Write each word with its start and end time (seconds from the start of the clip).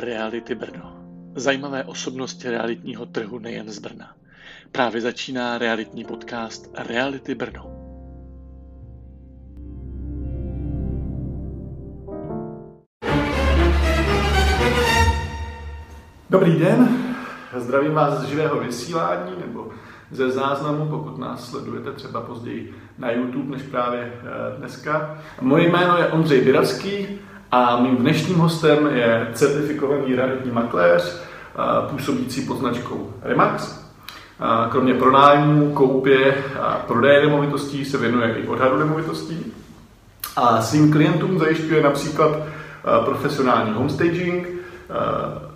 Reality 0.00 0.54
Brno. 0.54 0.96
Zajímavé 1.34 1.84
osobnosti 1.84 2.50
realitního 2.50 3.06
trhu 3.06 3.38
nejen 3.38 3.70
z 3.70 3.78
Brna. 3.78 4.14
Právě 4.72 5.00
začíná 5.00 5.58
realitní 5.58 6.04
podcast 6.04 6.70
Reality 6.88 7.34
Brno. 7.34 7.74
Dobrý 16.30 16.58
den, 16.58 16.88
zdravím 17.56 17.94
vás 17.94 18.20
z 18.20 18.28
živého 18.28 18.60
vysílání 18.60 19.32
nebo 19.46 19.68
ze 20.10 20.30
záznamu, 20.30 20.88
pokud 20.88 21.18
nás 21.18 21.50
sledujete 21.50 21.92
třeba 21.92 22.20
později 22.20 22.74
na 22.98 23.10
YouTube 23.10 23.56
než 23.56 23.62
právě 23.62 24.00
eh, 24.00 24.56
dneska. 24.58 25.22
Moje 25.40 25.68
jméno 25.68 25.98
je 25.98 26.06
Ondřej 26.06 26.40
Biravský 26.40 27.20
a 27.52 27.80
mým 27.80 27.96
dnešním 27.96 28.38
hostem 28.38 28.88
je 28.92 29.28
certifikovaný 29.32 30.14
realitní 30.14 30.50
makléř, 30.50 31.22
působící 31.90 32.40
pod 32.40 32.58
značkou 32.58 33.12
Remax. 33.22 33.84
Kromě 34.70 34.94
pronájmu, 34.94 35.72
koupě 35.72 36.44
a 36.60 36.84
prodeje 36.86 37.26
nemovitostí 37.26 37.84
se 37.84 37.98
věnuje 37.98 38.34
i 38.34 38.48
odhadu 38.48 38.78
nemovitostí. 38.78 39.52
A 40.36 40.62
svým 40.62 40.92
klientům 40.92 41.38
zajišťuje 41.38 41.82
například 41.82 42.38
profesionální 43.04 43.72
homestaging, 43.72 44.48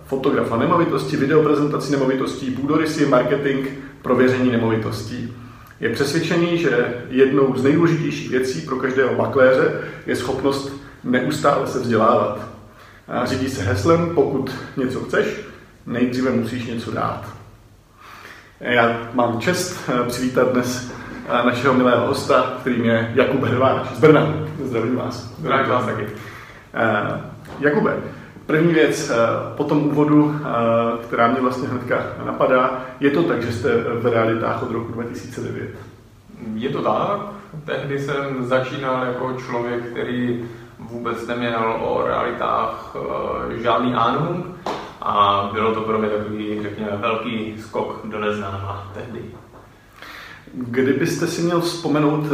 fotografa 0.05 0.57
nemovitosti, 0.57 1.17
videoprezentaci 1.17 1.91
nemovitostí, 1.91 2.51
půdorysy, 2.51 3.05
marketing, 3.05 3.67
prověření 4.01 4.51
nemovitostí. 4.51 5.33
Je 5.79 5.89
přesvědčený, 5.89 6.57
že 6.57 6.93
jednou 7.09 7.55
z 7.55 7.63
nejdůležitějších 7.63 8.29
věcí 8.29 8.61
pro 8.61 8.75
každého 8.75 9.15
makléře 9.15 9.81
je 10.05 10.15
schopnost 10.15 10.82
neustále 11.03 11.67
se 11.67 11.79
vzdělávat. 11.79 12.39
A 13.07 13.25
řídí 13.25 13.49
se 13.49 13.63
heslem, 13.63 14.15
pokud 14.15 14.55
něco 14.77 14.99
chceš, 14.99 15.41
nejdříve 15.85 16.31
musíš 16.31 16.65
něco 16.65 16.91
dát. 16.91 17.25
Já 18.59 19.09
mám 19.13 19.39
čest 19.39 19.89
eh, 19.89 20.03
přivítat 20.07 20.51
dnes 20.51 20.91
eh, 21.29 21.45
našeho 21.45 21.73
milého 21.73 22.07
hosta, 22.07 22.53
kterým 22.61 22.85
je 22.85 23.11
Jakub 23.15 23.43
Hrváč 23.43 23.87
z 23.95 23.99
Brna. 23.99 24.33
Zdravím 24.63 24.95
vás. 24.95 25.33
Zdravím 25.39 25.69
vás 25.69 25.85
taky. 25.85 26.03
Uh, 26.03 27.19
Jakube, 27.59 27.97
První 28.45 28.73
věc 28.73 29.09
eh, 29.09 29.15
po 29.57 29.63
tom 29.63 29.85
úvodu, 29.85 30.35
eh, 30.35 31.07
která 31.07 31.27
mě 31.27 31.41
vlastně 31.41 31.67
hnedka 31.67 32.07
napadá, 32.25 32.85
je 32.99 33.11
to 33.11 33.23
tak, 33.23 33.41
že 33.41 33.53
jste 33.53 33.69
v 33.77 34.05
realitách 34.05 34.63
od 34.63 34.71
roku 34.71 34.91
2009? 34.91 35.69
Je 36.53 36.69
to 36.69 36.81
tak. 36.81 37.19
Tehdy 37.65 37.99
jsem 37.99 38.45
začínal 38.45 39.05
jako 39.05 39.33
člověk, 39.45 39.83
který 39.83 40.45
vůbec 40.79 41.27
neměl 41.27 41.77
o 41.81 42.07
realitách 42.07 42.95
eh, 42.95 43.61
žádný 43.61 43.93
ánum 43.93 44.55
a 45.01 45.49
bylo 45.53 45.73
to 45.73 45.81
pro 45.81 45.99
mě 45.99 46.09
takový, 46.09 46.63
řekněme, 46.63 46.91
velký 46.97 47.55
skok 47.61 47.99
do 48.03 48.19
neznáma 48.19 48.91
tehdy. 48.93 49.21
Kdybyste 50.53 51.27
si 51.27 51.41
měl 51.41 51.61
vzpomenout, 51.61 52.25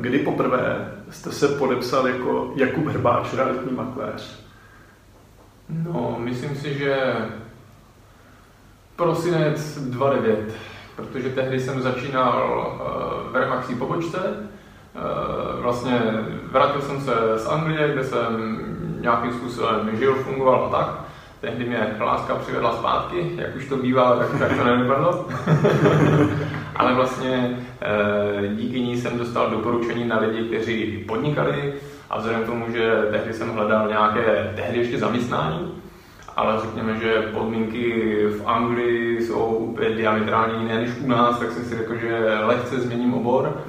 kdy 0.00 0.18
poprvé 0.18 0.92
jste 1.10 1.32
se 1.32 1.48
podepsal 1.48 2.08
jako 2.08 2.52
Jakub 2.56 2.86
Hrbáč, 2.86 3.32
realitní 3.32 3.76
makléř? 3.76 4.44
No, 5.68 6.16
myslím 6.18 6.56
si, 6.56 6.74
že 6.74 7.14
prosinec 8.96 9.78
29, 9.78 10.54
protože 10.96 11.28
tehdy 11.30 11.60
jsem 11.60 11.82
začínal 11.82 12.58
uh, 12.74 13.32
v 13.32 13.36
Remaxi 13.36 13.74
pobočce. 13.74 14.18
Vlastně 15.60 16.02
vrátil 16.52 16.80
jsem 16.80 17.00
se 17.00 17.12
z 17.36 17.46
Anglie, 17.46 17.92
kde 17.92 18.04
jsem 18.04 18.58
nějakým 19.00 19.32
způsobem 19.32 19.90
žil, 19.98 20.14
fungoval 20.14 20.64
a 20.64 20.78
tak. 20.78 21.00
Tehdy 21.40 21.64
mě 21.64 21.96
láska 22.00 22.34
přivedla 22.34 22.72
zpátky, 22.72 23.32
jak 23.36 23.56
už 23.56 23.68
to 23.68 23.76
bývá, 23.76 24.16
tak, 24.16 24.38
tak 24.38 24.56
to 24.56 24.64
nevypadlo. 24.64 25.28
Ale 26.76 26.94
vlastně 26.94 27.58
uh, 28.40 28.46
díky 28.56 28.80
ní 28.80 28.96
jsem 28.96 29.18
dostal 29.18 29.50
doporučení 29.50 30.04
na 30.04 30.18
lidi, 30.18 30.48
kteří 30.48 31.04
podnikali, 31.08 31.74
a 32.10 32.18
vzhledem 32.18 32.42
k 32.42 32.46
tomu, 32.46 32.64
že 32.72 33.02
tehdy 33.10 33.32
jsem 33.32 33.48
hledal 33.48 33.88
nějaké 33.88 34.52
tehdy 34.56 34.78
ještě 34.78 34.98
zaměstnání, 34.98 35.74
ale 36.36 36.60
řekněme, 36.60 36.96
že 36.96 37.30
podmínky 37.32 38.12
v 38.26 38.42
Anglii 38.46 39.22
jsou 39.22 39.44
úplně 39.44 39.90
diametrálně 39.90 40.54
jiné 40.62 40.80
než 40.80 40.90
u 41.04 41.08
nás, 41.08 41.38
tak 41.38 41.52
jsem 41.52 41.64
si 41.64 41.76
řekl, 41.76 41.96
že 41.96 42.38
lehce 42.42 42.80
změním 42.80 43.14
obor 43.14 43.62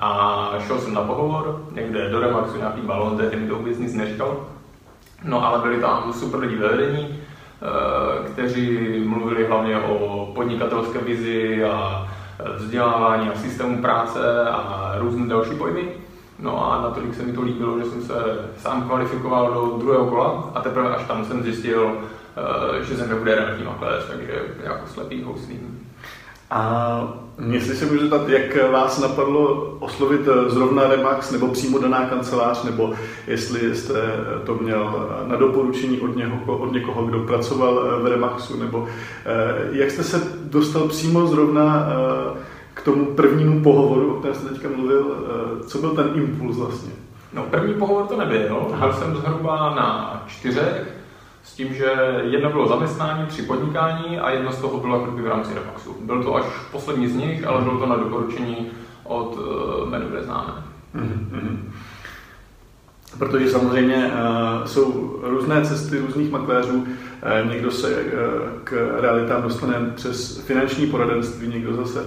a 0.00 0.50
šel 0.66 0.78
jsem 0.78 0.94
na 0.94 1.00
pohovor 1.00 1.64
někde 1.72 2.08
do 2.08 2.20
Remaxu, 2.20 2.56
nějaký 2.56 2.80
balon, 2.80 3.16
tehdy 3.16 3.36
mi 3.36 3.48
to 3.48 3.54
vůbec 3.54 3.78
nic 3.78 3.94
neříkal. 3.94 4.36
No 5.24 5.46
ale 5.46 5.58
byli 5.58 5.80
tam 5.80 6.12
super 6.12 6.40
lidi 6.40 6.56
ve 6.56 6.68
vedení, 6.68 7.08
eh, 7.08 8.28
kteří 8.28 8.98
mluvili 9.06 9.46
hlavně 9.46 9.78
o 9.78 10.26
podnikatelské 10.34 10.98
vizi 10.98 11.64
a 11.64 12.08
vzdělávání 12.56 13.28
a 13.28 13.38
systému 13.38 13.82
práce 13.82 14.48
a 14.50 14.94
různé 14.98 15.26
další 15.26 15.54
pojmy. 15.54 15.88
No 16.38 16.72
a 16.72 16.82
natolik 16.82 17.14
se 17.14 17.22
mi 17.22 17.32
to 17.32 17.42
líbilo, 17.42 17.78
že 17.78 17.84
jsem 17.84 18.02
se 18.02 18.14
sám 18.58 18.82
kvalifikoval 18.82 19.54
do 19.54 19.78
druhého 19.78 20.06
kola 20.06 20.50
a 20.54 20.60
teprve 20.60 20.96
až 20.96 21.04
tam 21.04 21.24
jsem 21.24 21.42
zjistil, 21.42 21.92
eh, 21.96 22.84
že 22.84 22.96
jsem 22.96 23.08
nebude 23.08 23.34
realitní 23.34 23.64
makléř, 23.64 24.06
takže 24.08 24.42
jako 24.62 24.86
slepý 24.86 25.22
houslím. 25.22 25.88
A 26.50 27.23
jestli 27.50 27.76
se 27.76 27.86
můžu 27.86 28.00
zeptat, 28.00 28.28
jak 28.28 28.70
vás 28.72 29.00
napadlo 29.00 29.76
oslovit 29.80 30.20
zrovna 30.46 30.88
Remax 30.88 31.30
nebo 31.30 31.48
přímo 31.48 31.78
daná 31.78 32.06
kancelář, 32.06 32.62
nebo 32.64 32.94
jestli 33.26 33.76
jste 33.76 33.94
to 34.44 34.54
měl 34.54 35.08
na 35.26 35.36
doporučení 35.36 36.00
od, 36.00 36.16
něho, 36.16 36.36
od 36.46 36.72
někoho, 36.72 37.04
kdo 37.04 37.20
pracoval 37.20 38.00
v 38.02 38.06
Remaxu, 38.06 38.60
nebo 38.60 38.88
eh, 39.26 39.68
jak 39.70 39.90
jste 39.90 40.02
se 40.02 40.22
dostal 40.44 40.88
přímo 40.88 41.26
zrovna 41.26 41.88
eh, 41.88 42.38
k 42.74 42.82
tomu 42.82 43.04
prvnímu 43.04 43.62
pohovoru, 43.62 44.14
o 44.14 44.18
kterém 44.18 44.36
jste 44.36 44.48
teďka 44.48 44.68
mluvil, 44.76 45.16
eh, 45.16 45.64
co 45.64 45.78
byl 45.78 45.90
ten 45.90 46.10
impuls 46.14 46.56
vlastně? 46.56 46.92
No, 47.32 47.42
první 47.42 47.74
pohovor 47.74 48.06
to 48.06 48.16
nebyl. 48.16 48.66
Byl 48.80 48.92
jsem 48.92 49.16
zhruba 49.16 49.74
na 49.76 50.22
čtyřech, 50.26 51.03
s 51.44 51.52
tím, 51.52 51.74
že 51.74 51.92
jedno 52.22 52.50
bylo 52.50 52.68
zaměstnání 52.68 53.26
při 53.26 53.42
podnikání 53.42 54.18
a 54.18 54.30
jedno 54.30 54.52
z 54.52 54.60
toho 54.60 54.80
bylo 54.80 55.00
jako 55.00 55.10
v 55.10 55.26
rámci 55.26 55.54
Repaxu. 55.54 55.96
Byl 56.00 56.22
to 56.22 56.36
až 56.36 56.44
poslední 56.72 57.08
z 57.08 57.14
nich, 57.14 57.46
ale 57.46 57.62
bylo 57.62 57.78
to 57.78 57.86
na 57.86 57.96
doporučení 57.96 58.70
od 59.04 59.38
uh, 59.38 59.90
mé 59.90 59.98
dobré 59.98 60.22
známé. 60.22 60.52
Mm-hmm. 60.96 61.56
Protože 63.18 63.50
samozřejmě 63.50 64.12
uh, 64.12 64.66
jsou 64.66 65.18
různé 65.22 65.64
cesty 65.64 65.98
různých 65.98 66.30
makléřů. 66.30 66.76
Uh, 66.76 67.50
někdo 67.50 67.70
se 67.70 67.88
uh, 67.88 68.02
k 68.64 68.98
realitám 69.00 69.42
dostane 69.42 69.92
přes 69.94 70.40
finanční 70.46 70.86
poradenství, 70.86 71.48
někdo 71.48 71.74
zase 71.74 72.06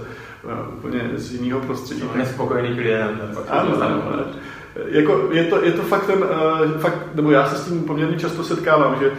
úplně 0.78 1.10
z 1.14 1.32
jiného 1.32 1.60
prostředí. 1.60 2.02
Nespokojený 2.16 2.76
klient. 2.76 3.20
Ano. 3.48 3.70
Jako 4.86 5.28
je, 5.32 5.44
to, 5.44 5.64
je 5.64 5.72
to 5.72 5.82
fakt 5.82 6.06
ten, 6.06 6.18
uh, 6.18 6.80
fakt, 6.80 7.14
nebo 7.14 7.30
já 7.30 7.46
se 7.46 7.56
s 7.56 7.68
tím 7.68 7.82
poměrně 7.82 8.18
často 8.18 8.44
setkávám, 8.44 8.96
že 9.00 9.10
uh, 9.10 9.16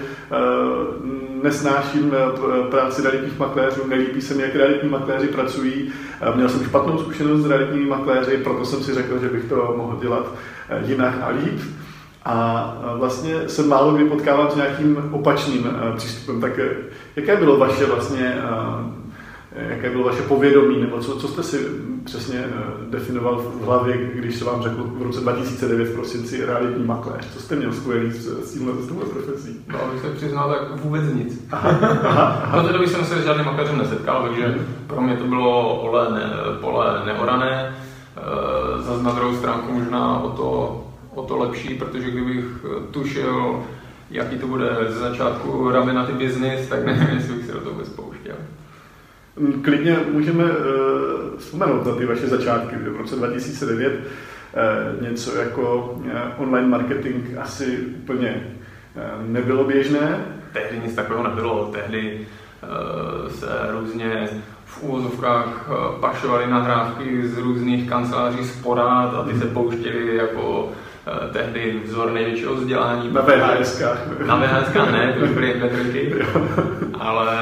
nesnáším 1.43 2.05
uh, 2.05 2.65
práci 2.69 3.01
realitních 3.01 3.39
makléřů, 3.39 3.87
nelíbí 3.87 4.21
se 4.21 4.33
mi, 4.33 4.41
jak 4.41 4.55
realitní 4.55 4.89
makléři 4.89 5.27
pracují. 5.27 5.91
Uh, 6.29 6.35
měl 6.35 6.49
jsem 6.49 6.63
špatnou 6.63 6.97
zkušenost 6.97 7.41
s 7.41 7.49
realitními 7.49 7.85
makléři, 7.85 8.37
proto 8.37 8.65
jsem 8.65 8.83
si 8.83 8.93
řekl, 8.93 9.19
že 9.19 9.29
bych 9.29 9.45
to 9.45 9.73
mohl 9.77 9.97
dělat 10.01 10.35
jinak 10.85 11.13
a 11.21 11.29
líp. 11.29 11.59
A 12.25 12.73
vlastně 12.97 13.35
se 13.47 13.63
málo 13.63 13.93
kdy 13.93 14.05
potkávám 14.05 14.51
s 14.51 14.55
nějakým 14.55 15.09
opačným 15.11 15.67
přístupem. 15.97 16.41
Tak 16.41 16.51
jaké 17.15 17.35
bylo 17.35 17.57
vaše 17.57 17.85
vlastně 17.85 18.37
jaké 19.55 19.89
bylo 19.89 20.03
vaše 20.03 20.21
povědomí, 20.21 20.81
nebo 20.81 20.99
co, 20.99 21.15
co 21.19 21.27
jste 21.27 21.43
si 21.43 21.57
přesně 22.03 22.39
eh, 22.39 22.51
definoval 22.89 23.37
v 23.37 23.65
hlavě, 23.65 23.97
když 24.13 24.35
se 24.35 24.45
vám 24.45 24.61
řekl 24.61 24.83
v 24.83 25.01
roce 25.01 25.19
2009 25.21 25.85
v 25.85 25.93
prosinci 25.93 26.45
realitní 26.45 26.85
makléř? 26.85 27.33
Co 27.33 27.39
jste 27.39 27.55
měl 27.55 27.73
spojený 27.73 28.11
s, 28.11 28.49
s 28.49 28.53
tímhle 28.53 28.73
s 28.73 28.87
touhle 28.87 29.05
profesí? 29.05 29.59
No, 29.67 29.83
abych 29.83 30.01
se 30.01 30.09
přiznal, 30.09 30.49
tak 30.49 30.83
vůbec 30.83 31.13
nic. 31.13 31.47
Do 32.55 32.63
té 32.67 32.73
doby 32.73 32.87
jsem 32.87 33.05
se 33.05 33.21
s 33.21 33.25
žádným 33.25 33.45
makléřem 33.45 33.77
nesetkal, 33.77 34.23
takže 34.23 34.55
pro 34.87 35.01
mě 35.01 35.17
to 35.17 35.23
bylo 35.23 35.79
pole, 35.81 36.11
ne, 36.11 36.31
pole 36.61 37.01
neorané. 37.05 37.75
E, 38.17 38.81
zase 38.81 39.03
na 39.03 39.11
druhou 39.11 39.35
stránku 39.35 39.71
možná 39.71 40.19
o 40.19 40.29
to, 40.29 40.83
o 41.15 41.23
to 41.23 41.37
lepší, 41.37 41.75
protože 41.75 42.11
kdybych 42.11 42.45
tušil, 42.91 43.63
jaký 44.11 44.37
to 44.37 44.47
bude 44.47 44.77
ze 44.89 44.99
začátku 44.99 45.69
ramy 45.71 45.93
na 45.93 46.05
ty 46.05 46.13
biznis, 46.13 46.67
tak 46.67 46.85
nevím, 46.85 47.09
jestli 47.15 47.33
bych 47.33 47.45
se 47.45 47.51
do 47.51 47.59
toho 47.59 47.71
vůbec 47.71 47.89
pouštěl. 47.89 48.35
Klidně 49.61 49.97
můžeme 50.11 50.43
uh, 50.43 50.51
vzpomenout 51.37 51.85
na 51.85 51.95
ty 51.95 52.05
vaše 52.05 52.27
začátky. 52.27 52.75
V 52.75 52.97
roce 52.97 53.15
2009 53.15 53.93
uh, 53.93 55.03
něco 55.03 55.35
jako 55.35 55.95
uh, 55.97 56.11
online 56.37 56.67
marketing 56.67 57.37
asi 57.37 57.77
úplně 57.77 58.47
uh, 58.95 59.27
nebylo 59.27 59.63
běžné. 59.63 60.25
Tehdy 60.53 60.79
nic 60.85 60.95
takového 60.95 61.27
nebylo. 61.27 61.71
Tehdy 61.73 62.27
uh, 62.63 63.31
se 63.31 63.47
různě 63.71 64.29
v 64.65 64.83
úvozovkách 64.83 65.69
pašovaly 65.99 66.47
nahrávky 66.47 67.27
z 67.27 67.37
různých 67.37 67.89
kanceláří 67.89 68.43
z 68.43 68.65
a 68.65 69.23
ty 69.27 69.39
se 69.39 69.45
pouštěly 69.45 70.15
jako 70.15 70.71
tehdy 71.33 71.81
vzor 71.85 72.11
největšího 72.11 72.55
vzdělání. 72.55 73.11
Na 73.13 73.21
VHSkách. 73.21 74.19
Na 74.25 74.35
VHSkách 74.35 74.91
ne, 74.91 75.13
to 75.19 75.25
už 75.25 75.29
byly 75.31 75.53
mp 75.53 76.25
ale 76.99 77.35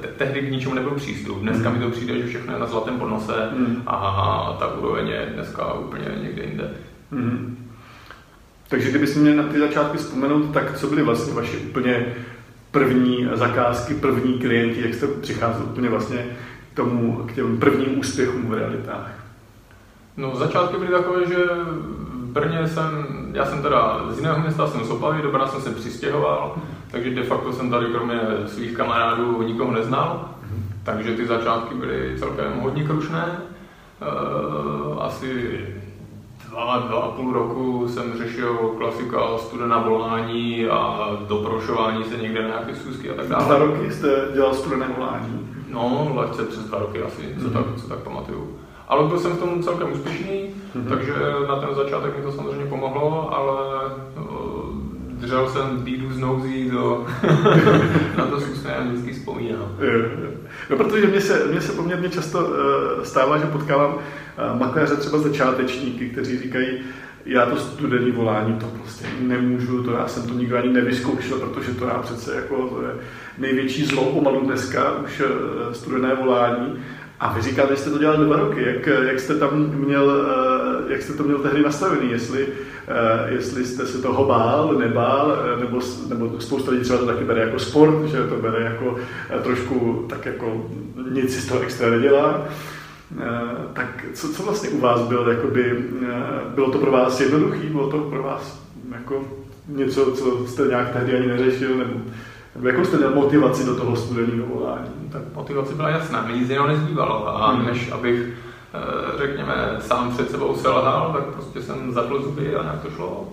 te- 0.00 0.08
tehdy 0.08 0.40
k 0.40 0.50
ničemu 0.50 0.74
nebyl 0.74 0.90
přístup. 0.90 1.38
Dneska 1.40 1.70
mi 1.70 1.78
to 1.78 1.90
přijde, 1.90 2.18
že 2.18 2.26
všechno 2.26 2.52
je 2.54 2.58
na 2.60 2.66
zlatém 2.66 2.98
podnose 2.98 3.32
Hmm. 3.52 3.82
a 3.86 4.56
ta 4.58 4.74
úroveň 4.74 5.08
je 5.08 5.30
dneska 5.34 5.72
úplně 5.72 6.04
někde 6.22 6.42
jinde. 6.42 6.70
Mhm. 7.10 7.56
Takže 8.68 8.90
kdybyste 8.90 9.20
měli 9.20 9.36
na 9.36 9.42
ty 9.42 9.58
začátky 9.58 9.98
vzpomenout, 9.98 10.42
tak 10.52 10.78
co 10.78 10.86
byly 10.86 11.02
vlastně 11.02 11.32
vaše 11.34 11.56
úplně 11.56 12.06
první 12.70 13.28
zakázky, 13.34 13.94
první 13.94 14.38
klienti, 14.38 14.80
jak 14.82 14.94
jste 14.94 15.06
přicházeli 15.06 15.64
úplně 15.64 15.88
vlastně 15.88 16.26
k 16.72 16.76
tomu, 16.76 17.12
k 17.26 17.32
těm 17.32 17.58
prvním 17.58 17.98
úspěchům 17.98 18.46
v 18.50 18.54
realitách? 18.54 19.10
No 20.16 20.36
začátky 20.36 20.76
byly 20.76 20.90
takové, 20.90 21.26
že 21.26 21.36
Brně 22.36 22.68
jsem, 22.68 23.06
já 23.32 23.44
jsem 23.46 23.62
teda 23.62 24.00
z 24.10 24.18
jiného 24.18 24.38
města, 24.40 24.66
jsem 24.66 24.84
z 24.84 24.90
Opavy, 24.90 25.22
do 25.22 25.30
Brna 25.30 25.46
jsem 25.46 25.60
se 25.60 25.70
přistěhoval, 25.70 26.54
takže 26.90 27.10
de 27.10 27.22
facto 27.22 27.52
jsem 27.52 27.70
tady 27.70 27.86
kromě 27.86 28.20
svých 28.46 28.76
kamarádů 28.76 29.42
nikoho 29.42 29.72
neznal, 29.72 30.28
takže 30.82 31.12
ty 31.16 31.26
začátky 31.26 31.74
byly 31.74 32.14
celkem 32.18 32.52
hodně 32.60 32.84
krušné. 32.84 33.24
Eh, 34.02 35.00
Asi 35.00 35.60
dva, 36.50 36.78
dva 36.78 36.98
a 37.00 37.08
půl 37.08 37.32
roku 37.32 37.88
jsem 37.88 38.18
řešil 38.18 38.54
klasika 38.78 39.38
studená 39.38 39.78
volání 39.78 40.66
a 40.66 41.10
doprošování 41.28 42.04
se 42.04 42.16
někde 42.16 42.42
na 42.42 42.48
nějaké 42.48 42.74
schůzky 42.74 43.10
a 43.10 43.14
tak 43.14 43.26
dále. 43.28 43.44
Dva 43.44 43.58
roky 43.58 43.90
jste 43.92 44.28
dělal 44.34 44.54
studené 44.54 44.86
volání. 44.96 45.48
No, 45.72 46.12
lehce 46.14 46.44
přes 46.44 46.64
dva 46.64 46.78
roky 46.78 47.02
asi, 47.02 47.22
co, 47.38 47.44
Mhm. 47.44 47.52
tak, 47.52 47.64
co 47.82 47.88
tak 47.88 47.98
pamatuju. 47.98 48.56
Ale 48.88 49.08
byl 49.08 49.18
jsem 49.18 49.32
v 49.32 49.38
tom 49.38 49.62
celkem 49.62 49.92
úspěšný, 49.92 50.50
Mhm. 50.74 50.88
takže 50.88 51.12
na 51.48 51.56
ten 51.56 51.68
začátek 51.74 52.16
mi 52.16 52.22
to 52.22 52.32
samozřejmě 52.32 52.66
pomohlo, 52.66 53.34
ale 53.34 53.80
uh, 54.16 54.76
dřel 55.08 55.48
jsem 55.48 55.76
bídu 55.76 56.12
z 56.12 56.18
nouzí 56.18 56.70
do... 56.70 57.06
na 58.16 58.26
to 58.26 58.40
si 58.40 58.50
usmějem 58.50 58.88
vždycky 58.90 59.12
vzpomínám. 59.12 59.76
No, 60.70 60.76
protože 60.76 61.06
mně 61.06 61.20
se, 61.20 61.44
mně 61.50 61.60
se 61.60 61.72
poměrně 61.72 62.08
často 62.08 62.38
uh, 62.40 62.54
stává, 63.02 63.38
že 63.38 63.44
potkávám 63.46 63.94
uh, 63.94 64.60
makléře 64.60 64.96
třeba 64.96 65.18
začátečníky, 65.18 66.08
kteří 66.08 66.38
říkají, 66.38 66.66
já 67.26 67.46
to 67.46 67.56
studený 67.56 68.10
volání, 68.10 68.54
to 68.58 68.66
prostě 68.66 69.06
nemůžu, 69.20 69.82
to 69.82 69.90
já 69.92 70.08
jsem 70.08 70.22
to 70.22 70.34
nikdo 70.34 70.56
ani 70.58 70.68
nevyzkoušel, 70.68 71.38
protože 71.38 71.74
to 71.74 71.84
já 71.84 71.98
přece 71.98 72.34
jako 72.36 72.56
to 72.68 72.82
je 72.82 72.90
největší 73.38 73.84
zlo 73.84 74.04
pomalu 74.04 74.40
dneska, 74.40 74.92
už 75.04 75.22
studené 75.72 76.14
volání. 76.14 76.78
A 77.20 77.32
vy 77.32 77.42
říkáte, 77.42 77.74
že 77.76 77.80
jste 77.80 77.90
to 77.90 77.98
dělali 77.98 78.24
dva 78.26 78.36
roky, 78.36 78.62
jak, 78.66 78.86
jak 78.86 79.20
jste 79.20 79.34
tam 79.34 79.70
měl, 79.70 80.04
uh, 80.04 80.90
jak 80.92 81.02
jste 81.02 81.12
to 81.12 81.22
měl 81.22 81.38
tehdy 81.38 81.62
nastavený, 81.62 82.10
jestli, 82.10 82.46
uh, 82.46 83.32
jestli 83.32 83.64
jste 83.64 83.86
se 83.86 83.98
toho 84.02 84.24
bál, 84.24 84.74
nebál, 84.78 85.36
eh, 85.56 85.60
nebo, 85.60 85.80
nebo 86.08 86.40
spousta 86.40 86.70
lidí 86.70 86.82
třeba 86.82 86.98
to 86.98 87.06
taky 87.06 87.24
bere 87.24 87.40
jako 87.40 87.58
sport, 87.58 88.04
že 88.06 88.22
to 88.24 88.36
bere 88.36 88.64
jako 88.64 88.96
eh, 89.30 89.38
trošku 89.42 90.06
tak 90.08 90.26
jako 90.26 90.66
nic 91.10 91.34
si 91.34 91.40
z 91.40 91.46
toho 91.48 91.60
extra 91.60 91.90
nedělá. 91.90 92.44
Eh, 93.20 93.24
Tak 93.72 94.04
co, 94.14 94.28
co 94.32 94.42
vlastně 94.42 94.68
u 94.68 94.80
vás 94.80 95.00
bylo, 95.00 95.30
jakoby, 95.30 95.84
eh, 96.08 96.14
bylo 96.54 96.70
to 96.70 96.78
pro 96.78 96.90
vás 96.90 97.20
jednoduchý, 97.20 97.66
bylo 97.68 97.90
to 97.90 97.98
pro 97.98 98.22
vás 98.22 98.62
jako 98.94 99.24
něco, 99.68 100.12
co 100.12 100.46
jste 100.46 100.62
nějak 100.62 100.92
tehdy 100.92 101.16
ani 101.16 101.26
neřešil, 101.26 101.76
nebo, 101.76 102.00
nebo 102.56 102.68
jakou 102.68 102.84
jste 102.84 102.96
měl 102.96 103.14
motivaci 103.14 103.66
do 103.66 103.76
toho 103.76 103.96
studeného 103.96 104.46
volání? 104.54 105.08
Tak 105.12 105.22
motivace 105.34 105.74
byla 105.74 105.88
jasná, 105.88 106.22
mi 106.22 106.32
nic 106.32 106.48
jiného 106.48 106.66
nezbývalo 106.66 107.42
a 107.42 107.52
Mhm. 107.52 107.66
než 107.66 107.92
abych, 107.92 108.28
eh, 108.74 109.18
řekněme, 109.18 109.76
sám 109.80 110.10
před 110.10 110.30
sebou 110.30 110.54
selhal, 110.56 111.10
tak 111.12 111.24
prostě 111.24 111.62
jsem 111.62 111.92
zapl 111.92 112.22
zuby 112.22 112.56
a 112.56 112.62
nějak 112.62 112.82
to 112.82 112.90
šlo. 112.90 113.28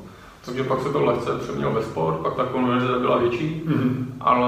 Takže 0.45 0.63
pak 0.63 0.81
se 0.81 0.89
to 0.89 1.05
lehce 1.05 1.31
přeměnilo 1.39 1.71
ve 1.73 1.81
sport, 1.83 2.13
pak 2.15 2.33
ta 2.35 2.43
konverze 2.45 2.99
byla 2.99 3.17
větší, 3.17 3.61
Mhm. 3.65 4.13
ale 4.21 4.47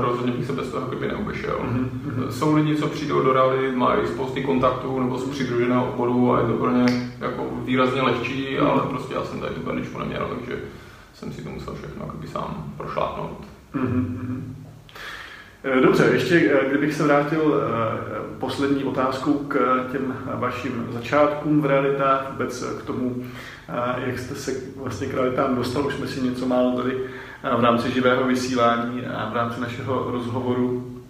rozhodně 0.00 0.32
bych 0.32 0.46
se 0.46 0.52
bez 0.52 0.68
toho 0.68 0.86
kdyby 0.86 1.08
neobešel. 1.08 1.56
Mhm, 1.62 1.90
mhm. 2.04 2.32
Jsou 2.32 2.54
lidi, 2.54 2.76
co 2.76 2.86
přijdou 2.86 3.22
do 3.22 3.32
rally, 3.32 3.72
mají 3.76 4.06
spousty 4.06 4.42
kontaktů 4.44 5.00
nebo 5.00 5.18
jsou 5.18 5.30
přidruženého 5.30 5.92
oboru 5.92 6.34
a 6.34 6.40
je 6.40 6.46
to 6.46 6.52
pro 6.52 6.70
ně 6.70 7.10
jako 7.20 7.42
výrazně 7.64 8.02
lehčí, 8.02 8.56
Mhm. 8.60 8.66
ale 8.70 8.82
prostě 8.82 9.14
já 9.14 9.22
jsem 9.24 9.40
tady 9.40 9.54
tu 9.54 9.60
perničku 9.60 9.98
neměl, 9.98 10.28
takže 10.38 10.58
jsem 11.14 11.32
si 11.32 11.42
to 11.44 11.50
musel 11.50 11.74
všechno 11.74 12.06
sám 12.32 12.64
prošlápnout. 12.76 13.44
Mhm, 13.74 14.18
mhm. 14.22 14.56
Eh, 15.64 15.80
Dobře, 15.80 16.04
ještě 16.12 16.52
eh, 16.54 16.68
kdybych 16.68 16.94
se 16.94 17.02
vrátil 17.02 17.54
eh, 17.54 18.38
poslední 18.38 18.84
otázkou 18.84 19.32
k 19.32 19.86
těm 19.92 20.16
vašim 20.34 20.86
začátkům 20.90 21.60
v 21.60 21.66
realitách, 21.66 22.30
vůbec 22.32 22.64
k 22.64 22.82
tomu, 22.82 23.24
jak 24.06 24.18
jste 24.18 24.34
se 24.34 24.52
vlastně 24.76 25.06
k 25.06 25.14
realitám 25.14 25.56
dostal, 25.56 25.86
už 25.86 25.94
jsme 25.94 26.06
si 26.06 26.20
něco 26.20 26.46
málo 26.46 26.76
tady 26.76 26.96
v 27.56 27.60
rámci 27.60 27.90
živého 27.90 28.24
vysílání 28.24 29.06
a 29.06 29.30
v 29.30 29.36
rámci 29.36 29.60
našeho 29.60 30.10
rozhovoru 30.10 31.00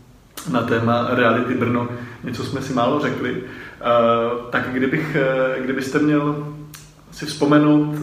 na 0.52 0.62
téma 0.62 1.08
Reality 1.10 1.54
Brno, 1.54 1.88
něco 2.24 2.44
jsme 2.44 2.62
si 2.62 2.72
málo 2.72 3.00
řekli. 3.00 3.42
Tak 4.50 4.68
kdybych, 4.72 5.16
kdybyste 5.58 5.98
měl 5.98 6.54
si 7.10 7.26
vzpomenout 7.26 7.94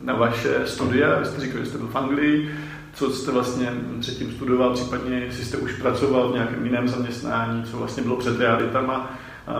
na 0.00 0.14
vaše 0.14 0.60
studia, 0.64 1.18
vy 1.18 1.26
jste 1.26 1.40
říkal, 1.40 1.60
že 1.60 1.66
jste 1.66 1.78
byl 1.78 1.88
v 1.88 1.96
Anglii, 1.96 2.50
co 2.94 3.10
jste 3.10 3.32
vlastně 3.32 3.72
předtím 4.00 4.32
studoval, 4.32 4.74
případně 4.74 5.16
jestli 5.16 5.44
jste 5.44 5.56
už 5.56 5.72
pracoval 5.72 6.28
v 6.28 6.34
nějakém 6.34 6.64
jiném 6.66 6.88
zaměstnání, 6.88 7.64
co 7.64 7.76
vlastně 7.76 8.02
bylo 8.02 8.16
před 8.16 8.40
realitama 8.40 9.10
a, 9.46 9.54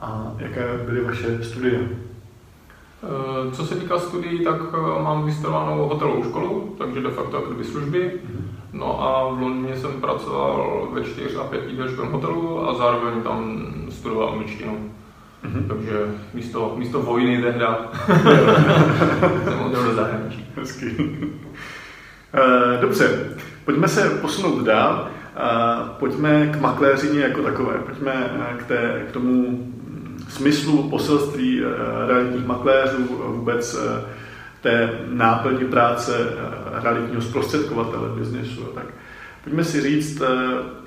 a 0.00 0.32
jaké 0.38 0.80
byly 0.86 1.00
vaše 1.00 1.44
studia. 1.44 1.80
Eh, 3.02 3.50
Co 3.54 3.66
se 3.66 3.74
týká 3.74 3.98
studií, 3.98 4.44
tak 4.44 4.56
eh, 4.74 5.02
mám 5.02 5.24
vystudovanou 5.26 5.88
hotelovou 5.88 6.24
školu, 6.24 6.76
takže 6.78 7.00
de 7.00 7.10
facto 7.10 7.36
jako 7.36 7.48
kdyby 7.48 7.64
služby. 7.64 8.12
No 8.72 9.02
a 9.02 9.34
v 9.34 9.42
Londýně 9.42 9.76
jsem 9.76 10.00
pracoval 10.00 10.88
ve 10.92 11.04
čtyř 11.04 11.36
a 11.36 11.44
pět 11.44 11.66
výběžkovém 11.66 12.12
hotelu 12.12 12.68
a 12.68 12.74
zároveň 12.74 13.22
tam 13.22 13.66
studoval 13.90 14.28
angličtinu. 14.32 14.90
Mhm. 15.42 15.64
Takže 15.68 16.14
místo, 16.34 16.74
místo 16.76 17.02
vojny 17.02 17.42
tehda 17.42 17.88
jsem 19.44 19.60
odjel 19.60 19.84
do 19.84 19.94
zahraničí. 19.94 20.46
Hezky. 20.56 20.96
Eh, 22.34 22.80
Dobře, 22.80 23.36
pojďme 23.64 23.88
se 23.88 24.10
posunout 24.10 24.62
dál. 24.64 25.08
Eh, 25.36 25.40
Pojďme 25.98 26.46
k 26.46 26.60
makléřině 26.60 27.20
jako 27.20 27.42
takové. 27.42 27.78
Pojďme 27.78 28.30
eh, 28.34 28.56
k, 28.58 28.66
té, 28.66 29.02
k 29.08 29.12
tomu 29.12 29.32
mm, 29.32 30.24
smyslu 30.28 30.90
poselství 30.90 31.62
realitních 32.06 32.46
makléřů, 32.46 33.22
vůbec 33.26 33.78
té 34.60 34.90
náplně 35.06 35.64
práce 35.64 36.12
realitního 36.82 37.22
zprostředkovatele 37.22 38.08
biznesu. 38.08 38.64
Tak 38.74 38.84
pojďme 39.44 39.64
si 39.64 39.80
říct, 39.80 40.22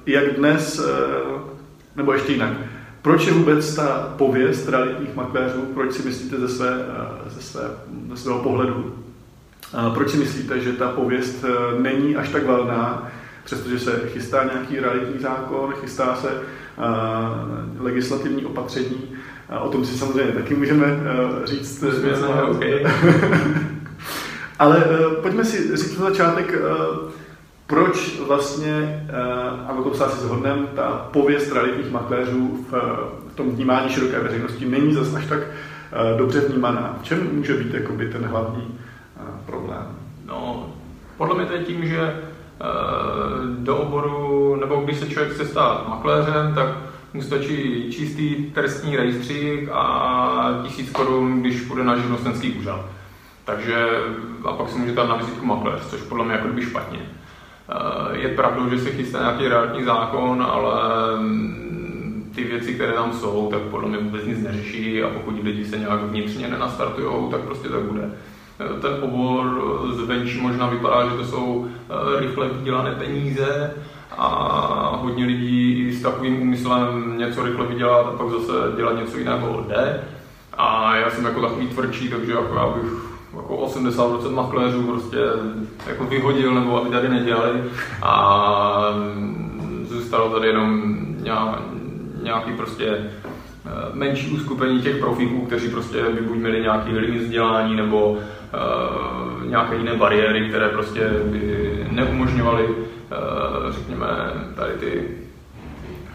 jak 0.06 0.34
dnes, 0.36 0.82
nebo 1.96 2.14
ještě 2.14 2.32
jinak, 2.32 2.54
proč 3.02 3.26
je 3.28 3.34
vůbec 3.34 3.76
ta 3.76 4.14
pověst 4.18 4.70
realitních 4.70 5.16
makléřů, 5.16 5.62
proč 5.74 5.94
si 5.94 6.08
myslíte 6.08 6.40
ze, 6.40 6.50
své, 6.50 6.78
ze, 7.28 7.42
své, 7.42 7.62
ze 8.10 8.18
svého 8.18 8.40
pohledu, 8.40 9.03
proč 9.94 10.10
si 10.10 10.18
myslíte, 10.18 10.60
že 10.60 10.74
ta 10.74 10.90
pověst 10.90 11.46
eh, 11.48 11.82
není 11.82 12.16
až 12.16 12.30
tak 12.30 12.46
valná, 12.46 13.12
přestože 13.44 13.80
se 13.80 14.02
chystá 14.08 14.44
nějaký 14.44 14.80
realitní 14.80 15.20
zákon, 15.20 15.74
chystá 15.82 16.16
se 16.16 16.28
uh, 16.28 17.84
legislativní 17.84 18.46
opatření? 18.46 19.16
O 19.62 19.70
tom 19.70 19.86
si 19.86 19.98
samozřejmě 19.98 20.32
taky 20.32 20.56
můžeme 20.56 20.86
uh, 20.86 21.46
říct. 21.46 21.80
Se 21.80 22.28
málo. 22.28 22.52
okay. 22.52 22.86
Ale 24.60 24.84
pojďme 25.22 25.46
si 25.46 25.78
říct 25.78 25.98
na 26.00 26.10
začátek, 26.10 26.54
proč 27.68 28.20
vlastně, 28.28 29.06
a 29.68 29.74
o 29.74 29.84
tom 29.84 29.94
se 29.94 30.06
asi 30.06 30.20
shodneme, 30.20 30.68
ta 30.76 31.10
pověst 31.14 31.52
realitních 31.52 31.92
makléřů 31.92 32.66
v, 32.72 32.74
v 33.32 33.36
tom 33.36 33.52
vnímání 33.52 33.90
široké 33.90 34.20
veřejnosti 34.20 34.66
není 34.66 34.94
zase 34.94 35.18
až 35.18 35.26
tak 35.26 35.40
dobře 36.18 36.40
vnímaná. 36.40 37.00
V 37.02 37.06
čem 37.06 37.30
může 37.34 37.54
být 37.54 37.74
jakoby, 37.74 38.10
ten 38.10 38.26
hlavní 38.26 38.80
problém? 39.46 39.88
No, 40.26 40.70
podle 41.18 41.36
mě 41.36 41.46
to 41.46 41.54
je 41.54 41.64
tím, 41.64 41.86
že 41.86 42.00
eh, 42.02 42.64
do 43.58 43.78
oboru, 43.78 44.56
nebo 44.56 44.76
když 44.76 44.98
se 44.98 45.10
člověk 45.10 45.34
chce 45.34 45.46
stát 45.46 45.88
makléřem, 45.88 46.54
tak 46.56 46.68
mu 47.14 47.22
stačí 47.22 47.88
čistý 47.92 48.36
trestní 48.36 48.98
rejstřík 48.98 49.70
a 49.72 50.60
tisíc 50.64 50.90
korun, 50.90 51.42
když 51.42 51.62
půjde 51.62 51.84
na 51.84 51.98
živnostenský 51.98 52.52
úřad. 52.52 52.86
Takže, 53.46 53.88
a 54.46 54.52
pak 54.52 54.70
si 54.70 54.80
může 54.80 54.92
dát 54.92 55.10
na 55.10 55.16
vizitku 55.16 55.46
makléř, 55.46 55.82
což 55.90 56.02
podle 56.02 56.26
mě 56.26 56.34
jako 56.34 56.48
kdyby 56.48 56.62
špatně. 56.62 57.00
Eh, 57.00 58.18
Je 58.18 58.30
pravdou, 58.30 58.70
že 58.70 58.80
se 58.80 58.92
chystá 58.92 59.20
nějaký 59.20 59.48
realitní 59.48 59.84
zákon, 59.84 60.46
ale 60.50 60.74
mm, 61.20 62.32
ty 62.36 62.44
věci, 62.44 62.74
které 62.74 62.94
tam 62.94 63.14
jsou, 63.14 63.50
tak 63.52 63.62
podle 63.62 63.90
mě 63.90 63.98
vůbec 63.98 64.26
nic 64.26 64.44
neřeší 64.44 65.04
a 65.04 65.10
pokud 65.10 65.44
lidi 65.44 65.66
se 65.66 65.78
nějak 65.78 66.02
vnitřně 66.02 66.48
nenastartují, 66.48 67.32
tak 67.32 67.42
prostě 67.42 67.70
tak 67.70 67.82
bude. 67.82 68.12
Eh, 68.64 68.82
Ten 68.82 68.94
obor 69.02 69.46
eh, 69.90 69.94
zvenčí 69.94 70.42
možná 70.42 70.70
vypadá, 70.70 71.10
že 71.10 71.18
to 71.18 71.26
jsou 71.26 71.68
eh, 71.68 72.20
rychle 72.20 72.50
vydělané 72.50 72.92
peníze 72.92 73.74
a 74.18 74.98
hodně 75.02 75.26
lidí 75.26 75.92
s 75.94 76.02
takovým 76.02 76.42
úmyslem 76.42 77.18
něco 77.18 77.44
rychle 77.44 77.66
vydělat 77.66 78.08
a 78.08 78.18
pak 78.18 78.30
zase 78.30 78.54
dělat 78.76 78.98
něco 79.00 79.18
jiného 79.18 79.66
jde. 79.68 80.04
A 80.54 80.96
já 80.96 81.10
jsem 81.10 81.26
jako 81.26 81.42
takový 81.42 81.68
tvrdší, 81.68 82.10
takže 82.10 82.32
jako 82.32 82.56
já 82.56 82.68
bych 82.68 82.92
jako 83.36 83.58
80% 83.58 84.32
makléřů 84.32 84.84
prostě 84.84 85.18
jako 85.88 86.04
vyhodil 86.04 86.54
nebo 86.54 86.82
aby 86.82 86.90
tady 86.90 87.10
nedělali 87.10 87.64
a 88.04 88.94
zůstalo 89.84 90.30
tady 90.30 90.48
jenom 90.48 90.96
nějaký 92.24 92.52
prostě 92.52 93.12
menší 93.94 94.32
uskupení 94.32 94.82
těch 94.82 94.98
profíků, 94.98 95.46
kteří 95.46 95.70
prostě 95.70 96.04
by 96.04 96.22
buď 96.22 96.38
měli 96.38 96.62
nějaký 96.62 96.92
limit 96.92 97.22
vzdělání 97.22 97.76
nebo 97.76 98.18
nějaké 99.46 99.76
jiné 99.76 99.96
bariéry, 99.96 100.50
které 100.50 100.70
prostě 100.70 101.10
by 101.24 101.88
neumožňovaly, 101.92 102.66
uh, 102.66 102.76
řekněme, 103.70 104.08
tady 104.56 104.74
ty 104.74 105.08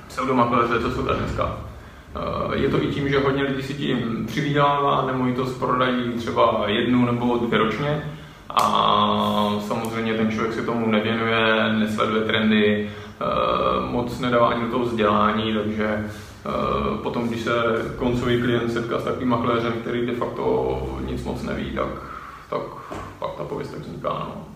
pseudomakléře, 0.08 0.80
co 0.80 0.90
jsou 0.90 1.02
tady 1.02 1.18
dneska. 1.18 1.44
Uh, 1.46 2.52
je 2.52 2.68
to 2.68 2.82
i 2.82 2.86
tím, 2.86 3.08
že 3.08 3.18
hodně 3.18 3.42
lidí 3.42 3.62
si 3.62 3.74
tím 3.74 4.26
přivydělává, 4.26 5.06
nemovitost 5.06 5.58
prodají 5.58 6.12
třeba 6.12 6.64
jednu 6.66 7.06
nebo 7.06 7.36
dvě 7.36 7.58
ročně 7.58 8.02
a 8.50 9.60
samozřejmě 9.66 10.14
ten 10.14 10.30
člověk 10.30 10.54
se 10.54 10.62
tomu 10.62 10.90
nevěnuje, 10.90 11.72
nesleduje 11.72 12.22
trendy, 12.22 12.90
moc 13.90 14.20
nedává 14.20 14.48
ani 14.48 14.64
do 14.64 14.70
toho 14.70 14.84
vzdělání, 14.84 15.54
takže 15.54 16.10
potom, 17.02 17.28
když 17.28 17.40
se 17.40 17.52
koncový 17.96 18.42
klient 18.42 18.72
setká 18.72 18.98
s 18.98 19.04
takovým 19.04 19.28
makléřem, 19.28 19.72
který 19.72 20.06
de 20.06 20.12
facto 20.12 20.98
nic 21.06 21.24
moc 21.24 21.42
neví, 21.42 21.70
tak, 21.70 21.88
tak 22.50 22.60
pak 23.18 23.30
ta 23.36 23.44
pověst 23.44 23.70
tak 23.70 23.80
vzniká. 23.80 24.08
No. 24.08 24.48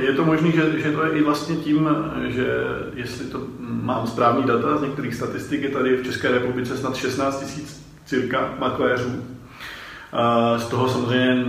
Je 0.00 0.12
to 0.12 0.24
možné, 0.24 0.50
že, 0.50 0.80
že 0.80 0.92
to 0.92 1.04
je 1.04 1.12
i 1.12 1.22
vlastně 1.22 1.56
tím, 1.56 1.88
že 2.26 2.46
jestli 2.94 3.26
to 3.26 3.40
mám 3.60 4.06
správný 4.06 4.42
data 4.42 4.76
z 4.76 4.82
některých 4.82 5.14
statistik, 5.14 5.62
je 5.62 5.68
tady 5.68 5.96
v 5.96 6.04
České 6.04 6.30
republice 6.30 6.76
snad 6.76 6.96
16 6.96 7.40
tisíc 7.40 7.86
cirka 8.06 8.54
makléřů. 8.58 9.24
Z 10.56 10.66
toho 10.66 10.88
samozřejmě 10.88 11.44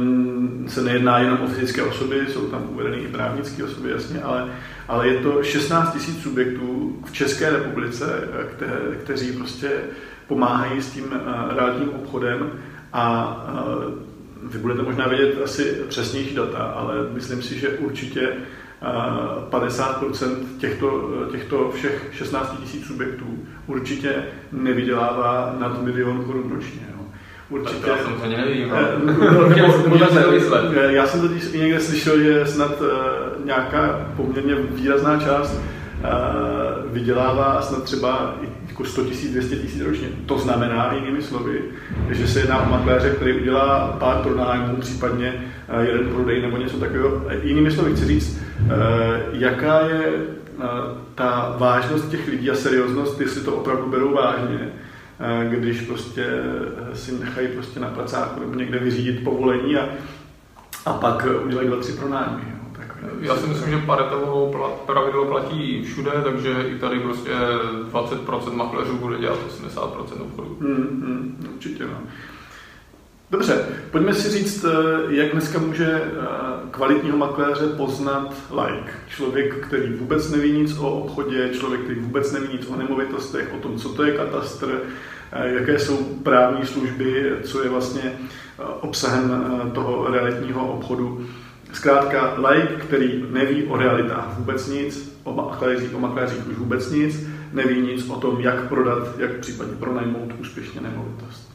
se 0.67 0.81
nejedná 0.81 1.19
jenom 1.19 1.41
o 1.41 1.47
fyzické 1.47 1.83
osoby, 1.83 2.25
jsou 2.29 2.47
tam 2.47 2.63
uvedeny 2.69 2.97
i 2.97 3.07
právnické 3.07 3.63
osoby, 3.63 3.89
jasně, 3.89 4.21
ale, 4.21 4.51
ale 4.87 5.07
je 5.07 5.21
to 5.21 5.43
16 5.43 5.93
tisíc 5.93 6.21
subjektů 6.23 6.97
v 7.05 7.11
České 7.11 7.49
republice, 7.49 8.27
kte, 8.51 8.65
kteří 9.03 9.31
prostě 9.31 9.71
pomáhají 10.27 10.81
s 10.81 10.91
tím 10.91 11.05
realitním 11.49 11.89
obchodem 11.89 12.51
a 12.93 13.35
vy 14.43 14.59
budete 14.59 14.81
možná 14.81 15.07
vědět 15.07 15.41
asi 15.43 15.77
přesnější 15.87 16.35
data, 16.35 16.57
ale 16.57 16.95
myslím 17.13 17.41
si, 17.41 17.59
že 17.59 17.69
určitě 17.69 18.33
50% 19.49 20.35
těchto, 20.57 21.09
těchto 21.31 21.71
všech 21.75 22.07
16 22.11 22.59
000 22.73 22.85
subjektů 22.87 23.39
určitě 23.67 24.15
nevydělává 24.51 25.55
nad 25.59 25.83
milion 25.83 26.25
korun 26.25 26.51
ročně. 26.51 26.81
No. 26.97 27.05
Určitě. 27.49 27.87
Tak 27.87 28.01
to 28.01 28.25
já 28.25 28.37
nevím. 28.37 28.69
No. 28.69 28.75
já 30.89 31.07
jsem 31.07 31.21
totiž 31.21 31.43
i 31.53 31.59
někde 31.59 31.79
slyšel, 31.79 32.19
že 32.19 32.45
snad 32.45 32.81
uh, 32.81 32.87
nějaká 33.45 34.07
poměrně 34.17 34.55
výrazná 34.55 35.19
část 35.19 35.53
uh, 35.53 36.93
vydělává 36.93 37.61
snad 37.61 37.83
třeba 37.83 38.35
jako 38.79 38.91
100 38.91 39.01
000, 39.01 39.15
200 39.31 39.55
000 39.55 39.89
ročně. 39.89 40.07
To 40.25 40.39
znamená, 40.39 40.93
jinými 40.93 41.21
slovy, 41.21 41.61
že 42.09 42.27
se 42.27 42.39
jedná 42.39 42.61
o 42.61 42.69
makléře, 42.69 43.09
který 43.09 43.33
udělá 43.33 43.97
pár 43.99 44.21
pronájmů, 44.21 44.75
případně 44.75 45.33
uh, 45.73 45.81
jeden 45.81 46.07
prodej 46.07 46.41
nebo 46.41 46.57
něco 46.57 46.77
takového. 46.77 47.21
Jinými 47.43 47.71
slovy 47.71 47.95
chci 47.95 48.05
říct, 48.05 48.39
jaká 49.31 49.79
je 49.79 50.13
ta 51.15 51.55
vážnost 51.59 52.09
těch 52.09 52.27
lidí 52.27 52.51
a 52.51 52.55
serióznost, 52.55 53.21
jestli 53.21 53.41
to 53.41 53.55
opravdu 53.55 53.89
berou 53.89 54.13
vážně 54.13 54.71
když 55.49 55.81
prostě 55.81 56.25
si 56.93 57.11
nechají 57.19 57.47
prostě 57.47 57.79
na 57.79 57.87
placáku 57.87 58.39
nebo 58.39 58.53
někde 58.53 58.79
vyřídit 58.79 59.23
povolení 59.23 59.77
a, 59.77 59.89
a 60.85 60.93
pak 60.93 61.27
udělají 61.45 61.67
dva, 61.67 61.77
tři 61.77 61.91
pronájmy. 61.91 62.58
Já 63.21 63.35
si 63.35 63.47
myslím, 63.47 63.71
že 63.71 63.85
paretovo 63.85 64.53
pravidlo 64.85 65.25
platí 65.25 65.83
všude, 65.83 66.11
takže 66.23 66.49
i 66.67 66.79
tady 66.79 66.99
prostě 66.99 67.31
20% 67.91 68.53
makléřů 68.53 68.97
bude 68.97 69.17
dělat 69.17 69.39
80% 69.63 70.21
obchodu. 70.21 70.57
Hmm, 70.61 70.75
hmm, 70.75 71.45
určitě, 71.55 71.83
no. 71.83 72.01
Dobře, 73.31 73.65
pojďme 73.91 74.13
si 74.13 74.29
říct, 74.29 74.65
eh, 74.65 75.15
jak 75.15 75.31
dneska 75.31 75.59
může 75.59 75.85
eh, 75.85 76.25
kvalitního 76.71 77.17
makléře 77.17 77.67
poznat 77.67 78.33
like. 78.65 78.91
Člověk, 79.07 79.55
který 79.55 79.93
vůbec 79.93 80.31
neví 80.31 80.51
nic 80.51 80.77
o 80.77 80.91
obchodě, 80.91 81.49
člověk, 81.53 81.81
který 81.81 81.99
vůbec 81.99 82.31
neví 82.31 82.47
nic 82.53 82.67
o 82.67 82.75
nemovitostech, 82.75 83.53
o 83.57 83.61
tom, 83.61 83.77
co 83.77 83.89
to 83.89 84.03
je 84.03 84.17
katastr, 84.17 84.81
eh, 85.31 85.49
jaké 85.49 85.79
jsou 85.79 85.97
právní 86.23 86.65
služby, 86.65 87.33
co 87.43 87.63
je 87.63 87.69
vlastně 87.69 88.19
obsahem 88.81 89.31
toho 89.73 90.11
realitního 90.11 90.73
obchodu. 90.73 91.25
Zkrátka, 91.73 92.33
like, 92.49 92.75
který 92.75 93.25
neví 93.29 93.63
o 93.63 93.77
realitách 93.77 94.37
vůbec 94.37 94.67
nic, 94.67 95.19
o 95.23 95.33
makléřích, 95.33 95.95
o 95.95 95.99
makléřích 95.99 96.47
už 96.47 96.57
vůbec 96.57 96.91
nic, 96.91 97.29
neví 97.53 97.81
nic 97.81 98.09
o 98.09 98.15
tom, 98.15 98.39
jak 98.39 98.67
prodat, 98.67 99.19
jak 99.19 99.31
případně 99.31 99.73
pronajmout 99.75 100.33
úspěšně 100.39 100.81
nemovitost. 100.81 101.51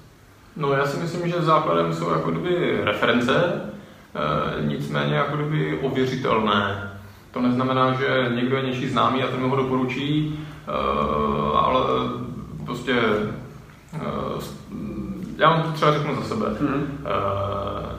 No 0.56 0.72
já 0.72 0.86
si 0.86 1.00
myslím, 1.00 1.28
že 1.28 1.42
základem 1.42 1.94
jsou 1.94 2.10
jako 2.10 2.30
kdyby 2.30 2.80
reference, 2.84 3.34
e, 3.34 4.66
nicméně 4.66 5.14
jako 5.14 5.36
kdyby 5.36 5.78
ověřitelné. 5.82 6.90
To 7.30 7.40
neznamená, 7.40 7.92
že 7.92 8.30
někdo 8.34 8.56
je 8.56 8.62
něčí 8.62 8.88
známý 8.88 9.22
a 9.22 9.26
ten 9.26 9.40
ho 9.40 9.56
doporučí, 9.56 10.40
e, 10.68 10.72
ale 11.56 11.80
prostě 12.66 12.92
e, 13.94 14.00
já 15.38 15.50
vám 15.50 15.62
to 15.62 15.72
třeba 15.72 15.92
řeknu 15.92 16.14
za 16.14 16.22
sebe. 16.22 16.46
Mm-hmm. 16.46 16.82
E, 17.04 17.93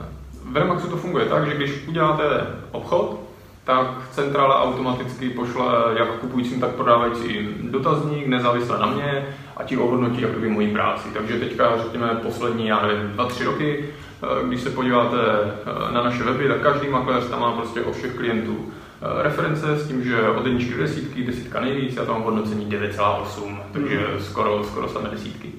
v 0.50 0.56
Remaxu 0.56 0.88
to 0.88 0.96
funguje 0.96 1.26
tak, 1.26 1.46
že 1.46 1.54
když 1.54 1.86
uděláte 1.88 2.24
obchod, 2.70 3.20
tak 3.64 4.08
centrála 4.10 4.62
automaticky 4.62 5.30
pošle 5.30 5.64
jak 5.98 6.08
kupujícím, 6.08 6.60
tak 6.60 6.70
prodávajícím 6.70 7.54
dotazník, 7.70 8.26
nezávisle 8.26 8.78
na 8.78 8.86
mě, 8.86 9.26
a 9.56 9.64
ti 9.64 9.76
ohodnotí 9.76 10.20
jakoby 10.20 10.48
moji 10.48 10.72
práci. 10.72 11.08
Takže 11.14 11.38
teďka, 11.38 11.82
řekněme, 11.82 12.06
poslední, 12.22 12.66
já 12.66 12.86
nevím, 12.86 13.10
dva, 13.10 13.26
tři 13.26 13.44
roky, 13.44 13.84
eh, 14.22 14.46
když 14.46 14.60
se 14.60 14.70
podíváte 14.70 15.16
eh, 15.20 15.92
na 15.92 16.02
naše 16.02 16.24
weby, 16.24 16.48
tak 16.48 16.60
každý 16.60 16.88
makléř 16.88 17.26
tam 17.30 17.40
má 17.40 17.52
prostě 17.52 17.80
o 17.80 17.92
všech 17.92 18.14
klientů 18.16 18.66
eh, 18.66 19.22
reference 19.22 19.76
s 19.76 19.88
tím, 19.88 20.04
že 20.04 20.28
od 20.28 20.46
jedničky 20.46 20.74
do 20.74 20.82
desítky, 20.82 21.24
desítka 21.24 21.60
nejvíc, 21.60 21.96
já 21.96 22.04
tam 22.04 22.14
mám 22.14 22.24
hodnocení 22.24 22.66
9,8, 22.66 23.58
takže 23.72 24.06
mm. 24.14 24.20
skoro, 24.20 24.64
skoro 24.64 24.88
samé 24.88 25.08
desítky. 25.08 25.52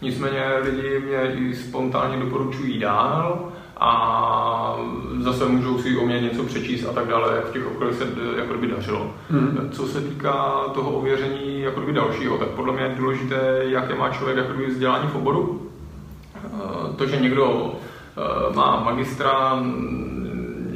Nicméně 0.00 0.44
lidi 0.62 1.00
mě 1.06 1.32
i 1.34 1.54
spontánně 1.54 2.16
doporučují 2.16 2.78
dál, 2.78 3.52
a 3.80 4.76
zase 5.20 5.44
můžou 5.44 5.78
si 5.78 5.96
o 5.96 6.06
mě 6.06 6.20
něco 6.20 6.44
přečíst 6.44 6.86
a 6.86 6.92
tak 6.92 7.06
dále, 7.06 7.36
jak 7.36 7.46
v 7.46 7.52
těch 7.52 7.66
okolích 7.66 7.94
se 7.94 8.04
jako 8.36 8.54
by 8.54 8.66
dařilo. 8.66 9.10
Hmm. 9.30 9.68
Co 9.72 9.86
se 9.86 10.00
týká 10.00 10.64
toho 10.74 10.90
ověření 10.90 11.60
jako 11.60 11.80
by 11.80 11.92
dalšího, 11.92 12.38
tak 12.38 12.48
podle 12.48 12.72
mě 12.72 12.82
je 12.82 12.94
důležité, 12.98 13.60
jaké 13.62 13.94
má 13.94 14.10
člověk 14.10 14.38
jako 14.38 14.52
by 14.52 14.66
vzdělání 14.66 15.08
v 15.08 15.16
oboru. 15.16 15.62
Eh, 16.36 16.96
to, 16.96 17.06
že 17.06 17.16
někdo 17.16 17.72
eh, 17.72 18.54
má 18.54 18.80
magistra, 18.84 19.62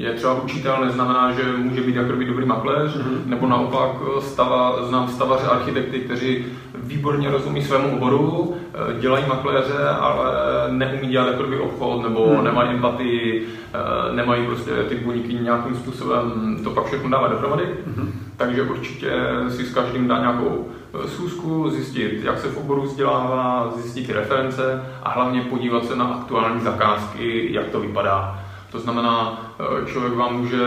je 0.03 0.13
třeba 0.13 0.43
učitel, 0.43 0.77
neznamená, 0.85 1.33
že 1.33 1.43
může 1.57 1.81
být 1.81 1.97
jako 1.97 2.13
by 2.13 2.25
dobrý 2.25 2.47
makléř, 2.47 2.97
hmm. 2.97 3.23
nebo 3.27 3.47
naopak 3.47 3.91
stava, 4.21 4.87
znám 4.87 5.09
stavaře 5.09 5.47
architekty, 5.47 6.01
kteří 6.01 6.45
výborně 6.75 7.31
rozumí 7.31 7.63
svému 7.63 7.97
oboru, 7.97 8.57
eh, 8.75 9.01
dělají 9.01 9.25
makléře, 9.29 9.89
ale 9.89 10.33
neumí 10.69 11.09
dělat 11.09 11.27
jako 11.27 11.43
by 11.43 11.59
obchod, 11.59 12.03
nebo 12.03 12.27
hmm. 12.35 12.45
nemají 12.45 12.71
empatii, 12.71 13.47
eh, 13.75 14.15
nemají 14.15 14.47
prostě 14.47 14.71
ty 14.89 14.95
buňky 14.95 15.35
nějakým 15.35 15.75
způsobem 15.75 16.57
to 16.65 16.71
pak 16.71 16.87
všechno 16.87 17.11
dávat 17.11 17.29
dohromady. 17.29 17.65
Hmm. 17.97 18.13
Takže 18.37 18.63
určitě 18.63 19.13
si 19.49 19.65
s 19.65 19.75
každým 19.75 20.09
dá 20.09 20.19
nějakou 20.19 20.69
eh, 20.95 21.09
schůzku, 21.09 21.71
zjistit, 21.71 22.25
jak 22.25 22.39
se 22.39 22.49
v 22.49 22.57
oboru 22.57 22.83
vzdělává, 22.83 23.73
zjistit 23.77 24.07
ty 24.07 24.13
reference 24.13 24.83
a 25.03 25.11
hlavně 25.11 25.41
podívat 25.41 25.85
se 25.85 25.97
na 25.97 26.05
aktuální 26.05 26.61
zakázky, 26.61 27.49
jak 27.53 27.67
to 27.69 27.81
vypadá. 27.81 28.43
To 28.73 28.81
znamená, 28.81 29.41
člověk 29.87 30.15
vám 30.15 30.37
může 30.37 30.63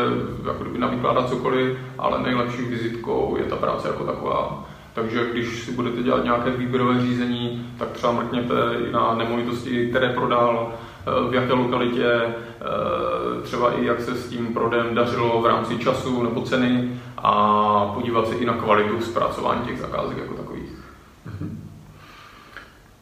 jako 0.45 0.63
navykládat 0.77 1.29
cokoliv, 1.29 1.77
ale 1.97 2.21
nejlepší 2.21 2.61
vizitkou 2.61 3.35
je 3.39 3.45
ta 3.45 3.55
práce 3.55 3.87
jako 3.87 4.03
taková. 4.03 4.65
Takže 4.93 5.29
když 5.31 5.63
si 5.63 5.71
budete 5.71 6.03
dělat 6.03 6.23
nějaké 6.23 6.51
výběrové 6.51 7.01
řízení, 7.01 7.67
tak 7.79 7.91
třeba 7.91 8.13
mrkněte 8.13 8.55
i 8.89 8.91
na 8.91 9.15
nemovitosti, 9.15 9.87
které 9.89 10.09
prodal, 10.09 10.71
eh, 10.71 11.29
v 11.29 11.33
jaké 11.33 11.53
lokalitě, 11.53 12.05
eh, 12.05 13.41
třeba 13.41 13.71
i 13.71 13.85
jak 13.85 14.01
se 14.01 14.15
s 14.15 14.29
tím 14.29 14.53
prodem 14.53 14.95
dařilo 14.95 15.41
v 15.41 15.45
rámci 15.45 15.77
času 15.77 16.23
nebo 16.23 16.41
ceny 16.41 16.99
a 17.17 17.91
podívat 17.93 18.27
se 18.27 18.35
i 18.35 18.45
na 18.45 18.53
kvalitu 18.53 19.01
zpracování 19.01 19.61
těch 19.61 19.79
zakázek 19.79 20.17
jako 20.17 20.33
takových. 20.33 20.54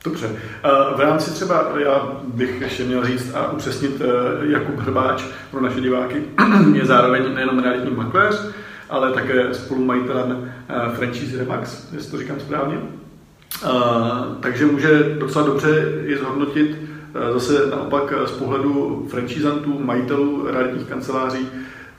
Dobře. 0.03 0.29
V 0.95 0.99
rámci 0.99 1.31
třeba, 1.31 1.71
já 1.77 2.11
bych 2.23 2.61
ještě 2.61 2.83
měl 2.83 3.05
říct 3.05 3.35
a 3.35 3.51
upřesnit, 3.51 4.01
eh, 4.01 4.05
Jakub 4.51 4.79
Hrbáč 4.79 5.23
pro 5.51 5.61
naše 5.61 5.81
diváky 5.81 6.23
je 6.73 6.85
zároveň 6.85 7.33
nejenom 7.33 7.59
realitní 7.59 7.95
makléř, 7.95 8.45
ale 8.89 9.11
také 9.11 9.53
spolumajitelem 9.53 10.51
eh, 10.69 10.95
franchise 10.95 11.37
Remax, 11.37 11.87
jestli 11.93 12.11
to 12.11 12.17
říkám 12.17 12.39
správně. 12.39 12.77
takže 14.39 14.65
může 14.65 15.15
docela 15.19 15.45
dobře 15.45 15.93
i 16.05 16.17
zhodnotit 16.17 16.77
zase 17.33 17.67
naopak 17.71 18.13
z 18.25 18.31
pohledu 18.31 19.05
franchisantů, 19.09 19.79
majitelů 19.79 20.47
realitních 20.47 20.87
kanceláří, 20.87 21.47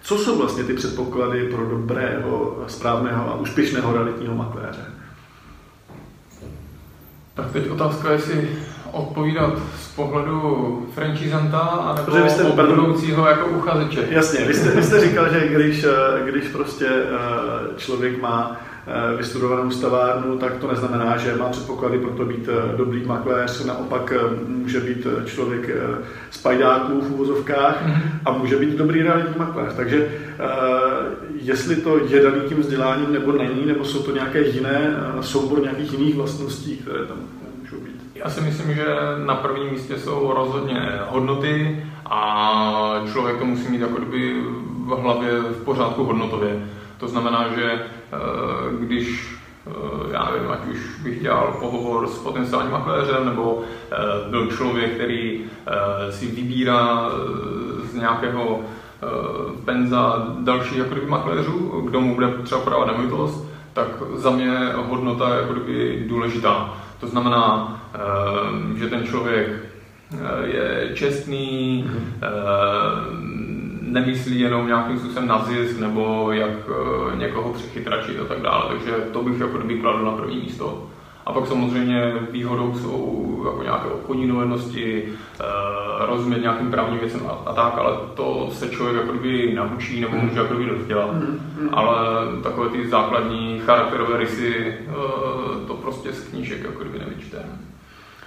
co 0.02 0.18
jsou 0.18 0.38
vlastně 0.38 0.64
ty 0.64 0.74
předpoklady 0.74 1.48
pro 1.48 1.66
dobrého, 1.66 2.64
správného 2.66 3.30
a 3.30 3.34
úspěšného 3.34 3.92
realitního 3.92 4.34
makléře? 4.34 4.93
Tak 7.34 7.52
teď 7.52 7.70
otázka, 7.70 8.12
jestli 8.12 8.48
odpovídat 8.92 9.52
z 9.80 9.88
pohledu 9.88 10.86
franchisanta 10.94 11.94
nebo 11.96 12.24
vy 12.24 12.30
jste, 12.30 12.44
budoucího 12.44 13.26
jako 13.26 13.46
uchazeče. 13.46 14.06
Jasně, 14.10 14.44
vy 14.44 14.54
jste, 14.54 14.70
vy 14.70 14.82
jste 14.82 15.00
říkal, 15.00 15.32
že 15.32 15.48
když, 15.48 15.86
když 16.24 16.44
prostě 16.44 16.88
člověk 17.76 18.22
má 18.22 18.56
Eh, 18.56 18.73
vystudovanou 19.16 19.70
stavárnu, 19.70 20.38
tak 20.38 20.56
to 20.56 20.68
neznamená, 20.68 21.16
že 21.16 21.36
má 21.36 21.48
předpoklady 21.48 21.98
pro 21.98 22.10
to 22.10 22.24
být 22.24 22.48
eh, 22.48 22.76
dobrý 22.76 23.04
makléř. 23.06 23.64
Naopak 23.64 24.12
eh, 24.16 24.20
může 24.46 24.80
být 24.80 25.06
člověk 25.24 25.70
z 26.30 26.38
pajdáků 26.38 27.00
v 27.00 27.12
úvozovkách 27.12 27.86
mhm. 27.86 28.02
a 28.24 28.32
může 28.32 28.56
být 28.56 28.76
dobrý 28.76 29.02
realitní 29.02 29.34
makléř. 29.38 29.74
Takže 29.76 30.08
jestli 31.34 31.76
to 31.76 31.98
je 32.08 32.22
daný 32.22 32.40
tím 32.48 32.58
vzděláním 32.58 33.12
nebo 33.12 33.32
není, 33.32 33.66
nebo 33.66 33.84
jsou 33.84 34.02
to 34.02 34.10
nějaké 34.10 34.40
jiné, 34.48 34.96
soubor 35.20 35.62
nějakých 35.62 35.92
jiných 35.92 36.14
vlastností, 36.14 36.76
které 36.76 36.98
tam 36.98 37.16
můžou 37.60 37.76
být? 37.76 38.02
Já 38.14 38.30
si 38.30 38.40
myslím, 38.40 38.74
že 38.74 38.84
na 39.26 39.34
prvním 39.34 39.70
místě 39.72 39.98
jsou 39.98 40.32
rozhodně 40.36 41.00
hodnoty 41.08 41.84
a 42.06 43.04
člověk 43.12 43.38
to 43.38 43.44
musí 43.44 43.68
mít 43.68 43.80
jako 43.80 43.98
v 44.84 44.88
hlavě 44.88 45.40
v 45.40 45.64
pořádku 45.64 46.04
hodnotově. 46.04 46.60
To 46.98 47.08
znamená, 47.08 47.48
že 47.54 47.72
eh, 47.72 48.16
když 48.80 49.36
eh, 49.66 49.72
já 50.12 50.30
nevím, 50.30 50.50
ať 50.50 50.66
už 50.66 50.78
bych 51.02 51.22
dělal 51.22 51.56
pohovor 51.60 52.06
s 52.06 52.18
potenciálním 52.18 52.72
makléřem, 52.72 53.24
nebo 53.24 53.62
eh, 53.62 54.30
byl 54.30 54.46
člověk, 54.46 54.94
který 54.94 55.44
si 56.10 56.26
vybírá 56.26 57.10
z 57.90 57.94
nějakého 57.94 58.60
penza 59.64 60.26
dalších 60.38 60.78
jako 60.78 60.90
kdyby 60.90 61.06
makléřů, 61.06 61.82
kdo 61.84 62.00
mu 62.00 62.14
bude 62.14 62.28
třeba 62.42 62.60
prodávat 62.60 62.86
nemovitost, 62.86 63.48
tak 63.72 63.88
za 64.14 64.30
mě 64.30 64.72
hodnota 64.74 65.34
je 65.34 65.40
jako 65.40 65.52
kdyby 65.52 66.04
důležitá. 66.08 66.74
To 67.00 67.06
znamená, 67.06 67.76
že 68.76 68.88
ten 68.88 69.06
člověk 69.06 69.48
je 70.44 70.90
čestný, 70.94 71.84
mm-hmm 71.88 73.33
nemyslí 73.88 74.40
jenom 74.40 74.66
nějakým 74.66 74.98
způsobem 74.98 75.28
na 75.28 75.44
zisk 75.44 75.80
nebo 75.80 76.32
jak 76.32 76.68
uh, 76.68 77.18
někoho 77.18 77.52
přechytračit 77.52 78.20
a 78.20 78.24
tak 78.24 78.40
dále. 78.40 78.64
Takže 78.68 78.92
to 79.12 79.22
bych 79.22 79.40
jako 79.40 79.58
kdyby 79.58 79.80
kladl 79.80 80.04
na 80.04 80.12
první 80.12 80.36
místo. 80.36 80.86
A 81.26 81.32
pak 81.32 81.46
samozřejmě 81.46 82.12
výhodou 82.30 82.74
jsou 82.74 83.42
jako 83.46 83.62
nějaké 83.62 83.86
obchodní 83.88 84.28
dovednosti, 84.28 85.04
uh, 85.04 86.06
rozumět 86.06 86.40
nějakým 86.40 86.70
právním 86.70 87.00
věcem 87.00 87.20
a, 87.26 87.50
a, 87.50 87.54
tak, 87.54 87.78
ale 87.78 87.96
to 88.14 88.48
se 88.52 88.68
člověk 88.68 88.96
jako 88.96 89.12
kdyby 89.12 89.54
naučí 89.54 90.00
nebo 90.00 90.16
může 90.16 90.38
jako 90.38 90.54
kdyby 90.54 90.70
rozdělat. 90.70 91.12
Mm, 91.12 91.70
Ale 91.72 91.96
takové 92.42 92.68
ty 92.68 92.88
základní 92.88 93.58
charakterové 93.58 94.16
rysy, 94.16 94.74
uh, 94.88 95.66
to 95.66 95.74
prostě 95.74 96.12
z 96.12 96.28
knížek 96.28 96.64
jako 96.64 96.82
kdyby 96.82 96.98
nevyčteme. 96.98 97.73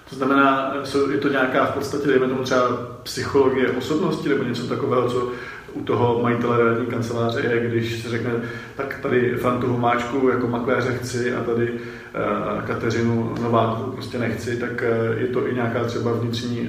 To 0.09 0.15
znamená, 0.15 0.73
je 1.11 1.17
to 1.17 1.29
nějaká 1.29 1.65
v 1.65 1.73
podstatě, 1.73 2.07
dejme 2.07 2.27
tomu 2.27 2.43
třeba 2.43 2.61
psychologie 3.03 3.71
osobnosti 3.71 4.29
nebo 4.29 4.43
něco 4.43 4.67
takového, 4.67 5.09
co 5.09 5.31
u 5.73 5.83
toho 5.83 6.19
majitele 6.21 6.57
realitní 6.57 6.85
kanceláře 6.85 7.39
je, 7.39 7.69
když 7.69 8.01
se 8.01 8.09
řekne, 8.09 8.31
tak 8.75 8.99
tady 9.01 9.35
Frantu 9.35 9.67
Homáčku 9.67 10.29
jako 10.29 10.47
makléře 10.47 10.93
chci 10.93 11.33
a 11.35 11.43
tady 11.43 11.71
uh, 11.71 12.61
Kateřinu 12.61 13.35
Nováku 13.41 13.91
prostě 13.91 14.17
nechci, 14.17 14.57
tak 14.57 14.83
uh, 15.11 15.21
je 15.21 15.27
to 15.27 15.47
i 15.47 15.53
nějaká 15.53 15.83
třeba 15.83 16.11
vnitřní 16.11 16.61
uh, 16.61 16.67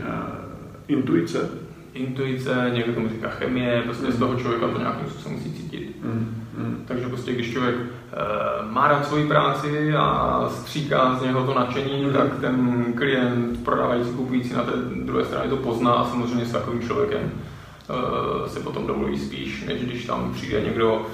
intuice? 0.89 1.49
Intuice, 1.95 2.71
někdo 2.73 2.93
tomu 2.93 3.09
říká 3.09 3.29
chemie, 3.29 3.83
prostě 3.83 4.07
mm. 4.07 4.13
z 4.13 4.19
toho 4.19 4.35
člověka 4.35 4.69
to 4.69 4.79
nějakým 4.79 5.11
způsobem 5.11 5.39
musí 5.39 5.53
cítit. 5.53 5.97
Mm. 6.03 6.38
Mm. 6.89 6.95
Takže 6.95 7.09
prostě 7.09 7.33
když 7.33 7.53
člověk 7.53 7.77
uh, 7.77 8.73
má 8.73 8.89
rád 8.89 9.07
svoji 9.07 9.27
práci 9.27 9.93
a 9.97 10.45
stříká 10.49 11.17
z 11.19 11.23
něho 11.23 11.47
to 11.47 11.55
nadšení, 11.55 12.05
mm. 12.05 12.13
tak 12.13 12.41
ten 12.41 12.85
klient, 12.97 13.65
prodávající, 13.65 14.11
kupující 14.11 14.53
na 14.53 14.63
té 14.63 14.73
druhé 15.05 15.25
straně 15.25 15.51
to 15.51 15.57
pozná 15.57 15.93
a 15.93 16.11
samozřejmě 16.11 16.45
s 16.45 16.53
takovým 16.53 16.83
člověkem 16.83 17.31
Eh, 17.91 18.49
se 18.49 18.61
potom 18.61 18.87
dovolí 18.87 19.19
spíš, 19.19 19.65
než 19.65 19.83
když 19.83 20.05
tam 20.05 20.33
přijde 20.33 20.61
někdo 20.61 21.07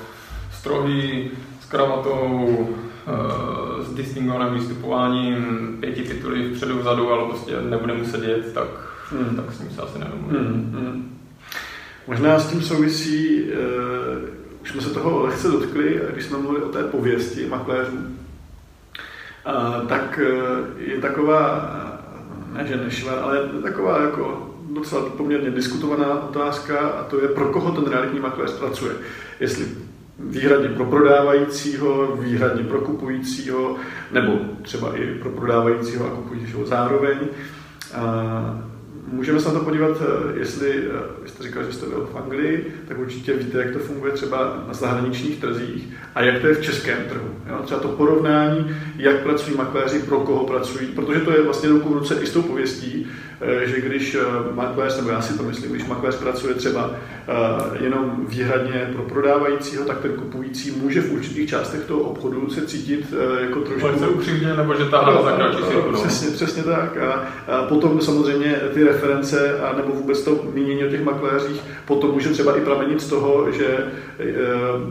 strohý, 0.52 1.30
s 1.60 1.66
kravatou, 1.66 2.68
eh, 3.06 3.84
s 3.84 3.94
distingovaným 3.94 4.54
vystupováním, 4.54 5.76
pěti 5.80 6.02
tituly 6.02 6.48
vpředu, 6.48 6.78
vzadu, 6.78 7.12
ale 7.12 7.28
prostě 7.28 7.52
nebude 7.60 7.94
muset 7.94 8.22
jet, 8.24 8.52
tak, 8.52 8.68
hmm. 9.10 9.36
tak 9.36 9.52
s 9.52 9.60
ním 9.60 9.70
se 9.70 9.82
asi 9.82 9.98
nedomluví. 9.98 10.36
Hmm. 10.36 10.76
Hmm. 10.78 11.18
Možná 12.06 12.38
s 12.38 12.50
tím 12.50 12.62
souvisí, 12.62 13.42
uh, 13.42 13.48
už 14.64 14.70
jsme 14.70 14.80
se 14.80 14.90
toho 14.90 15.22
lehce 15.22 15.48
dotkli, 15.48 16.00
když 16.12 16.24
jsme 16.24 16.38
mluvili 16.38 16.64
o 16.64 16.68
té 16.68 16.82
pověsti 16.82 17.46
makléřů, 17.46 17.98
tak 19.88 20.20
uh, 20.22 20.80
je 20.80 20.98
taková, 20.98 21.70
ne 22.52 22.66
že 22.66 22.76
nešvar, 22.76 23.18
ale 23.22 23.48
taková 23.62 24.02
jako 24.02 24.50
docela 24.72 25.04
poměrně 25.16 25.50
diskutovaná 25.50 26.22
otázka 26.28 26.78
a 26.78 27.04
to 27.04 27.22
je, 27.22 27.28
pro 27.28 27.48
koho 27.48 27.72
ten 27.72 27.92
realitní 27.92 28.20
makléř 28.20 28.52
pracuje. 28.52 28.94
Jestli 29.40 29.66
výhradně 30.18 30.68
pro 30.68 30.84
prodávajícího, 30.84 32.16
výhradně 32.16 32.64
pro 32.64 32.80
kupujícího, 32.80 33.76
nebo 34.12 34.38
třeba 34.62 34.96
i 34.96 35.14
pro 35.14 35.30
prodávajícího 35.30 36.06
a 36.06 36.10
kupujícího 36.10 36.66
zároveň. 36.66 37.18
Můžeme 39.14 39.40
se 39.40 39.48
na 39.48 39.54
to 39.54 39.64
podívat, 39.64 39.96
eh, 40.00 40.38
jestli, 40.38 40.70
eh, 40.70 41.22
vy 41.22 41.28
jste 41.28 41.42
říkal, 41.42 41.64
že 41.64 41.72
jste 41.72 41.86
byl 41.86 42.08
v 42.12 42.16
Anglii, 42.16 42.74
tak 42.88 42.98
určitě 42.98 43.32
víte, 43.32 43.58
jak 43.58 43.72
to 43.72 43.78
funguje 43.78 44.12
třeba 44.12 44.64
na 44.68 44.74
zahraničních 44.74 45.40
trzích 45.40 45.88
a 46.14 46.22
jak 46.22 46.40
to 46.40 46.46
je 46.46 46.54
v 46.54 46.62
českém 46.62 46.98
trhu. 47.08 47.28
Jo? 47.48 47.60
Třeba 47.64 47.80
to 47.80 47.88
porovnání, 47.88 48.76
jak 48.96 49.22
pracují 49.22 49.56
makléři, 49.56 49.98
pro 49.98 50.20
koho 50.20 50.44
pracují, 50.44 50.86
protože 50.86 51.20
to 51.20 51.32
je 51.32 51.42
vlastně 51.42 51.68
ruku 51.68 51.88
v 51.88 51.92
ruce 51.92 52.14
i 52.22 52.26
s 52.26 52.32
tou 52.32 52.42
pověstí, 52.42 53.06
že 53.64 53.80
když 53.80 54.16
makléř, 54.54 54.96
nebo 54.96 55.10
já 55.10 55.20
si 55.20 55.38
to 55.38 55.42
myslím, 55.42 55.72
když 55.72 55.86
makléř 55.86 56.16
pracuje 56.16 56.54
třeba 56.54 56.90
jenom 57.80 58.26
výhradně 58.28 58.90
pro 58.92 59.02
prodávajícího, 59.02 59.84
tak 59.84 60.00
ten 60.00 60.12
kupující 60.12 60.70
může 60.70 61.00
v 61.00 61.12
určitých 61.12 61.50
částech 61.50 61.80
toho 61.80 62.00
obchodu 62.00 62.50
se 62.50 62.66
cítit 62.66 63.14
jako 63.40 63.60
trošku... 63.60 63.98
se 63.98 64.08
upřímně, 64.08 64.54
nebo 64.54 64.74
že 64.74 64.84
za 65.24 65.32
kratší 65.36 65.62
Přesně, 65.92 66.30
přesně 66.30 66.62
tak. 66.62 66.96
A, 66.96 67.12
a 67.52 67.62
potom 67.62 68.00
samozřejmě 68.00 68.60
ty 68.74 68.84
reference 68.84 69.58
a 69.58 69.76
nebo 69.76 69.92
vůbec 69.92 70.22
to 70.22 70.40
mínění 70.54 70.84
o 70.84 70.88
těch 70.88 71.04
makléřích 71.04 71.62
potom 71.84 72.10
může 72.10 72.28
třeba 72.28 72.56
i 72.56 72.60
pramenit 72.60 73.00
z 73.00 73.08
toho, 73.08 73.52
že 73.52 73.86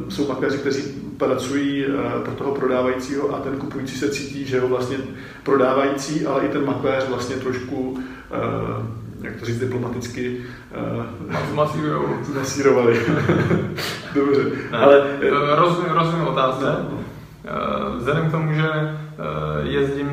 jsou 0.09 0.27
makléři, 0.27 0.57
kteří 0.57 0.81
pracují 1.17 1.85
pro 2.23 2.33
toho 2.33 2.55
prodávajícího 2.55 3.35
a 3.35 3.39
ten 3.39 3.57
kupující 3.57 3.97
se 3.97 4.09
cítí, 4.09 4.45
že 4.45 4.59
ho 4.59 4.67
vlastně 4.67 4.97
prodávající, 5.43 6.25
ale 6.25 6.45
i 6.45 6.47
ten 6.47 6.65
makléř 6.65 7.07
vlastně 7.09 7.35
trošku 7.35 7.99
jak 9.21 9.35
to 9.35 9.45
říct 9.45 9.59
diplomaticky, 9.59 10.37
masírovali. 12.35 12.99
Dobře. 14.15 14.43
Ne, 14.71 14.77
ale, 14.77 15.03
rozumím, 15.55 15.91
rozumím 15.91 16.27
otázce. 16.27 16.65
Vzhledem 17.97 18.29
k 18.29 18.31
tomu, 18.31 18.53
že 18.53 18.69
jezdím 19.63 20.09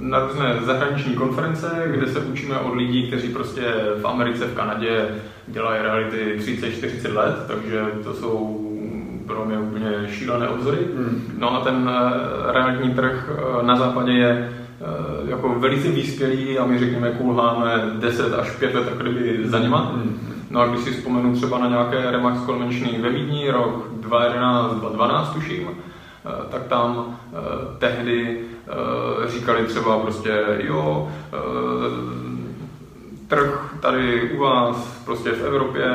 na 0.00 0.26
různé 0.26 0.60
zahraniční 0.64 1.14
konference, 1.14 1.82
kde 1.86 2.06
se 2.06 2.18
učíme 2.18 2.58
od 2.58 2.74
lidí, 2.74 3.06
kteří 3.06 3.28
prostě 3.28 3.62
v 4.02 4.06
Americe, 4.06 4.46
v 4.46 4.54
Kanadě 4.54 5.08
dělají 5.46 5.82
reality 5.82 6.36
30-40 6.38 7.14
let, 7.14 7.36
takže 7.46 7.86
to 8.04 8.14
jsou 8.14 8.62
pro 9.26 9.44
mě 9.44 9.58
úplně 9.58 9.90
šílené 10.08 10.48
obzory. 10.48 10.78
Hmm. 10.96 11.34
No 11.38 11.54
a 11.54 11.64
ten 11.64 11.90
eh, 11.90 12.52
realitní 12.52 12.90
trh 12.90 13.30
eh, 13.30 13.66
na 13.66 13.76
západě 13.76 14.12
je 14.12 14.30
eh, 14.30 14.84
jako 15.26 15.48
velice 15.48 15.88
vyspělý 15.88 16.58
a 16.58 16.66
my 16.66 16.78
řekněme 16.78 17.10
kulháme 17.10 17.90
10 17.98 18.34
až 18.34 18.50
5 18.50 18.74
let 18.74 18.84
tak 18.84 18.98
kdyby 18.98 19.48
za 19.48 19.58
nima. 19.58 19.78
Hmm. 19.78 20.20
No 20.50 20.60
a 20.60 20.66
když 20.66 20.80
si 20.80 20.90
vzpomenu 20.90 21.34
třeba 21.34 21.58
na 21.58 21.68
nějaké 21.68 22.10
Remax 22.10 22.46
Convention 22.46 23.02
ve 23.02 23.10
Vídni, 23.10 23.50
rok 23.50 23.88
2011, 24.00 24.70
2012 24.70 25.34
tuším, 25.34 25.68
tak 26.50 26.62
tam 26.62 27.16
tehdy 27.78 28.46
Eh, 28.68 29.30
říkali 29.30 29.66
třeba 29.66 29.98
prostě, 29.98 30.44
jo, 30.58 31.08
eh, 31.32 31.36
trh 33.28 33.74
tady 33.80 34.30
u 34.30 34.40
vás, 34.40 35.02
prostě 35.04 35.30
v 35.30 35.44
Evropě 35.44 35.86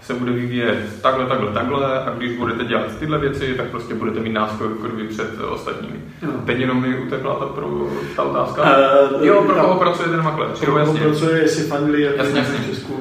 se 0.00 0.14
bude 0.14 0.32
vyvíjet 0.32 1.02
takhle, 1.02 1.26
takhle, 1.26 1.52
takhle 1.52 2.04
a 2.04 2.10
když 2.10 2.38
budete 2.38 2.64
dělat 2.64 2.96
tyhle 2.98 3.18
věci, 3.18 3.54
tak 3.54 3.66
prostě 3.66 3.94
budete 3.94 4.20
mít 4.20 4.32
náskok 4.32 4.70
jako 4.82 4.96
před 5.08 5.40
ostatními. 5.40 5.98
No. 6.22 6.32
Teď 6.46 6.58
jenom 6.58 6.80
mi 6.82 6.98
utekla 6.98 7.34
ta, 7.34 7.46
pro, 7.46 7.88
ta 8.16 8.22
otázka. 8.22 8.62
Uh, 8.62 9.26
jo, 9.26 9.42
pro 9.42 9.54
koho 9.54 9.74
pracuje 9.74 10.08
ten 10.08 10.22
makléř? 10.22 10.60
Pro 10.60 10.72
koho 10.72 10.94
pracuje, 10.94 11.38
jestli 11.38 11.64
v 11.64 11.72
Anglii, 11.72 12.10
jasně, 12.16 12.38
jasně. 12.38 12.58
v 12.58 12.66
Česku? 12.66 12.92
Uh, 12.92 13.00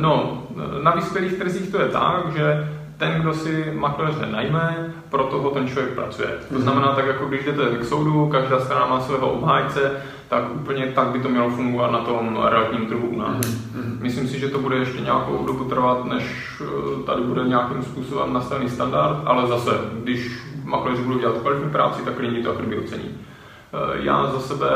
no, 0.00 0.42
na 0.82 0.90
vyspělých 0.90 1.32
trzích 1.32 1.68
to 1.70 1.82
je 1.82 1.88
tak, 1.88 2.32
že 2.36 2.68
ten, 2.96 3.12
kdo 3.20 3.34
si 3.34 3.72
makléře 3.74 4.26
najme, 4.30 4.94
pro 5.10 5.24
toho 5.24 5.50
ten 5.50 5.68
člověk 5.68 5.94
pracuje. 5.94 6.28
To 6.52 6.60
znamená, 6.60 6.94
tak 6.94 7.06
jako 7.06 7.26
když 7.26 7.44
jdete 7.44 7.76
k 7.76 7.84
soudu, 7.84 8.26
každá 8.26 8.60
strana 8.60 8.86
má 8.86 9.00
svého 9.00 9.30
obhájce, 9.30 9.90
tak 10.32 10.54
úplně 10.54 10.86
tak 10.86 11.08
by 11.08 11.18
to 11.20 11.28
mělo 11.28 11.50
fungovat 11.50 11.90
na 11.90 11.98
tom 11.98 12.38
realitním 12.50 12.86
trhu 12.86 13.06
u 13.06 13.18
nás. 13.18 13.40
Mm-hmm. 13.40 14.00
Myslím 14.00 14.28
si, 14.28 14.38
že 14.38 14.48
to 14.48 14.58
bude 14.58 14.76
ještě 14.76 15.00
nějakou 15.00 15.46
dobu 15.46 15.64
trvat, 15.64 16.04
než 16.04 16.24
eh, 16.60 17.02
tady 17.06 17.22
bude 17.22 17.44
nějakým 17.44 17.82
způsobem 17.82 18.32
nastavený 18.32 18.70
standard, 18.70 19.16
ale 19.24 19.46
zase, 19.46 19.70
když 20.02 20.42
makléři 20.64 21.02
budou 21.02 21.18
dělat 21.18 21.38
kvalitní 21.38 21.70
práci, 21.70 22.02
tak 22.02 22.18
lidi 22.18 22.42
to 22.42 22.48
jako 22.48 22.62
by 22.62 22.78
ocení. 22.78 23.08
Eh, 23.08 23.98
já 24.02 24.26
za 24.26 24.40
sebe 24.40 24.68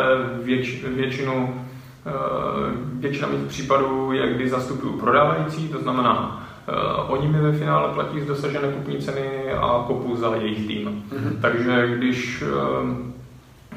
věč, 0.42 0.84
většinu, 0.84 1.64
eh, 2.06 2.10
většina 2.92 3.28
mých 3.28 3.48
případů 3.48 4.12
je, 4.12 4.34
kdy 4.34 4.48
zastupuju 4.48 4.92
prodávající, 4.92 5.68
to 5.68 5.78
znamená, 5.78 6.42
oni 7.08 7.28
mi 7.28 7.40
ve 7.40 7.52
finále 7.52 7.94
platí 7.94 8.20
z 8.20 8.26
dosažené 8.26 8.68
kupní 8.68 8.98
ceny 8.98 9.52
a 9.52 9.84
kopu 9.86 10.16
za 10.16 10.36
jejich 10.36 10.66
tým. 10.66 10.88
Mm-hmm. 10.88 11.40
Takže 11.40 11.94
když 11.96 12.44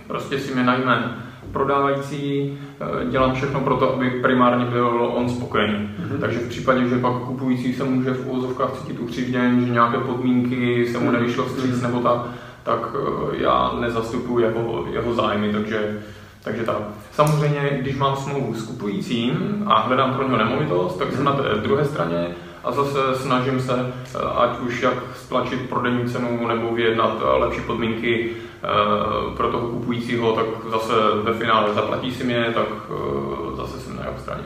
prostě 0.07 0.39
si 0.39 0.53
mě 0.53 0.63
najme 0.63 1.15
prodávající, 1.51 2.57
eh, 2.81 3.05
dělám 3.09 3.33
všechno 3.33 3.59
pro 3.59 3.77
to, 3.77 3.93
aby 3.93 4.09
primárně 4.09 4.65
byl 4.65 5.11
on 5.15 5.29
spokojený. 5.29 5.73
Mm-hmm. 5.73 6.19
Takže 6.19 6.39
v 6.39 6.49
případě, 6.49 6.87
že 6.87 6.97
pak 6.97 7.13
kupující 7.13 7.73
se 7.73 7.83
může 7.83 8.13
v 8.13 8.27
úvozovkách 8.27 8.71
cítit 8.71 8.99
ukřivděn, 8.99 9.65
že 9.65 9.73
nějaké 9.73 9.97
podmínky 9.97 10.87
se 10.87 10.99
mu 10.99 11.11
nevyšlo 11.11 11.45
vstříc 11.45 11.75
mm-hmm. 11.75 11.87
nebo 11.87 11.99
tak, 11.99 12.21
tak 12.63 12.95
eh, 12.95 13.37
já 13.37 13.71
nezastupuji 13.79 14.45
jeho, 14.45 14.85
jeho 14.91 15.13
zájmy, 15.13 15.51
takže 15.51 15.99
takže 16.43 16.63
tak. 16.63 16.77
Samozřejmě, 17.11 17.77
když 17.81 17.97
mám 17.97 18.15
smlouvu 18.15 18.53
s 18.53 18.65
kupujícím 18.65 19.63
a 19.67 19.79
hledám 19.79 20.13
pro 20.13 20.23
něho 20.23 20.37
nemovitost, 20.37 20.97
tak 20.97 21.11
jsem 21.11 21.23
na 21.23 21.33
té 21.33 21.43
druhé 21.61 21.85
straně 21.85 22.27
a 22.63 22.71
zase 22.71 22.99
snažím 23.15 23.59
se, 23.59 23.93
eh, 24.15 24.17
ať 24.37 24.59
už 24.59 24.81
jak 24.81 24.97
stlačit 25.15 25.69
prodejní 25.69 26.09
cenu 26.09 26.47
nebo 26.47 26.75
vyjednat 26.75 27.21
lepší 27.39 27.61
podmínky 27.61 28.29
Eh, 28.63 29.35
pro 29.37 29.51
toho 29.51 29.67
kupujícího, 29.67 30.31
tak 30.31 30.45
zase 30.71 30.93
ve 31.23 31.33
finále 31.33 31.73
zaplatí 31.73 32.11
si 32.11 32.23
mě, 32.23 32.45
tak 32.53 32.67
eh, 32.89 33.55
zase 33.55 33.79
jsem 33.79 33.95
na 33.95 34.03
jeho 34.03 34.17
straně. 34.17 34.43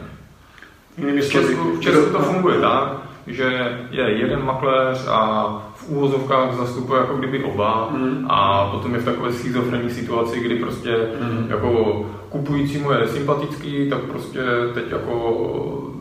V 0.97 1.29
Česku, 1.29 1.77
v 1.77 1.79
Česku 1.79 2.11
to 2.11 2.19
funguje 2.19 2.59
tak, 2.59 2.97
že 3.27 3.77
je 3.91 4.03
jeden 4.03 4.45
makléř 4.45 5.07
a 5.07 5.47
v 5.75 5.89
úvozovkách 5.89 6.55
zastupuje 6.55 7.01
jako 7.01 7.17
kdyby 7.17 7.43
oba 7.43 7.89
mm. 7.91 8.25
a 8.29 8.69
potom 8.71 8.93
je 8.93 8.99
v 8.99 9.05
takové 9.05 9.33
schizofrenní 9.33 9.89
situaci, 9.89 10.39
kdy 10.39 10.55
prostě 10.55 10.97
mm. 11.21 11.45
jako 11.49 12.01
kupujícímu 12.29 12.91
je 12.91 13.07
sympatický, 13.07 13.89
tak 13.89 13.99
prostě 13.99 14.39
teď 14.73 14.91
jako 14.91 15.92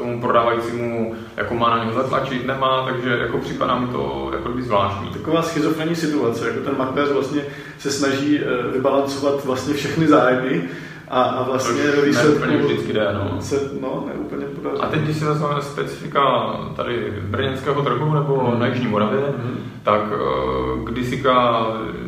tomu 0.00 0.20
prodávajícímu 0.20 1.14
jako 1.36 1.54
má 1.54 1.70
na 1.70 1.84
něho 1.84 1.92
zatlačit, 1.92 2.46
nemá, 2.46 2.84
takže 2.84 3.18
jako 3.18 3.38
připadá 3.38 3.78
mi 3.78 3.86
to 3.86 4.30
jako 4.32 4.48
by 4.48 4.62
zvláštní. 4.62 5.08
Taková 5.08 5.42
schizofrenní 5.42 5.96
situace, 5.96 6.48
jako 6.48 6.60
ten 6.60 6.78
makléř 6.78 7.08
vlastně 7.12 7.42
se 7.78 7.90
snaží 7.90 8.38
eh, 8.38 8.72
vybalancovat 8.72 9.44
vlastně 9.44 9.74
všechny 9.74 10.06
zájmy 10.06 10.68
a, 11.08 11.22
a 11.22 11.42
vlastně 11.42 11.82
ve 11.82 12.02
výsledku 12.02 12.44
ne 12.44 12.56
vždycky 12.56 12.92
jde, 12.92 13.08
no. 13.12 13.40
Se, 13.40 13.70
no, 13.80 14.04
neúplně 14.14 14.46
podaří. 14.46 14.82
A 14.82 14.86
teď, 14.86 15.00
když 15.00 15.16
si 15.16 15.24
vezmeme 15.24 15.62
specifika 15.62 16.20
tady 16.76 17.12
brněnského 17.22 17.82
trhu 17.82 18.14
nebo 18.14 18.38
hmm. 18.38 18.60
na 18.60 18.66
Jižní 18.66 18.86
Moravě, 18.86 19.20
hmm. 19.20 19.56
tak 19.82 20.00
uh, 20.00 20.88
kdysika 20.88 21.66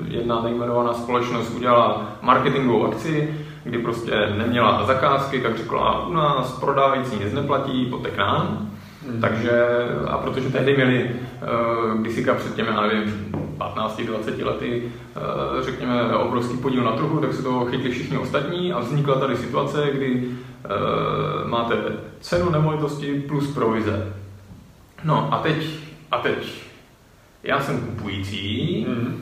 jedna 0.09 0.43
nejmenovaná 0.43 0.95
společnost 0.95 1.53
udělala 1.57 2.03
marketingovou 2.23 2.87
akci, 2.87 3.35
kdy 3.65 3.79
prostě 3.79 4.11
neměla 4.37 4.87
zakázky, 4.87 5.41
tak 5.41 5.57
řekla, 5.57 6.07
u 6.07 6.13
nás 6.13 6.53
prodávající 6.53 7.17
nic 7.25 7.33
neplatí, 7.33 7.87
pojďte 7.87 8.11
k 8.11 8.17
nám. 8.17 8.71
Hmm. 9.09 9.21
Takže, 9.21 9.63
a 10.07 10.19
protože 10.19 10.49
tehdy 10.49 10.77
měli 10.77 11.11
uh, 11.11 12.01
kdysika 12.01 12.35
před 12.35 12.55
těmi, 12.55 12.69
já 12.69 12.81
nevím, 12.81 13.35
15-20 13.59 14.47
lety, 14.47 14.83
uh, 15.17 15.65
řekněme, 15.65 16.17
obrovský 16.17 16.57
podíl 16.57 16.85
na 16.85 16.93
trhu, 16.93 17.21
tak 17.21 17.33
se 17.33 17.43
toho 17.43 17.67
chytli 17.67 17.91
všichni 17.91 18.19
ostatní 18.19 18.73
a 18.73 18.81
vznikla 18.81 19.21
tady 19.21 19.37
situace, 19.37 19.91
kdy 19.93 20.25
uh, 20.25 21.51
máte 21.51 21.75
cenu 22.21 22.51
nemovitosti 22.51 23.21
plus 23.29 23.55
provize. 23.55 24.13
No 25.05 25.35
a 25.35 25.39
teď, 25.39 25.67
a 26.11 26.19
teď, 26.19 26.63
já 27.43 27.61
jsem 27.61 27.81
kupující, 27.81 28.87
hmm 28.89 29.22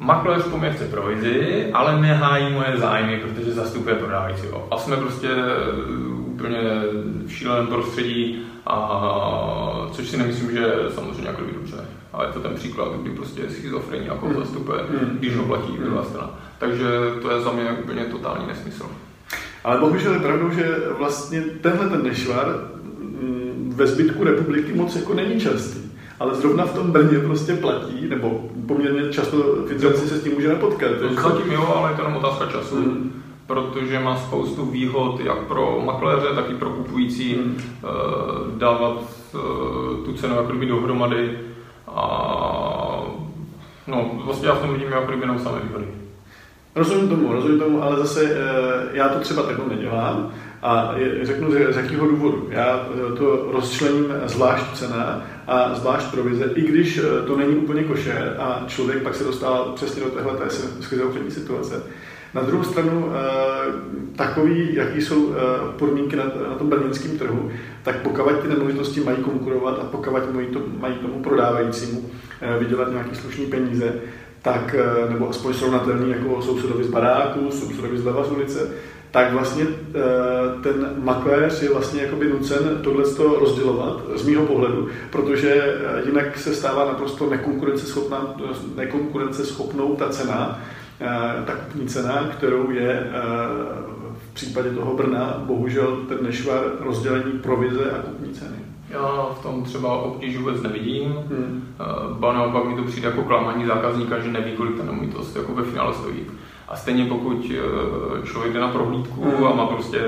Makléř 0.00 0.42
po 0.42 0.58
mě 0.58 0.72
chce 0.72 0.84
provizi, 0.84 1.66
ale 1.72 2.00
nehájí 2.00 2.52
moje 2.52 2.74
zájmy, 2.76 3.16
protože 3.16 3.52
zastupuje 3.52 3.94
prodávajícího. 3.94 4.68
A 4.70 4.78
jsme 4.78 4.96
prostě 4.96 5.28
eh, 5.28 6.08
úplně 6.16 6.58
v 7.26 7.32
šíleném 7.32 7.66
prostředí, 7.66 8.42
a, 8.66 9.88
což 9.92 10.08
si 10.08 10.16
nemyslím, 10.16 10.50
že 10.50 10.74
samozřejmě 10.94 11.26
jako 11.26 11.42
dobře. 11.54 11.76
Ale 12.12 12.26
je 12.26 12.32
to 12.32 12.40
ten 12.40 12.54
příklad, 12.54 12.92
kdy 13.02 13.10
prostě 13.10 13.50
schizofrení 13.50 14.06
jako 14.06 14.26
mm. 14.26 14.34
zastupuje, 14.34 14.78
mm. 14.82 15.16
když 15.18 15.36
ho 15.36 15.44
platí 15.44 15.72
mm. 15.72 15.84
druhá 15.84 16.04
strana. 16.04 16.30
Takže 16.58 16.84
to 17.22 17.30
je 17.30 17.40
za 17.40 17.52
mě 17.52 17.72
úplně 17.72 18.04
totální 18.04 18.46
nesmysl. 18.46 18.86
Ale 19.64 19.80
bohužel 19.80 20.12
je 20.12 20.20
pravdou, 20.20 20.50
že 20.50 20.78
vlastně 20.98 21.40
tenhle 21.40 21.88
ten 21.88 22.02
nešvar 22.02 22.46
mm, 22.98 23.72
ve 23.76 23.86
zbytku 23.86 24.24
republiky 24.24 24.72
moc 24.72 24.96
jako 24.96 25.14
není 25.14 25.40
častý 25.40 25.89
ale 26.20 26.34
zrovna 26.34 26.64
v 26.64 26.74
tom 26.74 26.92
Brně 26.92 27.18
prostě 27.18 27.54
platí, 27.54 28.08
nebo 28.08 28.40
poměrně 28.68 29.12
často 29.12 29.36
v 29.36 29.72
Izraelci 29.72 30.08
se 30.08 30.16
s 30.16 30.22
tím 30.22 30.32
můžeme 30.34 30.54
potkat. 30.54 30.90
No, 31.02 31.22
zatím 31.22 31.52
jo, 31.52 31.74
ale 31.76 31.90
je 31.90 31.96
to 31.96 32.02
jenom 32.02 32.16
otázka 32.16 32.46
času. 32.46 32.76
Hmm. 32.76 33.22
Protože 33.46 34.00
má 34.00 34.16
spoustu 34.16 34.66
výhod 34.66 35.20
jak 35.20 35.38
pro 35.38 35.82
makléře, 35.84 36.26
tak 36.34 36.50
i 36.50 36.54
pro 36.54 36.70
kupující 36.70 37.34
hmm. 37.34 37.54
uh, 37.54 38.58
dávat 38.58 39.02
uh, 39.34 40.04
tu 40.04 40.12
cenu 40.12 40.36
jako 40.36 40.48
kdyby 40.48 40.66
dohromady. 40.66 41.38
A 41.88 43.02
no, 43.86 44.10
vlastně 44.24 44.48
já 44.48 44.54
v 44.54 44.60
tom 44.60 44.72
vidím 44.72 44.92
jako 44.92 45.12
jenom 45.12 45.38
samé 45.38 45.60
výhody. 45.60 45.86
Rozumím 46.74 47.08
tomu, 47.08 47.32
rozumím 47.32 47.60
tomu, 47.60 47.82
ale 47.82 47.96
zase 47.96 48.24
uh, 48.24 48.30
já 48.92 49.08
to 49.08 49.18
třeba 49.20 49.42
takhle 49.42 49.64
nedělám. 49.68 50.30
A 50.62 50.94
řeknu 51.22 51.50
z, 51.50 51.74
z 51.74 51.76
jakého 51.76 52.06
důvodu. 52.06 52.48
Já 52.50 52.86
to 53.18 53.48
rozčlením 53.52 54.04
zvlášť 54.26 54.72
cena 54.72 55.22
a 55.50 55.74
zvlášť 55.74 56.10
provize, 56.10 56.44
i 56.54 56.62
když 56.62 56.98
eh, 56.98 57.26
to 57.26 57.36
není 57.36 57.56
úplně 57.56 57.82
košer 57.82 58.36
a 58.38 58.64
člověk 58.66 59.02
pak 59.02 59.14
se 59.14 59.24
dostává 59.24 59.72
přesně 59.74 60.02
do 60.02 60.10
téhle 60.10 60.50
schizofrenní 60.80 61.30
situace. 61.30 61.82
Na 62.34 62.42
druhou 62.42 62.64
stranu, 62.64 63.12
eh, 63.12 63.72
takový, 64.16 64.74
jaký 64.74 65.00
jsou 65.02 65.32
eh, 65.32 65.36
podmínky 65.78 66.16
na, 66.16 66.24
na 66.24 66.54
tom 66.54 66.68
brněnském 66.68 67.18
trhu, 67.18 67.50
tak 67.82 67.96
pokud 67.96 68.38
ty 68.42 68.48
nemovitosti 68.48 69.00
mají 69.00 69.16
konkurovat 69.16 69.78
a 69.78 69.84
pokud 69.84 70.34
mají, 70.34 70.46
to, 70.46 70.62
mají 70.78 70.94
tomu 70.94 71.22
prodávajícímu 71.22 72.10
vydělat 72.58 72.90
nějaký 72.90 73.16
slušný 73.16 73.46
peníze, 73.46 73.94
tak, 74.42 74.76
nebo 75.08 75.28
aspoň 75.28 75.54
srovnatelný 75.54 76.10
jako 76.10 76.42
sousedovi 76.42 76.84
z 76.84 76.90
baráku, 76.90 77.50
sousedovi 77.50 77.98
z 77.98 78.04
leva 78.04 78.24
z 78.24 78.30
ulice, 78.30 78.70
tak 79.10 79.32
vlastně 79.32 79.64
eh, 79.64 80.62
ten 80.62 80.94
makléř 81.02 81.62
je 81.62 81.72
vlastně 81.72 82.02
jakoby 82.02 82.28
nucen 82.28 82.78
tohle 82.82 83.04
rozdělovat 83.40 84.00
z 84.14 84.26
mýho 84.26 84.46
pohledu, 84.46 84.88
protože 85.10 85.54
eh, 85.54 86.02
jinak 86.06 86.38
se 86.38 86.54
stává 86.54 86.84
naprosto 86.84 87.30
nekonkurenceschopná, 87.30 88.34
nekonkurenceschopnou 88.76 89.96
ta 89.96 90.08
cena, 90.08 90.58
eh, 91.00 91.44
ta 91.46 91.52
kupní 91.52 91.86
cena, 91.86 92.28
kterou 92.36 92.70
je 92.70 93.10
v 94.30 94.34
případě 94.34 94.70
toho 94.70 94.94
Brna 94.94 95.42
bohužel 95.46 95.96
ten 96.08 96.18
nešvar 96.22 96.62
rozdělení 96.80 97.32
provize 97.32 97.90
a 97.90 98.02
kupní 98.02 98.32
ceny. 98.32 98.56
Já 98.90 99.26
v 99.38 99.42
tom 99.42 99.62
třeba 99.62 99.92
obtíž 99.92 100.36
vůbec 100.36 100.62
nevidím. 100.62 101.08
Hmm. 101.08 101.74
Ba 102.18 102.32
naopak 102.32 102.64
mi 102.64 102.76
to 102.76 102.82
přijde 102.82 103.08
jako 103.08 103.22
klamání 103.22 103.66
zákazníka, 103.66 104.18
že 104.18 104.32
neví, 104.32 104.52
kolik 104.52 104.76
ta 104.76 104.84
nemovitost 104.84 105.36
jako 105.36 105.54
ve 105.54 105.62
finále 105.62 105.94
stojí. 105.94 106.26
A 106.70 106.76
stejně 106.76 107.04
pokud 107.04 107.52
eh, 107.54 108.26
člověk 108.26 108.52
jde 108.52 108.60
na 108.60 108.68
prohlídku 108.68 109.24
mm. 109.24 109.46
a 109.46 109.54
má 109.54 109.66
prostě 109.66 110.00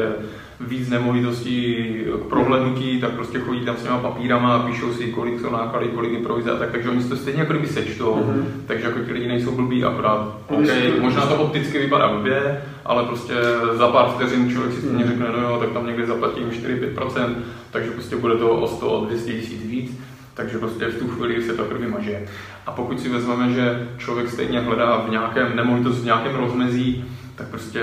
víc 0.61 0.89
nemovitostí 0.89 1.77
k 2.23 2.29
prohlédnutí, 2.29 3.01
tak 3.01 3.11
prostě 3.11 3.39
chodí 3.39 3.61
tam 3.65 3.77
s 3.77 3.83
těma 3.83 3.99
papírama 3.99 4.57
a 4.57 4.67
píšou 4.67 4.93
si, 4.93 5.05
kolik 5.05 5.41
jsou 5.41 5.51
náklady, 5.51 5.89
kolik 5.89 6.13
je 6.13 6.19
provize 6.19 6.51
a 6.51 6.57
tak, 6.57 6.71
takže 6.71 6.91
oni 6.91 7.05
to 7.05 7.17
stejně 7.17 7.41
jako 7.41 7.53
kdyby 7.53 7.69
sečtou, 7.69 8.15
mm-hmm. 8.15 8.45
takže 8.67 8.87
jako 8.87 8.99
ti 8.99 9.13
lidi 9.13 9.29
nejsou 9.29 9.51
blbí, 9.51 9.85
akorát, 9.85 10.37
okay, 10.49 10.93
možná 11.01 11.27
to 11.27 11.35
opticky 11.35 11.79
vypadá 11.79 12.09
blbě, 12.09 12.63
ale 12.85 13.05
prostě 13.05 13.35
za 13.73 13.89
pár 13.89 14.09
vteřin 14.09 14.51
člověk 14.51 14.75
si 14.75 14.81
stejně 14.81 15.07
řekne, 15.07 15.27
no 15.37 15.43
jo, 15.43 15.57
tak 15.61 15.71
tam 15.71 15.87
někdy 15.87 16.07
zaplatím 16.07 16.51
4-5%, 16.51 17.35
takže 17.71 17.91
prostě 17.91 18.17
bude 18.17 18.35
to 18.35 18.51
o 18.51 18.67
100, 18.67 18.91
o 18.91 19.05
200 19.05 19.33
tisíc 19.33 19.63
víc 19.63 19.99
takže 20.35 20.59
prostě 20.59 20.87
v 20.87 20.99
tu 20.99 21.09
chvíli 21.09 21.43
se 21.43 21.55
to 21.55 21.65
krvi 21.65 21.89
maže. 21.89 22.27
A 22.67 22.73
pokud 22.73 23.01
si 23.01 23.09
vezmeme, 23.09 23.53
že 23.53 23.89
člověk 23.99 24.29
stejně 24.29 24.61
hledá 24.61 24.97
v 24.97 25.11
nějakém 25.11 25.57
nemovitost 25.57 25.99
v 25.99 26.05
nějakém 26.05 26.35
rozmezí, 26.35 27.05
tak 27.35 27.49
prostě 27.49 27.81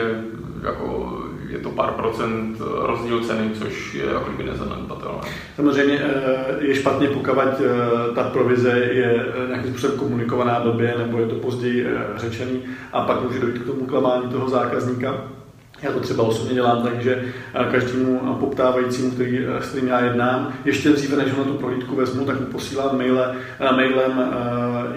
jako 0.64 1.18
je 1.50 1.60
to 1.60 1.70
pár 1.70 1.92
procent 1.92 2.58
rozdíl 2.82 3.24
ceny, 3.24 3.50
což 3.54 3.94
je 3.94 4.06
jako 4.06 4.32
by 4.38 4.44
nezanedbatelné. 4.44 5.22
Samozřejmě 5.56 6.00
eh, 6.00 6.56
je 6.60 6.76
špatně, 6.76 7.08
pokud 7.08 7.38
eh, 7.38 8.16
ta 8.16 8.24
provize 8.24 8.70
je 8.70 9.26
eh, 9.44 9.48
nějakým 9.48 9.72
způsobem 9.72 9.98
komunikovaná 9.98 10.60
době, 10.60 10.96
nebo 10.98 11.20
je 11.20 11.28
to 11.28 11.36
později 11.36 11.88
řečený 12.16 12.64
a 12.94 13.02
pak 13.02 13.24
může 13.24 13.40
dojít 13.40 13.60
k 13.60 13.66
tomu 13.66 13.86
klamání 13.86 14.30
toho 14.30 14.50
zákazníka. 14.50 15.39
Já 15.82 15.92
to 15.92 16.00
třeba 16.00 16.24
osobně 16.24 16.54
dělám 16.54 16.84
tak, 16.84 17.02
že 17.02 17.24
každému 17.72 18.38
poptávajícímu, 18.40 19.12
který, 19.12 19.46
s 19.60 19.70
kterým 19.70 19.88
já 19.88 20.00
jednám, 20.00 20.54
ještě 20.66 20.90
dříve, 20.90 21.18
než 21.18 21.34
ho 21.34 21.40
na 21.40 21.52
tu 21.52 21.54
prohlídku 21.54 21.96
vezmu, 21.96 22.26
tak 22.26 22.40
mu 22.40 22.46
posílám 22.46 22.98
maile, 22.98 23.36
mailem 23.76 24.34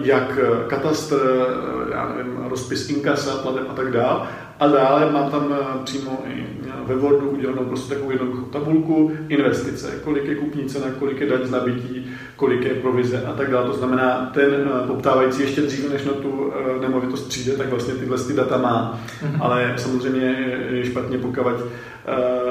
jak 0.03 0.39
katastr, 0.67 1.17
já 1.93 2.15
nevím, 2.17 2.37
rozpis 2.49 2.91
inkasa, 2.91 3.37
plateb 3.37 3.67
a 3.71 3.75
tak 3.75 3.91
dále. 3.91 4.21
A 4.61 4.67
dále 4.67 5.13
mám 5.13 5.31
tam 5.31 5.55
přímo 5.85 6.23
i 6.27 6.47
ve 6.87 6.95
Wordu 6.95 7.31
udělanou 7.31 7.65
prostě 7.65 7.95
takovou 7.95 8.11
jednoduchou 8.11 8.45
tabulku, 8.45 9.13
investice, 9.29 10.01
kolik 10.05 10.25
je 10.25 10.35
kupní 10.35 10.65
cena, 10.65 10.87
kolik 10.99 11.21
je 11.21 11.27
daň 11.27 11.41
z 11.45 11.51
nabití, 11.51 12.07
kolik 12.37 12.65
je 12.65 12.75
provize 12.75 13.23
a 13.27 13.33
tak 13.33 13.51
dále. 13.51 13.67
To 13.67 13.75
znamená, 13.75 14.31
ten 14.35 14.71
poptávající 14.87 15.43
ještě 15.43 15.61
dříve, 15.61 15.89
než 15.89 16.05
na 16.05 16.13
tu 16.13 16.53
nemovitost 16.81 17.29
přijde, 17.29 17.53
tak 17.53 17.69
vlastně 17.69 17.95
tyhle 17.95 18.19
ty 18.19 18.33
data 18.33 18.57
má. 18.57 19.01
Mm-hmm. 19.23 19.39
Ale 19.41 19.75
samozřejmě 19.77 20.57
je 20.71 20.85
špatně, 20.85 21.19
pokud, 21.19 21.47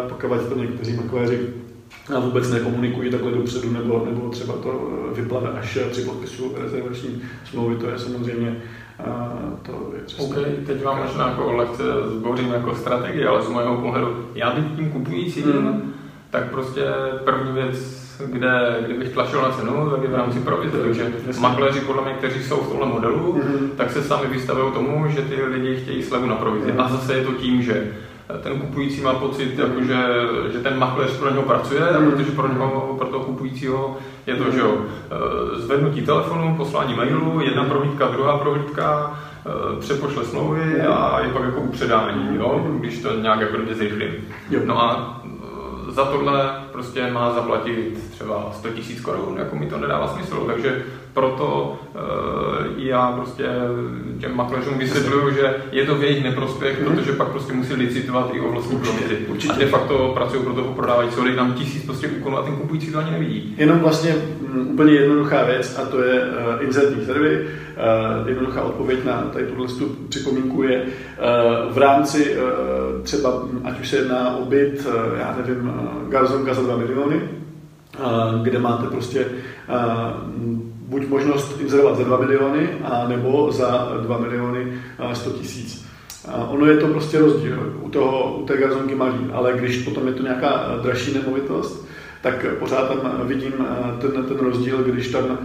pokud 0.10 0.50
to 0.50 0.56
někteří 0.56 0.94
makléři 0.94 1.40
a 2.16 2.20
vůbec 2.20 2.52
nekomunikují 2.52 3.12
takhle 3.12 3.32
dopředu, 3.32 3.72
nebo, 3.72 4.06
nebo 4.06 4.30
třeba 4.30 4.54
to 4.54 4.90
vyplave 5.16 5.50
až 5.50 5.78
při 5.92 6.02
podpisu 6.02 6.56
rezervační 6.58 7.22
smlouvy, 7.46 7.76
to 7.76 7.90
je 7.90 8.00
samozřejmě 8.00 8.62
to 9.62 9.92
je 9.96 10.04
přesně. 10.06 10.26
OK, 10.26 10.36
teď 10.66 10.84
vám 10.84 11.04
možná 11.04 11.28
jako 11.28 11.52
lehce 11.52 11.84
zbořím 12.06 12.54
jako 12.54 12.76
strategii, 12.76 13.26
ale 13.26 13.42
z 13.42 13.50
mého 13.50 13.78
pohledu, 13.78 14.26
já 14.36 14.52
bych 14.52 14.66
tím 14.76 14.92
kupujícím, 14.92 15.46
mm. 15.46 15.94
tak 16.30 16.52
prostě 16.52 16.82
první 17.26 17.52
věc, 17.52 18.02
kde, 18.26 18.78
kdybych 18.86 19.10
tlačil 19.14 19.42
na 19.42 19.52
cenu, 19.52 19.90
tak 19.90 20.02
je 20.02 20.08
v 20.08 20.16
rámci 20.16 20.40
provize. 20.40 20.78
Takže 20.78 21.14
makléři 21.40 21.80
podle 21.80 22.02
mě, 22.02 22.14
kteří 22.14 22.44
jsou 22.44 22.58
v 22.58 22.70
tomhle 22.70 22.88
modelu, 22.88 23.34
mm-hmm. 23.34 23.70
tak 23.78 23.92
se 23.92 24.04
sami 24.04 24.28
vystavují 24.28 24.74
tomu, 24.74 25.08
že 25.08 25.22
ty 25.22 25.44
lidi 25.44 25.76
chtějí 25.76 26.04
slevu 26.04 26.26
na 26.26 26.36
provizi. 26.36 26.72
Mm-hmm. 26.72 26.86
A 26.86 26.90
zase 26.90 27.14
je 27.14 27.26
to 27.26 27.32
tím, 27.32 27.62
že 27.62 27.92
ten 28.44 28.60
kupující 28.60 29.02
má 29.02 29.14
pocit, 29.14 29.60
jako 29.60 29.84
že, 29.84 30.06
že 30.52 30.60
ten 30.60 30.80
makléř 30.80 31.12
pro 31.12 31.30
něho 31.30 31.44
pracuje, 31.44 31.90
a 31.90 32.00
mhm. 32.00 32.12
protože 32.12 32.32
pro, 32.32 32.48
něho, 32.48 32.96
pro 32.98 33.08
toho 33.08 33.24
kupujícího 33.24 33.98
je 34.28 34.36
to, 34.36 34.52
že 34.52 34.60
jo, 34.60 34.78
eh, 34.82 35.60
zvednutí 35.60 36.02
telefonu, 36.02 36.56
poslání 36.58 36.96
mailu, 36.96 37.42
jedna 37.42 37.64
prohlídka, 37.64 38.08
druhá 38.08 38.38
prohlídka, 38.38 39.20
eh, 39.46 39.80
přepošle 39.80 40.26
smlouvy 40.26 40.82
a 40.82 41.20
je 41.20 41.34
pak 41.34 41.44
jako 41.44 41.60
upředání, 41.60 42.36
jo, 42.36 42.66
když 42.80 43.02
to 43.02 43.20
nějak 43.20 43.42
jako. 43.42 43.58
No 44.66 44.82
a 44.82 45.22
za 45.90 46.06
tohle 46.06 46.52
prostě 46.72 47.12
má 47.12 47.34
zaplatit 47.34 48.12
třeba 48.12 48.52
100 48.54 48.68
000 48.68 48.80
korun, 49.02 49.38
jako 49.38 49.56
mi 49.56 49.66
to 49.66 49.78
nedává 49.78 50.08
smysl, 50.08 50.44
takže 50.48 50.84
proto 51.14 51.80
uh, 51.94 52.02
já 52.78 53.12
prostě 53.12 53.46
těm 54.20 54.36
makléřům 54.36 54.78
vysvětluju, 54.78 55.34
že 55.34 55.56
je 55.72 55.86
to 55.86 55.96
v 55.96 56.04
jejich 56.04 56.24
neprospěch, 56.24 56.80
mm. 56.80 56.96
protože 56.96 57.12
pak 57.12 57.28
prostě 57.28 57.54
musí 57.54 57.74
licitovat 57.74 58.30
i 58.34 58.40
o 58.40 58.52
vlastní 58.52 58.80
provizi. 58.80 59.18
A 59.50 59.58
de 59.58 59.66
facto 59.66 60.12
pracují 60.14 60.44
pro 60.44 60.54
toho 60.54 60.74
prodávající, 60.74 61.24
dej 61.24 61.36
tam 61.36 61.54
tisíc 61.54 61.86
prostě 61.86 62.08
úkonů 62.08 62.38
a 62.38 62.44
ten 62.44 62.56
kupující 62.56 62.92
to 62.92 63.00
ani 63.00 63.12
nevidí. 63.12 63.56
Jenom 63.58 63.80
vlastně 63.80 64.12
m, 64.12 64.20
mm, 64.54 64.68
úplně 64.68 64.94
jednoduchá 64.94 65.44
věc 65.44 65.80
a 65.80 65.86
to 65.86 66.04
je 66.04 66.22
uh, 66.22 66.64
inzertní 66.64 67.06
servy. 67.06 67.48
Uh, 68.22 68.28
jednoduchá 68.28 68.62
odpověď 68.62 69.06
na 69.06 69.22
tady 69.34 69.46
tuhle 69.46 69.68
připomínku 70.10 70.64
je 70.64 70.82
uh, 70.82 71.74
v 71.74 71.78
rámci 71.78 72.38
uh, 72.38 73.04
třeba, 73.04 73.44
ať 73.64 73.80
už 73.80 73.90
se 73.90 73.96
jedná 73.96 74.38
o 74.38 74.46
byt, 74.46 74.86
uh, 74.86 75.20
já 75.20 75.36
nevím, 75.38 75.70
uh, 75.70 76.10
garzonka 76.10 76.54
za 76.62 76.68
2 76.68 76.78
miliony, 76.78 77.16
uh, 77.16 78.44
kde 78.44 78.60
máte 78.60 78.88
prostě 78.88 79.26
uh, 79.26 79.76
buď 80.88 81.08
možnost 81.08 81.62
inzerovat 81.62 81.98
za 81.98 82.04
2 82.04 82.18
miliony, 82.18 82.70
a 82.84 83.08
nebo 83.08 83.52
za 83.52 83.98
2 84.02 84.18
miliony 84.18 84.74
100 85.14 85.30
tisíc. 85.30 85.86
Ono 86.48 86.66
je 86.66 86.78
to 86.78 86.88
prostě 86.88 87.20
rozdíl. 87.20 87.74
U, 87.82 87.90
toho, 87.90 88.38
u 88.38 88.46
té 88.46 88.58
garzonky 88.58 88.96
malý, 88.96 89.18
ale 89.34 89.54
když 89.54 89.78
potom 89.78 90.08
je 90.08 90.14
to 90.14 90.24
nějaká 90.24 90.80
dražší 90.82 91.14
nemovitost, 91.14 91.88
tak 92.22 92.46
pořád 92.60 92.88
tam 92.88 93.28
vidím 93.28 93.54
ten, 94.02 94.12
ten 94.12 94.38
rozdíl, 94.38 94.84
když 94.84 95.08
tam 95.08 95.38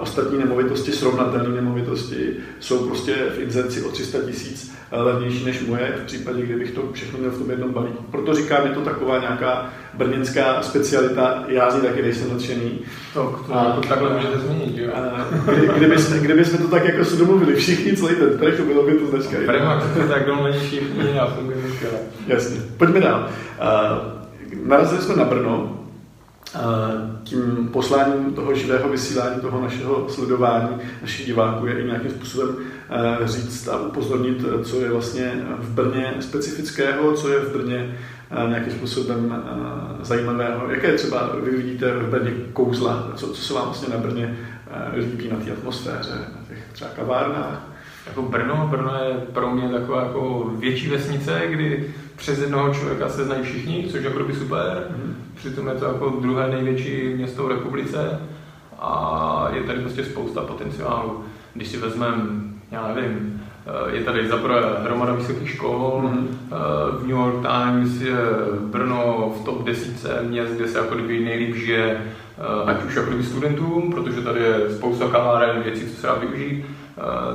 ostatní 0.00 0.38
nemovitosti, 0.38 0.92
srovnatelné 0.92 1.48
nemovitosti, 1.48 2.36
jsou 2.60 2.86
prostě 2.86 3.14
v 3.36 3.40
inzerci 3.40 3.82
o 3.82 3.90
300 3.90 4.18
tisíc 4.18 4.74
levnější 4.92 5.44
než 5.44 5.66
moje, 5.66 5.94
v 6.02 6.06
případě, 6.06 6.42
kdybych 6.42 6.70
to 6.70 6.82
všechno 6.92 7.18
měl 7.18 7.30
v 7.30 7.38
tom 7.38 7.50
jednom 7.50 7.72
balíku. 7.72 8.04
Proto 8.10 8.34
říkám, 8.34 8.66
je 8.66 8.72
to 8.72 8.80
taková 8.80 9.18
nějaká 9.18 9.70
brněnská 9.94 10.62
specialita, 10.62 11.44
já 11.48 11.70
z 11.70 11.74
ní 11.74 11.80
taky 11.80 12.02
nejsem 12.02 12.32
nadšený. 12.32 12.78
To, 13.14 13.40
to 13.46 13.54
a, 13.54 13.64
jako 13.64 13.80
takhle 13.80 14.14
můžete 14.14 14.38
změnit, 14.38 14.78
jo? 14.78 14.92
Kdy, 15.54 15.70
kdyby, 15.76 15.98
jsme, 15.98 16.18
kdyby 16.18 16.44
jsme 16.44 16.58
to 16.58 16.68
tak 16.68 16.84
jako 16.84 17.04
se 17.04 17.16
domluvili 17.16 17.54
všichni, 17.54 17.96
celý 17.96 18.14
ten 18.14 18.38
trh, 18.38 18.60
bylo 18.60 18.82
by 18.82 18.92
to 18.92 19.06
značka. 19.06 19.36
Prima, 19.46 19.82
to 19.94 20.08
tak 20.08 20.26
domluvili 20.26 20.58
všichni 20.58 21.18
a 21.18 21.26
funguje 21.26 21.56
Jasně, 22.26 22.60
pojďme 22.76 23.00
dál. 23.00 23.28
narazili 24.64 25.02
jsme 25.02 25.16
na 25.16 25.24
Brno, 25.24 25.83
tím 27.24 27.68
posláním 27.72 28.34
toho 28.34 28.54
živého 28.54 28.88
vysílání, 28.88 29.40
toho 29.40 29.60
našeho 29.60 30.08
sledování 30.08 30.68
našich 31.02 31.26
diváků 31.26 31.66
je 31.66 31.80
i 31.80 31.86
nějakým 31.86 32.10
způsobem 32.10 32.56
eh, 32.90 33.26
říct 33.26 33.68
a 33.68 33.80
upozornit, 33.80 34.44
co 34.62 34.80
je 34.80 34.90
vlastně 34.90 35.32
v 35.58 35.70
Brně 35.70 36.14
specifického, 36.20 37.12
co 37.12 37.28
je 37.28 37.40
v 37.40 37.56
Brně 37.56 37.96
eh, 38.30 38.48
nějakým 38.48 38.72
způsobem 38.72 39.36
eh, 39.36 40.04
zajímavého. 40.04 40.70
Jaké 40.70 40.92
třeba 40.92 41.30
vy 41.44 41.50
vidíte 41.50 41.94
v 41.94 42.10
Brně 42.10 42.30
kouzla, 42.52 43.12
co, 43.16 43.28
co 43.28 43.42
se 43.42 43.54
vám 43.54 43.64
vlastně 43.64 43.88
na 43.88 44.00
Brně 44.00 44.38
líbí 44.96 45.28
na 45.28 45.36
té 45.36 45.52
atmosféře, 45.52 46.10
na 46.10 46.48
těch 46.48 46.58
třeba 46.72 46.90
kavárnách? 46.90 47.74
Jako 48.06 48.22
Brno, 48.22 48.68
Brno 48.70 48.94
je 49.04 49.14
pro 49.32 49.50
mě 49.50 49.68
taková 49.68 50.02
jako 50.02 50.52
větší 50.58 50.88
vesnice, 50.88 51.42
kdy 51.46 51.94
přes 52.16 52.38
jednoho 52.38 52.74
člověka 52.74 53.08
se 53.08 53.24
znají 53.24 53.42
všichni, 53.42 53.86
což 53.90 54.02
je 54.02 54.10
jako 54.10 54.24
by 54.24 54.34
super. 54.34 54.86
Mm. 54.90 55.16
Přitom 55.34 55.68
je 55.68 55.74
to 55.74 55.84
jako 55.84 56.08
druhé 56.20 56.48
největší 56.48 57.14
město 57.16 57.44
v 57.44 57.48
republice 57.48 58.20
a 58.78 59.48
je 59.52 59.62
tady 59.62 59.78
prostě 59.80 60.04
spousta 60.04 60.40
potenciálu. 60.40 61.24
Když 61.54 61.68
si 61.68 61.76
vezmeme, 61.76 62.22
já 62.70 62.94
nevím, 62.94 63.42
je 63.92 64.04
tady 64.04 64.28
zaprvé 64.28 64.60
hromada 64.82 65.12
vysokých 65.12 65.50
škol, 65.50 66.10
mm. 66.12 66.38
v 66.98 67.00
New 67.00 67.16
York 67.16 67.46
Times 67.46 68.00
je 68.00 68.16
Brno 68.60 69.34
v 69.40 69.44
top 69.44 69.64
10 69.64 70.22
měst, 70.22 70.52
kde 70.52 70.68
se 70.68 70.78
jako 70.78 70.94
kdyby 70.94 71.24
nejlíp 71.24 71.56
žije, 71.56 72.00
ať 72.66 72.84
už 72.84 72.94
jako 72.94 73.22
studentům, 73.22 73.92
protože 73.92 74.20
tady 74.20 74.40
je 74.40 74.70
spousta 74.70 75.08
kaváren, 75.08 75.62
věcí, 75.62 75.86
co 75.86 76.00
se 76.00 76.06
dá 76.06 76.14
využít, 76.14 76.64
Eh, 76.64 76.83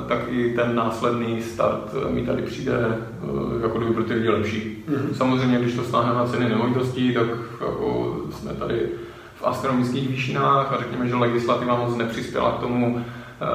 tak 0.07 0.19
i 0.29 0.53
ten 0.55 0.75
následný 0.75 1.41
start 1.41 1.93
mi 2.09 2.25
tady 2.25 2.41
přijde 2.41 2.73
eh, 2.73 3.61
jako 3.61 3.77
kdyby 3.77 3.93
pro 3.93 4.03
ty 4.03 4.13
lidi 4.13 4.29
lepší. 4.29 4.83
Mm-hmm. 4.89 5.13
Samozřejmě, 5.13 5.59
když 5.59 5.73
to 5.73 5.83
stáhne 5.83 6.13
na 6.13 6.25
ceny 6.25 6.49
nemovitostí, 6.49 7.13
tak 7.13 7.27
jako 7.61 8.17
jsme 8.31 8.53
tady 8.53 8.89
v 9.35 9.43
astronomických 9.43 10.09
výšinách 10.09 10.73
a 10.73 10.77
řekněme, 10.77 11.07
že 11.07 11.15
legislativa 11.15 11.75
moc 11.75 11.95
nepřispěla 11.95 12.51
k 12.51 12.59
tomu, 12.59 13.01
eh, 13.41 13.45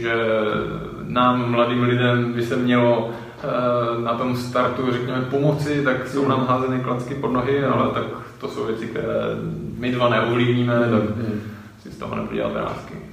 že 0.00 0.14
nám, 1.02 1.50
mladým 1.50 1.82
lidem, 1.82 2.32
by 2.32 2.42
se 2.42 2.56
mělo 2.56 3.10
na 4.04 4.14
tom 4.14 4.36
startu, 4.36 4.92
řekněme, 4.92 5.26
pomoci, 5.30 5.84
tak 5.84 6.08
jsou 6.08 6.28
nám 6.28 6.46
házeny 6.46 6.80
klacky 6.80 7.14
pod 7.14 7.32
nohy, 7.32 7.64
ale 7.64 7.90
tak 7.94 8.04
to 8.40 8.48
jsou 8.48 8.66
věci, 8.66 8.86
které 8.86 9.12
my 9.78 9.92
dva 9.92 10.08
neovlivníme, 10.08 10.74
tak 10.74 11.16
mhm. 11.16 11.40
si 11.82 11.90
z 11.90 11.96
toho 11.96 12.14
nebudu 12.14 12.34
dělat 12.34 12.52
vrázky. 12.52 13.05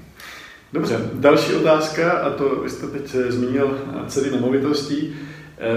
Dobře, 0.74 1.00
další 1.14 1.56
otázka, 1.56 2.12
a 2.12 2.30
to 2.30 2.56
vy 2.64 2.70
jste 2.70 2.88
teď 2.88 3.16
zmínil 3.30 3.78
ceny 4.08 4.32
nemovitostí. 4.32 5.16
Eh, 5.58 5.70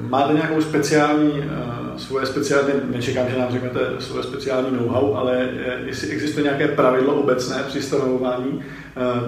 máte 0.00 0.34
nějakou 0.34 0.60
speciální, 0.60 1.32
eh, 1.38 1.98
svoje 1.98 2.26
speciální, 2.26 2.72
nečekám, 2.90 3.28
že 3.30 3.38
nám 3.38 3.52
řeknete 3.52 3.80
svoje 3.98 4.22
speciální 4.22 4.76
know-how, 4.76 5.14
ale 5.14 5.48
eh, 5.56 5.80
jestli 5.84 6.08
existuje 6.08 6.44
nějaké 6.44 6.68
pravidlo 6.68 7.14
obecné 7.14 7.62
při 7.62 7.82
stanovování 7.82 8.62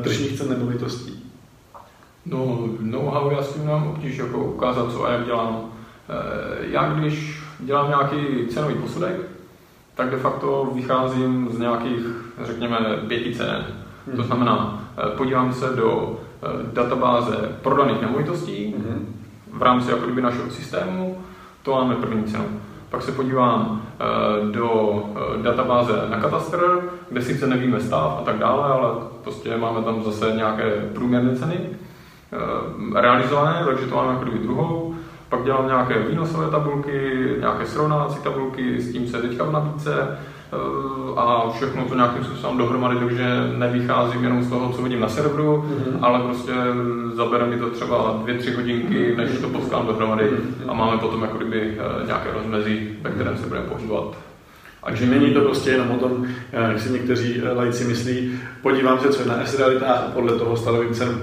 tržních 0.02 0.38
cen 0.38 0.48
nemovitostí? 0.48 1.24
No, 2.26 2.68
know-how 2.80 3.30
já 3.30 3.42
s 3.42 3.54
tím 3.54 3.66
nám 3.66 3.88
obtíž 3.88 4.16
jako 4.16 4.44
ukázat, 4.44 4.92
co 4.92 5.04
a 5.04 5.12
jak 5.12 5.24
dělám. 5.24 5.72
Já 6.60 6.92
když 6.92 7.42
dělám 7.60 7.88
nějaký 7.88 8.46
cenový 8.46 8.74
posudek, 8.74 9.16
tak 9.94 10.10
de 10.10 10.16
facto 10.16 10.70
vycházím 10.74 11.48
z 11.52 11.58
nějakých, 11.58 12.06
řekněme, 12.44 12.78
pěti 13.08 13.34
cen. 13.34 13.66
To 14.16 14.22
znamená, 14.22 14.85
Eh, 14.85 14.85
podívám 15.16 15.52
se 15.52 15.66
do 15.76 16.16
eh, 16.42 16.46
databáze 16.72 17.36
prodaných 17.62 18.00
nemovitostí 18.00 18.74
v 19.52 19.62
rámci 19.62 19.90
jako 19.90 20.04
kdyby 20.04 20.22
našeho 20.22 20.50
systému, 20.50 21.18
to 21.62 21.70
máme 21.74 21.94
první 21.94 22.24
cenu. 22.24 22.44
Pak 22.90 23.02
se 23.02 23.12
podívám 23.12 23.82
eh, 23.82 24.52
do 24.52 25.02
databáze 25.42 25.92
na 26.10 26.20
katastr, 26.20 26.80
kde 27.10 27.22
sice 27.22 27.46
nevíme 27.46 27.80
stav 27.80 28.18
a 28.20 28.24
tak 28.24 28.38
dále, 28.38 28.64
ale 28.64 28.88
prostě 29.24 29.56
máme 29.56 29.82
tam 29.82 30.02
zase 30.02 30.32
nějaké 30.36 30.70
průměrné 30.94 31.36
ceny 31.36 31.60
realizované, 32.94 33.64
takže 33.64 33.86
to 33.86 33.96
máme 33.96 34.12
jako 34.12 34.24
kdyby 34.24 34.38
druhou. 34.38 34.94
pak 35.28 35.44
dělám 35.44 35.66
nějaké 35.66 35.98
výnosové 35.98 36.50
tabulky, 36.50 37.26
nějaké 37.40 37.66
srovnávací 37.66 38.22
tabulky, 38.22 38.80
s 38.80 38.92
tím 38.92 39.06
se 39.06 39.22
teďka 39.22 39.44
v 39.44 39.52
nabídce 39.52 40.18
a 41.16 41.50
všechno 41.50 41.84
to 41.84 41.94
nějakým 41.94 42.24
způsobem 42.24 42.58
dohromady, 42.58 42.96
takže 42.96 43.24
nevycházím 43.56 44.24
jenom 44.24 44.42
z 44.42 44.48
toho, 44.48 44.72
co 44.72 44.82
vidím 44.82 45.00
na 45.00 45.08
serveru, 45.08 45.64
mm-hmm. 45.68 45.98
ale 46.02 46.20
prostě 46.20 46.52
zabere 47.14 47.46
mi 47.46 47.58
to 47.58 47.70
třeba 47.70 48.18
dvě, 48.22 48.34
tři 48.34 48.54
hodinky, 48.54 49.14
než 49.16 49.30
to 49.40 49.48
potkám 49.48 49.86
dohromady 49.86 50.24
mm-hmm. 50.24 50.70
a 50.70 50.74
máme 50.74 50.98
potom 50.98 51.22
jako 51.22 51.36
kdyby 51.36 51.78
nějaké 52.06 52.32
rozmezí, 52.32 52.88
ve 53.02 53.10
kterém 53.10 53.36
se 53.36 53.46
budeme 53.46 53.66
pohybovat. 53.66 54.16
Takže 54.86 55.06
není 55.06 55.34
to 55.34 55.40
prostě 55.40 55.70
jenom 55.70 55.90
o 55.90 55.98
tom, 55.98 56.26
eh, 56.52 56.68
jak 56.68 56.80
si 56.80 56.92
někteří 56.92 57.42
eh, 57.44 57.52
lajci 57.52 57.84
myslí, 57.84 58.38
podívám 58.62 59.00
se, 59.00 59.08
co 59.08 59.22
je 59.22 59.28
na 59.28 59.46
S-realitách 59.46 60.04
a 60.04 60.10
podle 60.14 60.38
toho 60.38 60.56
stanovím 60.56 60.94
cenu. 60.94 61.18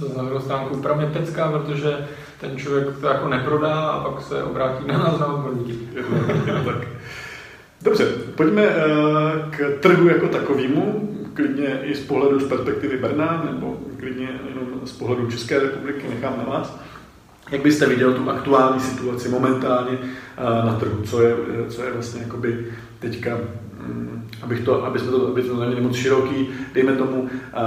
To 0.00 0.08
na 0.16 0.24
druhou 0.24 0.40
stránku 0.40 0.76
pro 0.76 0.96
mě 0.96 1.06
pecká, 1.06 1.48
protože 1.48 2.08
ten 2.40 2.56
člověk 2.56 2.98
to 3.00 3.06
jako 3.06 3.28
neprodá 3.28 3.74
a 3.74 4.10
pak 4.10 4.22
se 4.22 4.42
obrátí 4.42 4.86
na 4.86 4.98
nás 4.98 5.18
na 5.18 5.26
odborníky. 5.26 5.78
Dobře, 7.82 8.06
pojďme 8.34 8.62
eh, 8.62 8.80
k 9.50 9.78
trhu 9.80 10.08
jako 10.08 10.28
takovému, 10.28 11.08
klidně 11.34 11.80
i 11.82 11.94
z 11.94 12.06
pohledu 12.06 12.40
z 12.40 12.48
perspektivy 12.48 12.96
Brna, 12.96 13.42
nebo 13.50 13.78
klidně 13.98 14.28
jenom 14.48 14.80
z 14.84 14.92
pohledu 14.92 15.30
České 15.30 15.58
republiky, 15.58 16.06
nechám 16.08 16.34
na 16.38 16.44
vás. 16.44 16.80
Jak 17.50 17.62
byste 17.62 17.86
viděl 17.86 18.14
tu 18.14 18.30
aktuální 18.30 18.80
situaci 18.80 19.28
momentálně 19.28 19.98
eh, 20.02 20.66
na 20.66 20.76
trhu? 20.80 21.02
Co 21.02 21.22
je, 21.22 21.36
co 21.68 21.82
je 21.84 21.92
vlastně 21.92 22.22
jakoby 22.22 22.66
teďka, 22.98 23.38
abych 24.42 24.60
to, 24.60 24.84
aby 24.84 24.98
jsme 24.98 25.10
to, 25.10 25.28
aby 25.28 25.42
to 25.42 25.60
neměli 25.60 25.82
moc 25.82 25.94
široký, 25.94 26.48
dejme 26.74 26.92
tomu 26.92 27.28
eh, 27.30 27.58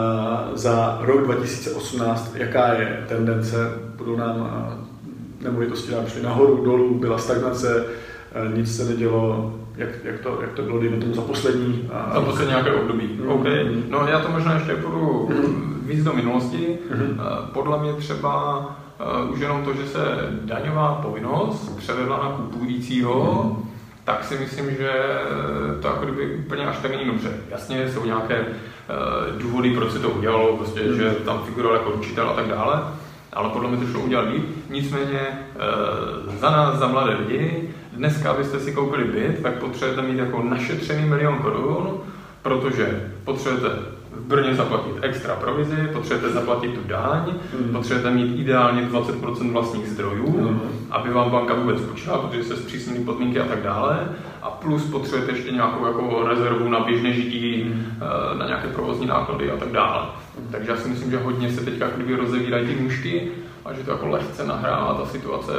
za 0.53 0.97
rok 1.01 1.23
2018, 1.23 2.35
jaká 2.35 2.73
je 2.73 3.05
tendence, 3.07 3.71
budou 3.97 4.15
nám 4.15 4.49
eh, 4.69 5.43
nemovitosti 5.43 5.91
nám 5.91 6.07
šly 6.07 6.21
nahoru, 6.21 6.65
dolů, 6.65 6.99
byla 6.99 7.17
stagnace, 7.17 7.85
nic 8.55 8.77
se 8.77 8.85
nedělo, 8.85 9.53
jak, 9.75 9.89
jak, 10.03 10.19
to, 10.19 10.39
jak 10.41 10.51
to 10.53 10.61
bylo, 10.61 10.79
dejme 10.79 10.97
tomu, 10.97 11.13
za 11.13 11.21
poslední... 11.21 11.89
Za 12.13 12.21
poslední 12.21 12.51
nějaké 12.51 12.73
období, 12.73 13.19
mm. 13.21 13.29
OK. 13.29 13.45
No 13.89 14.07
já 14.07 14.19
to 14.19 14.31
možná 14.31 14.53
ještě 14.53 14.73
půjdu 14.73 15.29
mm. 15.29 15.83
víc 15.87 16.03
do 16.03 16.13
minulosti. 16.13 16.77
Mm. 16.95 17.19
Podle 17.53 17.79
mě 17.79 17.93
třeba 17.93 18.57
uh, 19.25 19.33
už 19.33 19.39
jenom 19.39 19.63
to, 19.63 19.73
že 19.73 19.85
se 19.85 19.99
daňová 20.41 20.99
povinnost 21.03 21.77
převedla 21.77 22.17
na 22.17 22.29
kupujícího, 22.29 23.43
mm. 23.57 23.69
Tak 24.03 24.23
si 24.23 24.37
myslím, 24.37 24.75
že 24.75 24.91
to 25.81 25.87
jako 25.87 26.05
kdyby 26.05 26.35
úplně 26.35 26.65
až 26.65 26.77
tak 26.77 26.91
není 26.91 27.05
dobře. 27.05 27.29
Jasně 27.49 27.89
jsou 27.89 28.05
nějaké 28.05 28.39
uh, 28.39 29.41
důvody, 29.41 29.75
proč 29.75 29.91
se 29.91 29.99
to 29.99 30.09
udělalo, 30.09 30.57
prostě, 30.57 30.83
mm. 30.83 30.95
že 30.95 31.11
tam 31.11 31.43
figuroval 31.45 31.77
jako 31.77 31.91
učitel 31.91 32.29
a 32.29 32.33
tak 32.33 32.47
dále, 32.47 32.83
ale 33.33 33.49
podle 33.49 33.69
mě 33.69 33.77
to 33.77 33.91
šlo 33.91 34.01
udělat 34.01 34.27
líp. 34.33 34.43
Nicméně 34.69 35.19
uh, 35.55 36.35
za 36.35 36.49
nás, 36.49 36.79
za 36.79 36.87
mladé 36.87 37.15
lidi, 37.15 37.69
dneska, 37.93 38.31
abyste 38.31 38.59
si 38.59 38.71
koupili 38.71 39.03
byt, 39.03 39.43
tak 39.43 39.53
potřebujete 39.53 40.01
mít 40.01 40.17
jako 40.17 40.43
našetřený 40.43 41.09
milion 41.09 41.37
korun, 41.37 41.99
protože 42.41 43.11
potřebujete 43.23 43.69
v 44.11 44.25
Brně 44.27 44.55
zaplatit 44.55 44.93
extra 45.01 45.35
provizi, 45.35 45.89
potřebujete 45.93 46.33
zaplatit 46.33 46.73
tu 46.73 46.87
daň, 46.87 47.33
mm. 47.59 47.73
potřebujete 47.73 48.11
mít 48.11 48.39
ideálně 48.39 48.81
20% 48.81 49.51
vlastních 49.51 49.87
zdrojů, 49.87 50.41
mm. 50.41 50.61
Aby 50.93 51.09
vám 51.09 51.29
banka 51.29 51.53
vůbec 51.53 51.81
počítala, 51.81 52.17
protože 52.17 52.43
se 52.43 52.57
zpřísnily 52.57 52.99
podmínky 52.99 53.39
a 53.39 53.45
tak 53.45 53.61
dále. 53.61 54.09
A 54.41 54.49
plus 54.49 54.83
potřebujete 54.91 55.31
ještě 55.31 55.51
nějakou 55.51 55.85
jako 55.85 56.23
rezervu 56.27 56.69
na 56.69 56.79
běžné 56.79 57.13
žití, 57.13 57.63
mm. 57.63 57.85
na 58.39 58.45
nějaké 58.45 58.67
provozní 58.67 59.05
náklady 59.05 59.51
a 59.51 59.57
tak 59.57 59.71
dále. 59.71 60.05
Takže 60.51 60.71
já 60.71 60.77
si 60.77 60.89
myslím, 60.89 61.11
že 61.11 61.17
hodně 61.17 61.51
se 61.51 61.65
teďka 61.65 61.87
kdyby 61.95 62.15
rozevírají 62.15 62.67
ty 62.67 62.75
mušky 62.75 63.31
a 63.65 63.73
že 63.73 63.83
to 63.83 63.91
jako 63.91 64.07
lehce 64.07 64.47
nahrává 64.47 64.93
ta 64.93 65.05
situace 65.05 65.53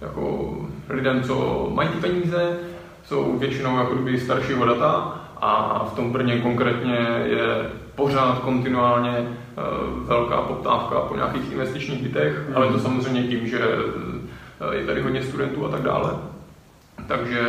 jako 0.00 0.54
lidem, 0.88 1.22
co 1.22 1.68
mají 1.74 1.88
ty 1.88 1.98
peníze, 1.98 2.58
jsou 3.04 3.38
většinou 3.38 3.78
jako 3.78 3.94
kdyby 3.94 4.20
staršího 4.20 4.66
data 4.66 5.20
a 5.40 5.84
v 5.92 5.96
tom 5.96 6.12
Brně 6.12 6.38
konkrétně 6.38 6.96
je 7.24 7.70
pořád 7.94 8.38
kontinuálně 8.38 9.12
eh, 9.18 9.62
velká 10.04 10.36
poptávka 10.36 11.00
po 11.00 11.16
nějakých 11.16 11.52
investičních 11.52 12.02
bytech, 12.02 12.42
ale 12.54 12.68
to 12.68 12.78
samozřejmě 12.78 13.22
tím, 13.22 13.46
že 13.46 13.58
eh, 13.58 14.11
je 14.70 14.86
tady 14.86 15.02
hodně 15.02 15.22
studentů 15.22 15.66
a 15.66 15.68
tak 15.68 15.82
dále. 15.82 16.10
Takže, 17.08 17.40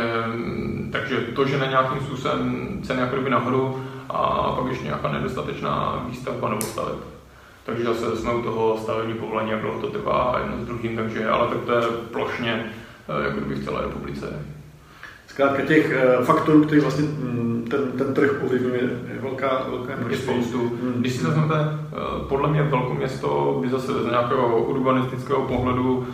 takže 0.92 1.16
to, 1.16 1.44
že 1.46 1.58
na 1.58 1.66
nějakým 1.66 2.00
způsobem 2.00 2.66
ceny 2.82 3.00
jako 3.00 3.16
by 3.16 3.30
nahoru 3.30 3.84
a 4.08 4.52
pak 4.52 4.66
ještě 4.66 4.84
nějaká 4.84 5.12
nedostatečná 5.12 6.04
výstavba 6.08 6.48
nebo 6.48 6.60
staveb. 6.60 6.98
Takže 7.66 7.84
zase 7.84 8.16
jsme 8.16 8.34
u 8.34 8.42
toho 8.42 8.78
stavební 8.78 9.14
povolení, 9.14 9.50
jak 9.50 9.60
dlouho 9.60 9.80
to 9.80 9.86
trvá 9.86 10.36
jedno 10.40 10.56
s 10.64 10.66
druhým, 10.66 10.96
takže, 10.96 11.28
ale 11.28 11.48
tak 11.48 11.58
to 11.58 11.72
je 11.72 11.82
plošně 12.12 12.64
eh, 13.08 13.24
jako 13.24 13.40
kdyby 13.40 13.54
v 13.54 13.64
celé 13.64 13.82
republice. 13.82 14.26
Zkrátka 15.26 15.62
těch 15.62 15.92
uh, 16.18 16.24
faktorů, 16.24 16.64
který 16.64 16.80
vlastně 16.80 17.04
mm, 17.04 17.66
ten, 17.70 17.92
ten 17.98 18.14
trh 18.14 18.40
ovlivňuje, 18.44 18.82
je 18.82 19.18
velká, 19.22 19.62
velká 19.70 19.96
množství. 19.96 20.16
spoustu. 20.16 20.58
Hmm. 20.58 20.94
Když 20.96 21.12
si 21.12 21.26
vezmete, 21.26 21.54
podle 22.28 22.50
mě 22.50 22.62
velké 22.62 22.94
město 22.94 23.58
by 23.60 23.68
zase 23.68 23.92
z 23.92 24.06
nějakého 24.06 24.58
urbanistického 24.58 25.42
pohledu 25.42 26.06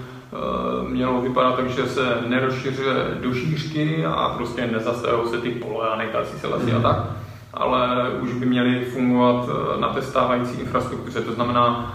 mělo 0.88 1.20
vypadat 1.20 1.56
tak, 1.56 1.68
že 1.68 1.86
se 1.86 2.18
nerozšiřuje 2.26 2.94
do 3.20 3.34
šířky 3.34 4.04
a 4.06 4.34
prostě 4.36 4.66
nezastavují 4.66 5.28
se 5.28 5.38
ty 5.38 5.50
pole 5.50 5.88
a 5.88 5.96
nejtací 5.96 6.38
se 6.38 6.46
lesy 6.46 6.72
a 6.72 6.80
tak, 6.80 6.96
ale 7.54 8.10
už 8.20 8.32
by 8.32 8.46
měly 8.46 8.84
fungovat 8.84 9.48
na 9.80 9.88
té 9.88 10.02
stávající 10.02 10.60
infrastruktuře, 10.60 11.20
to 11.20 11.32
znamená 11.32 11.94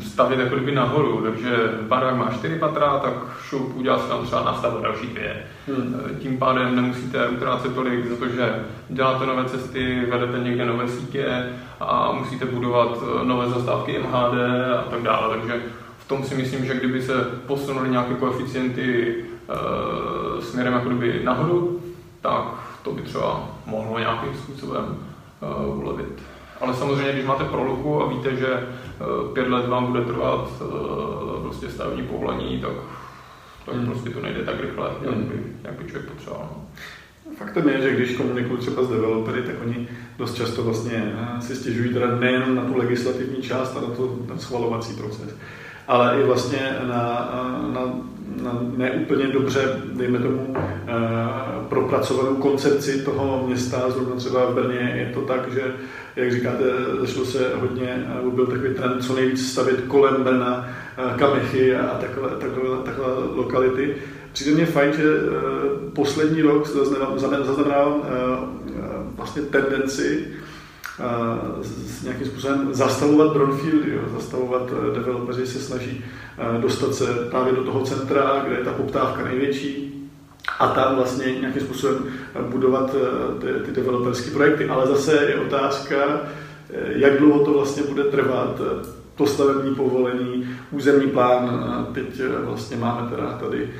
stavět 0.00 0.40
jako 0.40 0.54
kdyby 0.56 0.74
nahoru, 0.74 1.20
takže 1.22 1.56
barák 1.88 2.16
má 2.16 2.30
čtyři 2.30 2.58
patra, 2.58 2.98
tak 2.98 3.12
šup 3.42 3.76
udělá 3.76 3.98
se 3.98 4.08
tam 4.08 4.26
třeba 4.26 4.44
nastavit 4.44 4.82
další 4.82 5.06
dvě. 5.06 5.36
Hmm. 5.68 6.02
Tím 6.18 6.38
pádem 6.38 6.76
nemusíte 6.76 7.28
utrácet 7.28 7.74
tolik, 7.74 8.06
protože 8.06 8.64
děláte 8.88 9.26
nové 9.26 9.44
cesty, 9.44 10.06
vedete 10.10 10.38
někde 10.38 10.66
nové 10.66 10.88
sítě 10.88 11.46
a 11.80 12.12
musíte 12.12 12.44
budovat 12.44 12.98
eh, 13.02 13.24
nové 13.24 13.48
zastávky 13.48 13.98
MHD 13.98 14.34
a 14.78 14.84
tak 14.90 15.02
dále. 15.02 15.36
Takže 15.36 15.62
tom 16.08 16.24
si 16.24 16.34
myslím, 16.34 16.64
že 16.64 16.74
kdyby 16.74 17.02
se 17.02 17.14
posunuly 17.46 17.88
nějaké 17.88 18.14
koeficienty 18.14 19.14
e, 19.48 20.42
směrem 20.42 20.72
jako 20.72 20.88
kdyby 20.88 21.20
nahoru, 21.24 21.82
tak 22.20 22.44
to 22.82 22.92
by 22.92 23.02
třeba 23.02 23.48
mohlo 23.66 23.98
nějakým 23.98 24.34
způsobem 24.34 24.96
e, 25.42 25.66
ulevit. 25.66 26.22
Ale 26.60 26.74
samozřejmě, 26.74 27.12
když 27.12 27.24
máte 27.24 27.44
proluku 27.44 28.02
a 28.02 28.08
víte, 28.08 28.36
že 28.36 28.46
eh, 28.46 28.64
pět 29.32 29.48
let 29.48 29.68
vám 29.68 29.86
bude 29.86 30.04
trvat 30.04 30.62
prostě 31.42 31.70
stavební 31.70 32.02
povolení, 32.02 32.60
tak, 32.60 32.72
tak 33.66 33.74
hmm. 33.74 33.86
prostě 33.86 34.10
to 34.10 34.20
nejde 34.20 34.42
tak 34.42 34.60
rychle, 34.60 34.90
jak 35.02 35.14
hmm. 35.14 35.24
by, 35.24 35.42
jak 35.64 35.74
by 35.74 35.90
člověk 35.90 36.10
potřeboval. 36.10 36.48
No. 36.56 36.64
Faktem 37.38 37.68
je, 37.68 37.80
že 37.80 37.94
když 37.94 38.16
komunikuju 38.16 38.56
třeba 38.56 38.82
s 38.82 38.88
developery, 38.88 39.42
tak 39.42 39.54
oni 39.66 39.88
dost 40.18 40.34
často 40.34 40.62
vlastně 40.62 41.12
si 41.40 41.56
stěžují 41.56 41.94
teda 41.94 42.16
nejen 42.16 42.54
na 42.54 42.64
tu 42.64 42.76
legislativní 42.76 43.42
část 43.42 43.76
a 43.76 43.80
na, 43.80 43.94
to, 43.94 44.18
na 44.28 44.38
schvalovací 44.38 44.96
proces, 44.96 45.36
ale 45.88 46.20
i 46.20 46.26
vlastně 46.26 46.76
na, 46.88 47.30
na, 47.74 47.80
na 48.42 48.60
neúplně 48.76 49.26
dobře, 49.26 49.80
dejme 49.92 50.18
tomu, 50.18 50.54
propracovanou 51.68 52.36
koncepci 52.36 53.02
toho 53.02 53.44
města. 53.46 53.90
Zrovna 53.90 54.16
třeba 54.16 54.50
v 54.50 54.54
Brně 54.54 54.94
je 54.94 55.14
to 55.14 55.20
tak, 55.20 55.52
že 55.52 55.74
jak 56.16 56.32
říkáte, 56.32 56.64
začalo 57.00 57.24
se 57.24 57.52
hodně, 57.60 58.06
byl 58.34 58.46
takový 58.46 58.74
trend 58.74 59.04
co 59.04 59.14
nejvíc 59.14 59.52
stavět 59.52 59.80
kolem 59.80 60.24
Brna, 60.24 60.68
eh, 60.98 61.18
kamechy 61.18 61.76
a 61.76 61.98
takové, 62.00 62.28
takové, 62.28 62.82
takové 62.84 63.08
lokality. 63.34 63.96
Přijde 64.32 64.54
mě 64.54 64.66
fajn, 64.66 64.92
že 64.92 65.02
eh, 65.02 65.90
poslední 65.94 66.42
rok 66.42 66.66
zaznamenal 66.66 68.00
eh, 68.04 68.10
vlastně 69.16 69.42
tendenci 69.42 70.26
s 71.62 72.02
nějakým 72.02 72.26
způsobem 72.26 72.68
zastavovat 72.72 73.32
brownfieldy, 73.32 73.90
jo, 73.90 74.00
zastavovat 74.14 74.70
developeři 74.94 75.46
se 75.46 75.58
snaží 75.58 76.04
dostat 76.60 76.94
se 76.94 77.06
právě 77.30 77.52
do 77.52 77.64
toho 77.64 77.84
centra, 77.84 78.44
kde 78.46 78.56
je 78.56 78.64
ta 78.64 78.72
poptávka 78.72 79.24
největší, 79.24 79.98
a 80.58 80.68
tam 80.68 80.96
vlastně 80.96 81.32
nějakým 81.40 81.62
způsobem 81.62 82.04
budovat 82.50 82.94
eh, 82.94 83.40
ty, 83.40 83.64
ty 83.64 83.80
developerské 83.80 84.30
projekty. 84.30 84.68
Ale 84.68 84.86
zase 84.86 85.12
je 85.12 85.40
otázka, 85.40 85.96
eh, 86.70 86.92
jak 86.96 87.18
dlouho 87.18 87.44
to 87.44 87.52
vlastně 87.52 87.82
bude 87.82 88.04
trvat, 88.04 88.60
to 89.14 89.26
stavební 89.26 89.74
povolení, 89.74 90.48
územní 90.70 91.10
plán. 91.10 91.86
Teď 91.92 92.20
eh, 92.20 92.44
vlastně 92.44 92.76
máme 92.76 93.10
teda 93.10 93.32
tady 93.32 93.70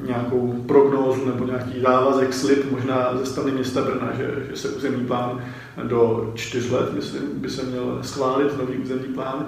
nějakou 0.00 0.64
prognózu 0.66 1.26
nebo 1.26 1.44
nějaký 1.44 1.80
závazek, 1.80 2.34
slib 2.34 2.70
možná 2.70 3.16
ze 3.18 3.26
strany 3.26 3.52
města 3.52 3.82
Brna, 3.82 4.12
že, 4.16 4.30
že 4.50 4.56
se 4.56 4.68
územní 4.68 5.06
plán 5.06 5.44
do 5.82 6.32
čtyř 6.34 6.70
let, 6.70 6.92
myslím, 6.92 7.22
by 7.34 7.50
se 7.50 7.62
měl 7.62 7.98
schválit 8.02 8.58
nový 8.58 8.76
územní 8.76 9.14
plán. 9.14 9.46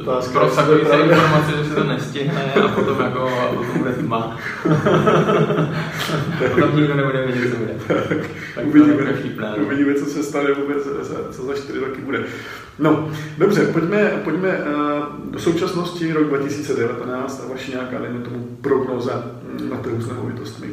Otázka, 0.00 0.38
Prosakují 0.38 0.84
se 0.84 1.00
informace, 1.00 1.52
že 1.56 1.64
se 1.64 1.74
to 1.74 1.84
nestihne 1.84 2.54
a 2.54 2.68
potom 2.68 3.00
jako 3.00 3.28
a 3.28 3.48
potom 3.48 3.78
bude 3.78 3.92
tma. 3.92 4.36
potom 6.54 6.76
nikdo 6.76 6.94
nebude 6.94 7.26
vědět, 7.26 7.50
co 7.50 7.56
bude. 7.56 7.74
Tak 8.54 8.66
uvidíme, 8.66 9.14
uvidíme, 9.62 9.94
co 9.94 10.06
se 10.06 10.22
stane 10.22 10.52
vůbec, 10.52 10.88
co 11.30 11.44
za 11.44 11.54
čtyři 11.54 11.78
roky 11.78 12.00
bude. 12.00 12.24
No, 12.78 13.08
dobře, 13.38 13.66
pojďme, 13.72 14.20
pojďme 14.24 14.48
eh, 14.48 14.64
do 15.30 15.38
současnosti, 15.38 16.12
rok 16.12 16.26
2019 16.26 17.44
a 17.44 17.52
vaše 17.52 17.70
nějaká, 17.70 17.98
dejme 17.98 18.20
tomu, 18.20 18.48
prognoza 18.60 19.24
na 19.70 19.76
trhu 19.76 20.00
s 20.00 20.08
nemovitostmi. 20.08 20.68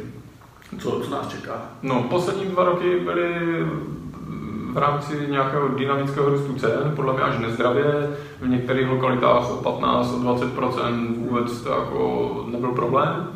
Co, 0.78 1.00
co 1.00 1.10
nás 1.10 1.28
čeká? 1.28 1.62
No, 1.82 2.02
poslední 2.02 2.44
dva 2.44 2.64
roky 2.64 3.00
byly 3.04 3.34
v 4.72 4.78
rámci 4.78 5.26
nějakého 5.30 5.68
dynamického 5.68 6.28
růstu 6.28 6.54
cen, 6.54 6.92
podle 6.96 7.12
mě 7.12 7.22
až 7.22 7.38
nezdravě, 7.38 7.84
v 8.40 8.48
některých 8.48 8.88
lokalitách 8.88 9.50
o 9.50 9.56
15, 9.56 10.12
o 10.12 10.18
20% 10.18 11.14
vůbec 11.16 11.60
to 11.60 11.70
jako 11.70 12.44
nebyl 12.48 12.72
problém. 12.72 13.28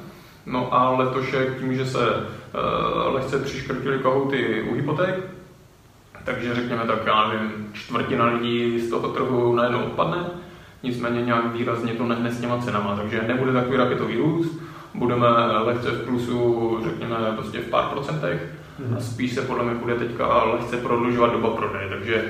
No 0.46 0.74
a 0.74 0.90
letošek 0.90 1.58
tím, 1.58 1.74
že 1.74 1.86
se 1.86 1.98
uh, 1.98 3.14
lehce 3.14 3.38
přiškrtili 3.38 3.98
kohouty 3.98 4.62
u 4.70 4.74
hypoték, 4.74 5.14
takže 6.24 6.54
řekněme 6.54 6.82
tak, 6.86 6.98
já 7.06 7.28
nevím, 7.28 7.68
čtvrtina 7.72 8.26
lidí 8.26 8.80
z 8.80 8.90
toho 8.90 9.08
trhu 9.08 9.54
najednou 9.54 9.78
odpadne, 9.78 10.26
nicméně 10.82 11.22
nějak 11.22 11.52
výrazně 11.52 11.92
to 11.92 12.06
nehne 12.06 12.32
s 12.32 12.40
těma 12.40 12.58
cenama, 12.58 12.96
takže 12.96 13.24
nebude 13.28 13.52
takový 13.52 13.76
raketový 13.76 14.16
růst, 14.16 14.60
budeme 14.94 15.26
lehce 15.64 15.90
v 15.90 16.04
plusu, 16.04 16.78
řekněme, 16.84 17.16
prostě 17.34 17.58
v 17.58 17.70
pár 17.70 17.84
procentech, 17.84 18.60
a 18.96 19.00
spíš 19.00 19.34
se 19.34 19.42
podle 19.42 19.64
mě 19.64 19.74
bude 19.74 19.94
teďka 19.94 20.44
lehce 20.44 20.76
prodlužovat 20.76 21.32
doba 21.32 21.50
prodeje. 21.50 21.88
Takže 21.88 22.24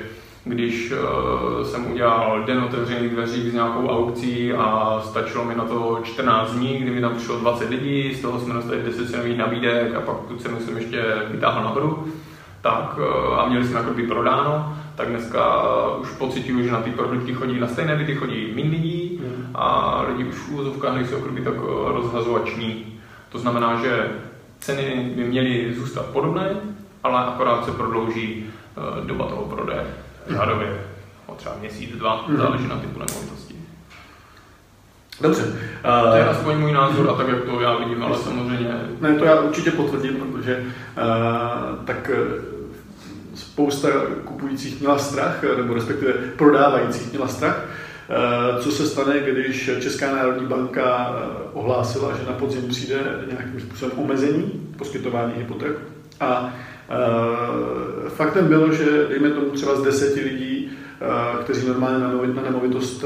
když 0.45 0.91
uh, 0.91 1.63
jsem 1.63 1.91
udělal 1.91 2.43
den 2.43 2.63
otevřených 2.63 3.11
dveří 3.11 3.49
s 3.49 3.53
nějakou 3.53 3.87
aukcí 3.87 4.53
a 4.53 4.99
stačilo 5.05 5.45
mi 5.45 5.55
na 5.55 5.65
to 5.65 5.99
14 6.03 6.51
dní, 6.51 6.77
kdy 6.77 6.91
mi 6.91 7.01
tam 7.01 7.15
přišlo 7.15 7.39
20 7.39 7.69
lidí, 7.69 8.15
z 8.15 8.21
toho 8.21 8.39
jsme 8.39 8.53
dostali 8.53 8.83
10 8.83 9.09
cenových 9.09 9.37
nabídek 9.37 9.95
a 9.95 10.01
pak 10.01 10.15
tu 10.27 10.35
cenu 10.35 10.59
jsem 10.59 10.77
ještě 10.77 11.03
vytáhl 11.31 11.63
nahoru, 11.63 12.07
tak 12.61 12.97
uh, 12.97 13.39
a 13.39 13.49
měli 13.49 13.65
jsme 13.65 13.79
jako 13.79 13.93
by 13.93 14.07
prodáno, 14.07 14.77
tak 14.95 15.09
dneska 15.09 15.63
už 15.97 16.11
pocituju, 16.11 16.63
že 16.63 16.71
na 16.71 16.81
ty 16.81 16.91
produkty 16.91 17.33
chodí, 17.33 17.59
na 17.59 17.67
stejné 17.67 17.95
byty 17.95 18.15
chodí 18.15 18.51
méně 18.55 18.69
lidí 18.69 19.21
mm. 19.23 19.51
a 19.55 20.01
lidi 20.07 20.29
už 20.29 20.35
v 20.35 20.51
úvozovkách 20.51 20.95
nejsou 20.95 21.15
jako 21.15 21.27
tak 21.43 21.61
rozhazovační. 21.87 22.85
To 23.29 23.39
znamená, 23.39 23.81
že 23.81 24.09
Ceny 24.59 25.13
by 25.15 25.23
měly 25.23 25.73
zůstat 25.73 26.05
podobné, 26.05 26.55
ale 27.03 27.25
akorát 27.25 27.65
se 27.65 27.71
prodlouží 27.71 28.45
doba 29.05 29.25
toho 29.25 29.43
prodeje. 29.43 29.87
Řádově 30.29 30.81
o 31.25 31.35
třeba 31.35 31.55
měsíc, 31.59 31.95
dva, 31.95 32.25
mm. 32.27 32.37
záleží 32.37 32.67
na 32.67 32.75
typu 32.75 32.99
nemovitosti. 32.99 33.50
Dobře. 35.21 35.43
Uh, 35.43 36.11
to 36.11 36.17
je 36.17 36.25
aspoň 36.25 36.57
můj 36.57 36.71
názor 36.71 37.09
a 37.09 37.13
tak, 37.13 37.27
jak 37.27 37.43
to 37.43 37.61
já 37.61 37.77
vidím, 37.77 38.03
ale 38.03 38.17
samozřejmě... 38.17 38.81
Ne, 39.01 39.15
to 39.15 39.25
já 39.25 39.41
určitě 39.41 39.71
potvrdím, 39.71 40.15
protože 40.15 40.57
uh, 40.57 41.85
tak 41.85 42.11
spousta 43.35 43.87
kupujících 44.25 44.79
měla 44.79 44.97
strach, 44.97 45.43
nebo 45.57 45.73
respektive 45.73 46.13
prodávajících 46.13 47.11
měla 47.11 47.27
strach, 47.27 47.65
Eh, 48.11 48.61
co 48.61 48.71
se 48.71 48.87
stane, 48.87 49.19
když 49.19 49.69
Česká 49.79 50.15
národní 50.15 50.47
banka 50.47 51.15
eh, 51.15 51.49
ohlásila, 51.53 52.17
že 52.17 52.25
na 52.27 52.33
podzim 52.33 52.67
přijde 52.67 52.95
nějakým 53.31 53.59
způsobem 53.59 53.99
omezení 53.99 54.51
poskytování 54.77 55.33
hypoték. 55.37 55.71
A 56.19 56.53
eh, 56.89 58.09
faktem 58.09 58.47
bylo, 58.47 58.71
že 58.71 59.07
dejme 59.09 59.29
tomu 59.29 59.49
třeba 59.49 59.75
z 59.75 59.81
deseti 59.81 60.21
lidí, 60.21 60.71
kteří 61.41 61.67
normálně 61.67 61.99
na 61.99 62.41
nemovitost 62.41 63.05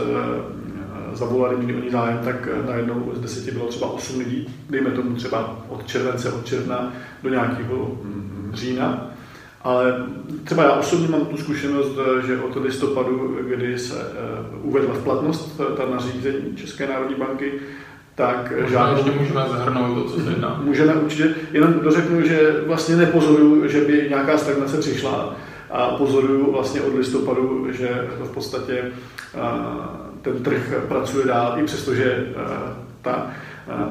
zavolali, 1.16 1.57
měli 1.57 1.82
o 1.82 1.84
ní 1.84 1.89
zájem, 1.89 2.20
tak 2.24 2.47
najednou 2.68 3.11
z 3.13 3.20
deseti 3.20 3.51
bylo 3.51 3.66
třeba 3.66 3.91
osm 3.91 4.20
lidí, 4.20 4.47
dejme 4.70 4.91
tomu 4.91 5.16
třeba 5.16 5.59
od 5.70 5.88
července, 5.88 6.32
od 6.32 6.45
června 6.45 6.93
do 7.24 7.30
nějakého 7.30 7.97
hm, 8.03 8.51
října. 8.53 9.11
Ale 9.61 10.05
třeba 10.43 10.63
já 10.63 10.72
osobně 10.72 11.07
mám 11.07 11.26
tu 11.26 11.38
zkušenost, 11.38 11.97
že 12.26 12.39
od 12.39 12.55
listopadu, 12.55 13.38
kdy 13.47 13.80
se 13.80 13.95
eh, 13.95 14.55
uvedla 14.61 14.93
v 14.93 15.03
platnost 15.03 15.61
ta 15.78 15.86
nařízení 15.89 16.55
České 16.55 16.88
národní 16.88 17.16
banky, 17.16 17.51
tak 18.16 18.53
Možná 18.61 18.70
žádnou... 18.70 18.97
ještě 18.97 19.20
můžeme 19.20 19.45
zahrnout 19.51 19.95
to, 19.95 20.09
co 20.09 20.24
se 20.24 20.30
jedná. 20.30 20.61
Můžeme 20.63 20.93
určitě, 20.93 21.36
jenom 21.51 21.74
dořeknu, 21.74 22.22
že 22.22 22.63
vlastně 22.68 22.95
nepozoruju, 22.95 23.68
že 23.68 23.82
by 23.82 24.05
nějaká 24.09 24.38
stagnace 24.38 24.78
přišla 24.78 25.36
a 25.72 25.88
pozoruju 25.88 26.51
vlastně 26.51 26.82
od 26.82 26.95
listopadu, 26.95 27.68
že 27.72 28.07
v 28.20 28.34
podstatě 28.34 28.84
eh, 29.36 29.39
ten 30.26 30.43
trh 30.43 30.73
pracuje 30.88 31.26
dál, 31.26 31.53
i 31.59 31.63
přestože 31.63 32.03
eh, 32.03 32.86
ta 33.01 33.28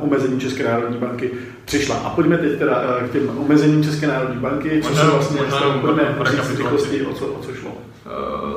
omezení 0.01 0.41
České 0.41 0.65
národní 0.65 0.99
banky 0.99 1.31
přišla. 1.65 1.97
A 1.97 2.11
pojďme 2.11 2.39
teď 2.39 2.59
teda 2.59 2.85
k 3.09 3.13
těm 3.13 3.39
omezením 3.39 3.85
České 3.85 4.07
národní 4.07 4.41
banky, 4.41 4.83
co 4.83 4.95
se 4.95 5.07
vlastně 5.07 5.41
pojďme 5.81 6.15
říct 6.25 6.59
rychlosti, 6.59 7.03
o 7.03 7.15
co, 7.15 7.27
o 7.27 7.43
co 7.43 7.55
šlo. 7.55 7.73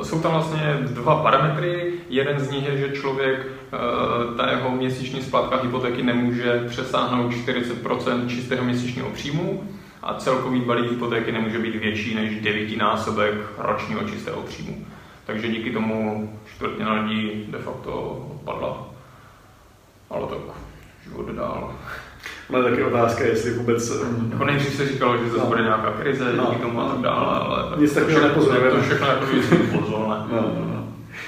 Jsou 0.03 0.21
tam 0.21 0.31
vlastně 0.31 0.77
dva 0.81 1.15
parametry. 1.15 1.93
Jeden 2.09 2.39
z 2.39 2.49
nich 2.49 2.65
je, 2.65 2.77
že 2.77 2.89
člověk, 2.89 3.47
ta 4.37 4.51
jeho 4.51 4.71
měsíční 4.71 5.21
splátka 5.21 5.59
hypotéky 5.63 6.03
nemůže 6.03 6.63
přesáhnout 6.69 7.31
40% 7.31 8.27
čistého 8.27 8.65
měsíčního 8.65 9.09
příjmu 9.09 9.63
a 10.03 10.13
celkový 10.13 10.61
balík 10.61 10.91
hypotéky 10.91 11.31
nemůže 11.31 11.59
být 11.59 11.75
větší 11.75 12.15
než 12.15 12.41
devítinásobek 12.41 13.33
ročního 13.57 14.03
čistého 14.03 14.41
příjmu. 14.41 14.85
Takže 15.27 15.47
díky 15.47 15.71
tomu 15.71 16.29
čtvrtina 16.55 16.93
lidí 16.93 17.45
de 17.47 17.57
facto 17.57 17.91
odpadla. 18.31 18.87
Ale 20.09 20.27
tak 20.27 20.37
život 21.03 21.29
dál. 21.29 21.75
Ale 22.53 22.63
taky 22.63 22.83
otázka, 22.83 23.23
jestli 23.23 23.53
vůbec... 23.53 23.91
Jako 24.31 24.45
nejdřív 24.45 24.75
se 24.75 24.87
říkalo, 24.87 25.17
že 25.17 25.29
zase 25.29 25.39
no. 25.39 25.45
bude 25.45 25.61
nějaká 25.61 25.91
krize 25.91 26.33
no. 26.33 26.47
díky 26.49 26.61
tomu 26.61 26.81
a 26.81 26.89
tak 26.89 27.01
dále, 27.01 27.39
ale... 27.39 27.77
Nic 27.77 27.93
takového 27.93 28.27
nepozorujeme. 28.27 28.71
To 28.71 28.81
všechno 28.81 29.07
jako 29.07 29.25
pozvolné. 29.79 30.15
No, 30.31 30.41
no, 30.41 30.65
no. 30.73 30.76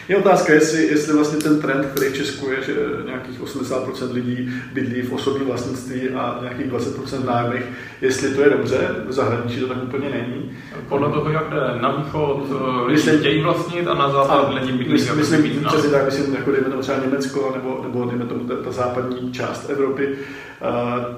Je 0.10 0.18
otázka, 0.18 0.54
jestli, 0.54 0.84
jestli 0.84 1.14
vlastně 1.14 1.38
ten 1.38 1.62
trend, 1.62 1.86
který 1.86 2.10
v 2.10 2.16
Česku 2.16 2.50
je, 2.50 2.64
že 2.64 2.74
nějakých 3.06 3.42
80% 3.42 4.14
lidí 4.14 4.50
bydlí 4.74 5.02
v 5.02 5.14
osobním 5.14 5.48
vlastnictví 5.48 6.10
a 6.10 6.40
nějakých 6.42 6.66
20% 6.66 7.26
nájemných, 7.26 7.64
jestli 8.02 8.36
to 8.36 8.42
je 8.42 8.50
dobře, 8.50 8.96
v 9.08 9.12
zahraničí 9.12 9.60
to 9.60 9.68
tak 9.68 9.84
úplně 9.84 10.10
není. 10.10 10.52
Podle 10.90 11.10
toho, 11.10 11.32
jak 11.32 11.50
jde 11.50 11.82
na 11.82 11.92
východ, 11.92 12.44
lidi 12.86 12.96
myslím, 12.96 13.20
chtějí 13.20 13.42
vlastnit 13.42 13.88
a 13.88 13.94
na 13.94 14.12
západ 14.12 14.54
lidi 14.54 14.72
bydlí. 14.72 14.94
Myslím, 14.94 15.18
myslím 15.18 15.66
přesně 15.68 15.90
tak, 15.90 16.06
myslím, 16.06 16.36
jako 16.36 16.52
dejme 16.52 16.70
tomu 16.70 16.82
třeba 16.82 16.98
Německo 16.98 17.52
nebo, 17.56 17.80
nebo 17.84 18.06
dejme 18.06 18.26
tomu 18.26 18.44
ta, 18.44 18.56
ta 18.56 18.72
západní 18.72 19.34
část 19.34 19.70
Evropy, 19.70 20.16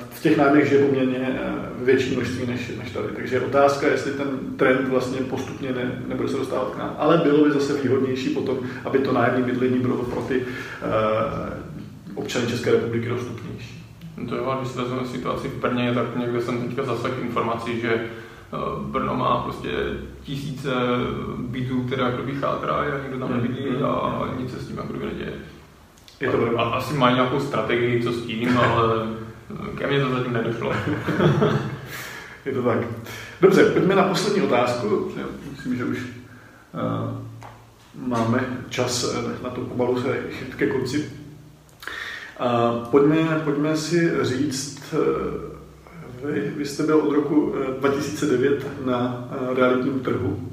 v 0.09 0.21
těch 0.21 0.37
nájmech 0.37 0.69
žije 0.69 0.85
poměrně 0.85 1.39
větší 1.83 2.15
množství 2.15 2.47
než, 2.47 2.71
než 2.77 2.91
tady. 2.91 3.07
Takže 3.15 3.35
je 3.35 3.41
otázka, 3.41 3.87
jestli 3.87 4.11
ten 4.11 4.27
trend 4.57 4.89
vlastně 4.89 5.21
postupně 5.21 5.71
ne, 5.71 6.03
nebude 6.07 6.29
se 6.29 6.37
dostávat 6.37 6.69
k 6.69 6.77
nám. 6.77 6.95
Ale 6.97 7.17
bylo 7.17 7.43
by 7.43 7.51
zase 7.51 7.81
výhodnější 7.81 8.29
potom, 8.29 8.57
aby 8.85 8.99
to 8.99 9.13
nájemní 9.13 9.43
bydlení 9.43 9.79
bylo 9.79 9.97
pro 9.97 10.21
ty 10.21 10.41
občany 12.15 12.47
České 12.47 12.71
republiky 12.71 13.09
dostupnější. 13.09 13.83
No 14.17 14.27
to 14.27 14.35
jo, 14.35 14.57
když 14.59 14.71
se 14.71 14.81
vezmeme 14.81 15.07
situaci 15.07 15.47
v 15.47 15.61
Brně, 15.61 15.93
tak 15.93 16.05
někde 16.15 16.41
jsem 16.41 16.61
teďka 16.61 16.83
zaslech 16.83 17.13
informací, 17.21 17.81
že 17.81 18.05
Brno 18.77 19.15
má 19.15 19.37
prostě 19.37 19.69
tisíce 20.23 20.69
bytů, 21.37 21.81
které 21.81 22.03
jako 22.03 22.23
chátrají 22.39 22.91
a 22.91 23.03
nikdo 23.03 23.19
tam 23.19 23.33
nebydlí 23.33 23.65
a 23.83 24.29
nic 24.39 24.51
se 24.51 24.59
s 24.59 24.67
tím 24.67 24.77
jako 24.77 24.93
neděje. 24.93 25.33
Je 26.19 26.31
to 26.31 26.59
a, 26.59 26.63
asi 26.63 26.93
mají 26.93 27.15
nějakou 27.15 27.39
strategii, 27.39 28.03
co 28.03 28.11
s 28.11 28.25
tím, 28.25 28.57
ale 28.57 29.07
ke 29.77 29.87
mně 29.87 29.99
to 29.99 30.09
zatím 30.09 30.33
nedošlo. 30.33 30.73
Je 32.45 32.51
to 32.51 32.63
tak. 32.63 32.77
Dobře, 33.41 33.65
pojďme 33.65 33.95
na 33.95 34.03
poslední 34.03 34.41
otázku. 34.41 35.11
Myslím, 35.51 35.77
že 35.77 35.85
už 35.85 35.97
uh, 35.97 37.17
máme 38.07 38.57
čas 38.69 39.15
na 39.43 39.49
to 39.49 39.61
pomalu 39.61 40.01
se 40.01 40.23
chyt 40.29 40.55
ke 40.55 40.67
konci. 40.67 40.97
Uh, 40.99 42.85
pojďme, 42.85 43.41
pojďme 43.43 43.77
si 43.77 44.11
říct, 44.21 44.93
vy, 46.23 46.53
vy 46.57 46.65
jste 46.65 46.83
byl 46.83 46.97
od 46.97 47.13
roku 47.13 47.55
2009 47.79 48.67
na 48.85 49.29
realitním 49.55 49.99
trhu 49.99 50.51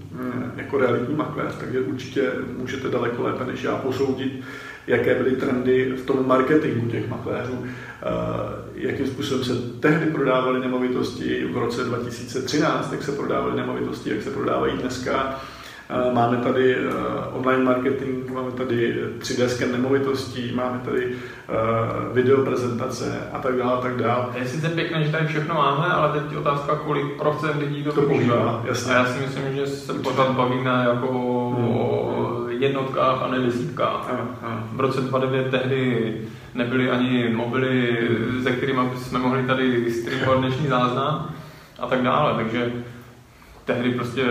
jako 0.57 0.78
realitní 0.78 1.14
makléř, 1.14 1.55
takže 1.61 1.80
určitě 1.80 2.32
můžete 2.59 2.88
daleko 2.88 3.22
lépe 3.22 3.44
než 3.44 3.62
já 3.62 3.76
posoudit, 3.76 4.44
jaké 4.89 5.14
byly 5.14 5.36
trendy 5.36 5.93
v 5.97 6.07
tom 6.07 6.28
marketingu 6.28 6.89
těch 6.89 7.09
makléřů, 7.09 7.64
eh, 7.64 8.07
jakým 8.74 9.07
způsobem 9.07 9.45
se 9.45 9.53
tehdy 9.80 10.07
prodávaly 10.07 10.61
nemovitosti 10.61 11.45
v 11.53 11.57
roce 11.57 11.84
2013, 11.84 12.93
jak 12.93 13.03
se 13.03 13.12
prodávaly 13.12 13.57
nemovitosti, 13.57 14.11
jak 14.11 14.22
se 14.22 14.30
prodávají 14.30 14.78
dneska. 14.78 15.41
Eh, 15.91 16.14
máme 16.14 16.36
tady 16.36 16.76
eh, 16.76 16.78
online 17.32 17.64
marketing, 17.64 18.30
máme 18.30 18.51
tady 18.51 19.05
3D 19.18 19.49
sken 19.49 19.72
nemovitostí, 19.72 20.53
máme 20.55 20.80
tady 20.84 21.12
video 22.12 22.45
prezentace 22.45 23.28
a 23.32 23.39
tak 23.39 23.57
dále, 23.57 23.72
a 23.72 23.80
tak 23.80 23.97
dále. 23.97 24.26
Je 24.34 24.49
sice 24.49 24.68
pěkné, 24.68 25.05
že 25.05 25.12
tady 25.12 25.26
všechno 25.26 25.55
máme, 25.55 25.86
ale 25.86 26.20
teď 26.20 26.36
otázka, 26.36 26.76
kolik 26.76 27.16
procent 27.18 27.59
lidí 27.59 27.84
to, 27.84 27.93
to 27.93 28.03
používá. 28.03 28.62
Jasně. 28.64 28.95
A 28.95 28.99
já 28.99 29.07
si 29.07 29.20
myslím, 29.20 29.57
že 29.57 29.66
se 29.66 29.95
pořád 29.95 30.30
bavíme 30.30 30.86
jako 30.89 31.09
hmm 31.57 32.18
jednotkách 32.59 33.22
a 33.22 33.28
ne 33.28 33.38
desítkách. 33.38 34.11
V 34.72 34.80
roce 34.80 35.00
2009 35.00 35.50
tehdy 35.50 36.14
nebyly 36.54 36.90
ani 36.90 37.28
mobily, 37.28 38.09
ze 38.38 38.50
kterými 38.50 38.80
jsme 38.96 39.18
mohli 39.18 39.42
tady 39.42 39.90
streamovat 39.90 40.38
dnešní 40.38 40.66
záznam 40.66 41.30
a 41.78 41.86
tak 41.86 42.02
dále, 42.02 42.34
takže 42.34 42.72
tehdy 43.64 43.90
prostě 43.90 44.24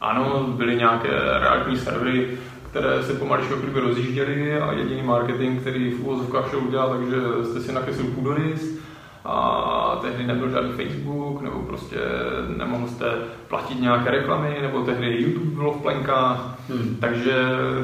ano, 0.00 0.46
byly 0.56 0.76
nějaké 0.76 1.08
realitní 1.40 1.76
servery, 1.76 2.28
které 2.70 3.02
se 3.02 3.14
pomaličku 3.14 3.54
jako 3.66 3.80
rozjížděly 3.80 4.60
a 4.60 4.72
jediný 4.72 5.02
marketing, 5.02 5.60
který 5.60 5.90
v 5.90 6.00
úvozovkách 6.00 6.50
šel 6.50 6.58
udělat, 6.58 6.96
takže 6.96 7.16
jste 7.44 7.60
si 7.60 7.72
nakreslil 7.72 8.06
půdorys 8.06 8.81
a 9.24 9.98
tehdy 10.00 10.26
nebyl 10.26 10.50
žádný 10.50 10.72
Facebook, 10.72 11.42
nebo 11.42 11.58
prostě 11.58 11.96
nemohl 12.56 12.88
jste 12.88 13.06
platit 13.48 13.80
nějaké 13.80 14.10
reklamy, 14.10 14.58
nebo 14.62 14.80
tehdy 14.80 15.22
YouTube 15.22 15.54
bylo 15.54 15.72
v 15.72 15.82
plenkách, 15.82 16.58
hmm. 16.68 16.96
takže 17.00 17.34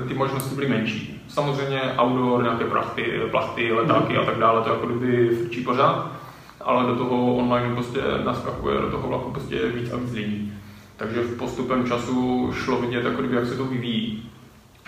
ty 0.09 0.15
možnosti 0.15 0.55
byly 0.55 0.69
menší. 0.69 1.25
Samozřejmě 1.29 1.81
outdoor, 1.99 2.43
nějaké 2.43 2.65
prachty, 2.65 3.21
plachty, 3.31 3.73
letáky 3.73 4.13
hmm. 4.13 4.23
a 4.23 4.25
tak 4.25 4.39
dále, 4.39 4.63
to 4.63 4.71
jako 4.71 4.87
kdyby 4.87 5.37
frčí 5.37 5.65
pořád, 5.65 6.11
ale 6.61 6.87
do 6.87 6.97
toho 6.97 7.37
online 7.37 7.75
prostě 7.75 8.01
naskakuje, 8.25 8.81
do 8.81 8.91
toho 8.91 9.09
vlaku 9.09 9.31
prostě 9.31 9.69
víc 9.69 9.93
a 9.93 9.97
víc 9.97 10.13
lidí. 10.13 10.53
Takže 10.97 11.21
v 11.21 11.39
postupem 11.39 11.87
času 11.87 12.51
šlo 12.53 12.81
vidět, 12.81 13.05
jako 13.05 13.21
kdyby, 13.21 13.37
jak 13.37 13.47
se 13.47 13.57
to 13.57 13.65
vyvíjí. 13.65 14.31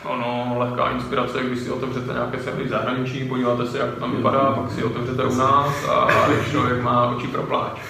Ono, 0.05 0.55
lehká 0.59 0.91
inspirace, 0.91 1.43
když 1.43 1.59
si 1.59 1.71
otevřete 1.71 2.13
nějaké 2.13 2.39
servery 2.39 2.65
v 2.65 2.71
zahraničí, 2.71 3.29
podíváte 3.29 3.67
se, 3.67 3.79
jak 3.79 3.95
to 3.95 4.01
tam 4.01 4.17
vypadá, 4.17 4.39
pak 4.39 4.71
si 4.71 4.85
otevřete 4.85 5.25
u 5.25 5.35
nás 5.35 5.89
a 5.89 6.09
člověk 6.51 6.83
má 6.83 7.11
oči 7.11 7.27
pro 7.27 7.43
pláč. 7.43 7.81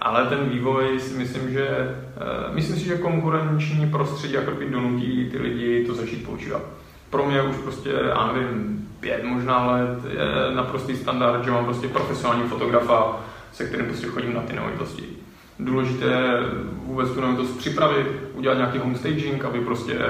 Ale 0.00 0.24
ten 0.26 0.48
vývoj 0.48 1.00
si 1.00 1.14
myslím, 1.18 1.52
že 1.52 1.68
eh, 1.68 2.54
myslím 2.54 2.76
si, 2.76 2.84
že 2.84 2.98
konkurenční 2.98 3.90
prostředí 3.90 4.34
jako 4.34 4.50
donutí 4.70 5.28
ty 5.30 5.38
lidi 5.38 5.84
to 5.84 5.94
začít 5.94 6.26
používat. 6.26 6.62
Pro 7.10 7.26
mě 7.26 7.42
už 7.42 7.56
prostě, 7.56 7.90
já 8.08 8.32
nevím, 8.32 8.88
pět 9.00 9.24
možná 9.24 9.66
let 9.72 9.98
je 10.08 10.54
naprostý 10.54 10.96
standard, 10.96 11.44
že 11.44 11.50
mám 11.50 11.64
prostě 11.64 11.88
profesionální 11.88 12.48
fotografa, 12.48 13.20
se 13.52 13.64
kterým 13.64 13.86
prostě 13.86 14.06
chodím 14.06 14.34
na 14.34 14.40
ty 14.40 14.52
nemovitosti 14.52 15.16
důležité 15.58 16.04
je 16.04 16.40
vůbec 16.84 17.10
tu 17.10 17.20
nemovitost 17.20 17.58
připravit, 17.58 18.06
udělat 18.34 18.54
nějaký 18.54 18.78
homestaging, 18.78 19.44
aby 19.44 19.60
prostě 19.60 19.92
eh, 19.92 20.00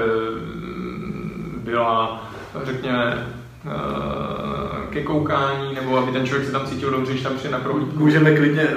byla, 1.66 2.24
řekněme, 2.64 3.26
eh, 3.66 4.90
ke 4.90 5.02
koukání, 5.02 5.74
nebo 5.74 5.98
aby 5.98 6.12
ten 6.12 6.26
člověk 6.26 6.46
se 6.46 6.52
tam 6.52 6.66
cítil 6.66 6.90
dobře, 6.90 7.12
když 7.12 7.22
tam 7.22 7.36
přijde 7.36 7.52
na 7.52 7.60
prohlídku. 7.60 7.98
Můžeme 7.98 8.36
klidně 8.36 8.62
eh, 8.62 8.76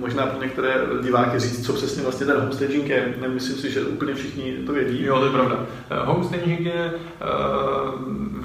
možná 0.00 0.26
pro 0.26 0.42
některé 0.42 0.74
diváky 1.02 1.38
říct, 1.38 1.66
co 1.66 1.72
přesně 1.72 2.02
vlastně 2.02 2.26
ten 2.26 2.40
homestaging 2.40 2.88
je. 2.88 3.14
Nemyslím 3.20 3.56
si, 3.56 3.70
že 3.70 3.80
úplně 3.80 4.14
všichni 4.14 4.52
to 4.52 4.72
vědí. 4.72 5.04
Jo, 5.04 5.18
to 5.18 5.24
je 5.24 5.30
pravda. 5.30 5.56
Homestaging 6.04 6.60
je, 6.60 6.92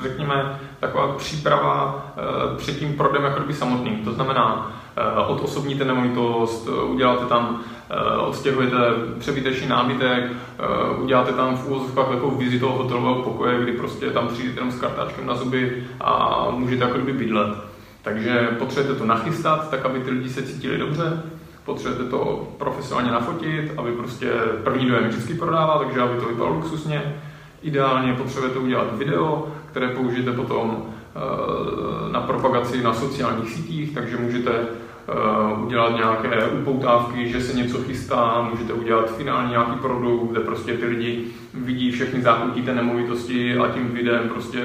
řekněme, 0.04 0.60
taková 0.80 1.08
příprava 1.08 2.06
před 2.58 2.80
tím 2.80 2.94
prodem 2.94 3.24
jako 3.24 3.54
samotným. 3.54 3.98
To 4.06 4.14
znamená, 4.14 4.72
Eh, 4.98 5.26
odosobníte 5.28 5.86
nemovitost, 5.86 6.70
eh, 6.72 6.84
uděláte 6.84 7.26
tam, 7.26 7.62
eh, 7.90 8.18
odstěhujete 8.18 8.78
přebytečný 9.20 9.68
nábytek, 9.68 10.32
uděláte 11.02 11.34
tam 11.34 11.58
v 11.58 11.68
úvozovkách 11.68 12.08
takovou 12.08 12.36
vizi 12.36 12.60
toho 12.60 12.78
hotelového 12.78 13.16
pokoje, 13.16 13.64
kdy 13.64 13.72
prostě 13.72 14.10
tam 14.10 14.28
přijdete 14.28 14.60
jenom 14.60 14.72
s 14.72 14.80
kartáčkem 14.80 15.26
na 15.26 15.36
zuby 15.36 15.84
a 16.02 16.48
můžete 16.52 16.84
jako 16.84 16.98
kdyby 16.98 17.14
bydlet. 17.14 17.58
Takže 18.02 18.56
potřebujete 18.60 19.00
to 19.00 19.06
nachystat, 19.06 19.70
tak 19.70 19.86
aby 19.86 20.00
ty 20.00 20.12
lidi 20.12 20.30
se 20.30 20.44
cítili 20.44 20.78
dobře, 20.78 21.24
potřebujete 21.66 22.10
to 22.10 22.48
profesionálně 22.58 23.12
nafotit, 23.12 23.74
aby 23.78 23.92
prostě 23.92 24.32
první 24.64 24.88
dojem 24.88 25.08
vždycky 25.08 25.34
prodává, 25.34 25.78
takže 25.78 26.02
aby 26.02 26.20
to 26.20 26.26
vypadalo 26.26 26.56
luxusně. 26.56 27.16
Ideálně 27.62 28.14
potřebujete 28.14 28.60
udělat 28.60 28.98
video, 28.98 29.48
které 29.72 29.88
použijete 29.88 30.32
potom 30.32 30.86
na 32.12 32.22
propagaci 32.22 32.84
na 32.84 32.94
sociálních 32.94 33.50
sítích, 33.50 33.94
takže 33.94 34.18
můžete 34.18 34.52
udělat 35.64 35.96
nějaké 35.96 36.48
upoutávky, 36.48 37.30
že 37.30 37.42
se 37.42 37.58
něco 37.58 37.78
chystá, 37.78 38.48
můžete 38.52 38.74
udělat 38.74 39.18
finální 39.18 39.50
nějaký 39.50 39.80
produkt, 39.80 40.32
kde 40.32 40.40
prostě 40.40 40.74
ty 40.74 40.86
lidi 40.86 41.26
vidí 41.54 41.92
všechny 41.92 42.22
zákutí 42.22 42.62
té 42.62 42.76
nemovitosti 42.76 43.58
a 43.58 43.68
tím 43.68 43.88
videem 43.88 44.30
prostě 44.30 44.64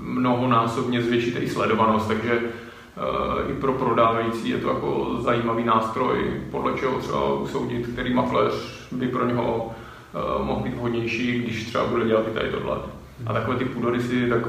mnohonásobně 0.00 1.02
zvětšíte 1.02 1.38
i 1.38 1.48
sledovanost, 1.48 2.08
takže 2.08 2.32
uh, 2.32 3.50
i 3.50 3.54
pro 3.54 3.72
prodávající 3.72 4.48
je 4.48 4.58
to 4.58 4.68
jako 4.68 5.16
zajímavý 5.20 5.64
nástroj, 5.64 6.40
podle 6.50 6.72
čeho 6.72 6.98
třeba 6.98 7.34
usoudit, 7.34 7.86
který 7.86 8.14
makléř 8.14 8.86
by 8.92 9.08
pro 9.08 9.26
něho 9.26 9.74
uh, 10.36 10.46
mohl 10.46 10.60
být 10.60 10.74
vhodnější, 10.74 11.42
když 11.42 11.64
třeba 11.64 11.86
bude 11.86 12.04
dělat 12.04 12.24
i 12.28 12.34
tady 12.34 12.48
tohle. 12.48 12.78
A 13.26 13.32
takové 13.32 13.56
ty 13.56 13.64
půdorysy, 13.64 14.28
tak 14.28 14.42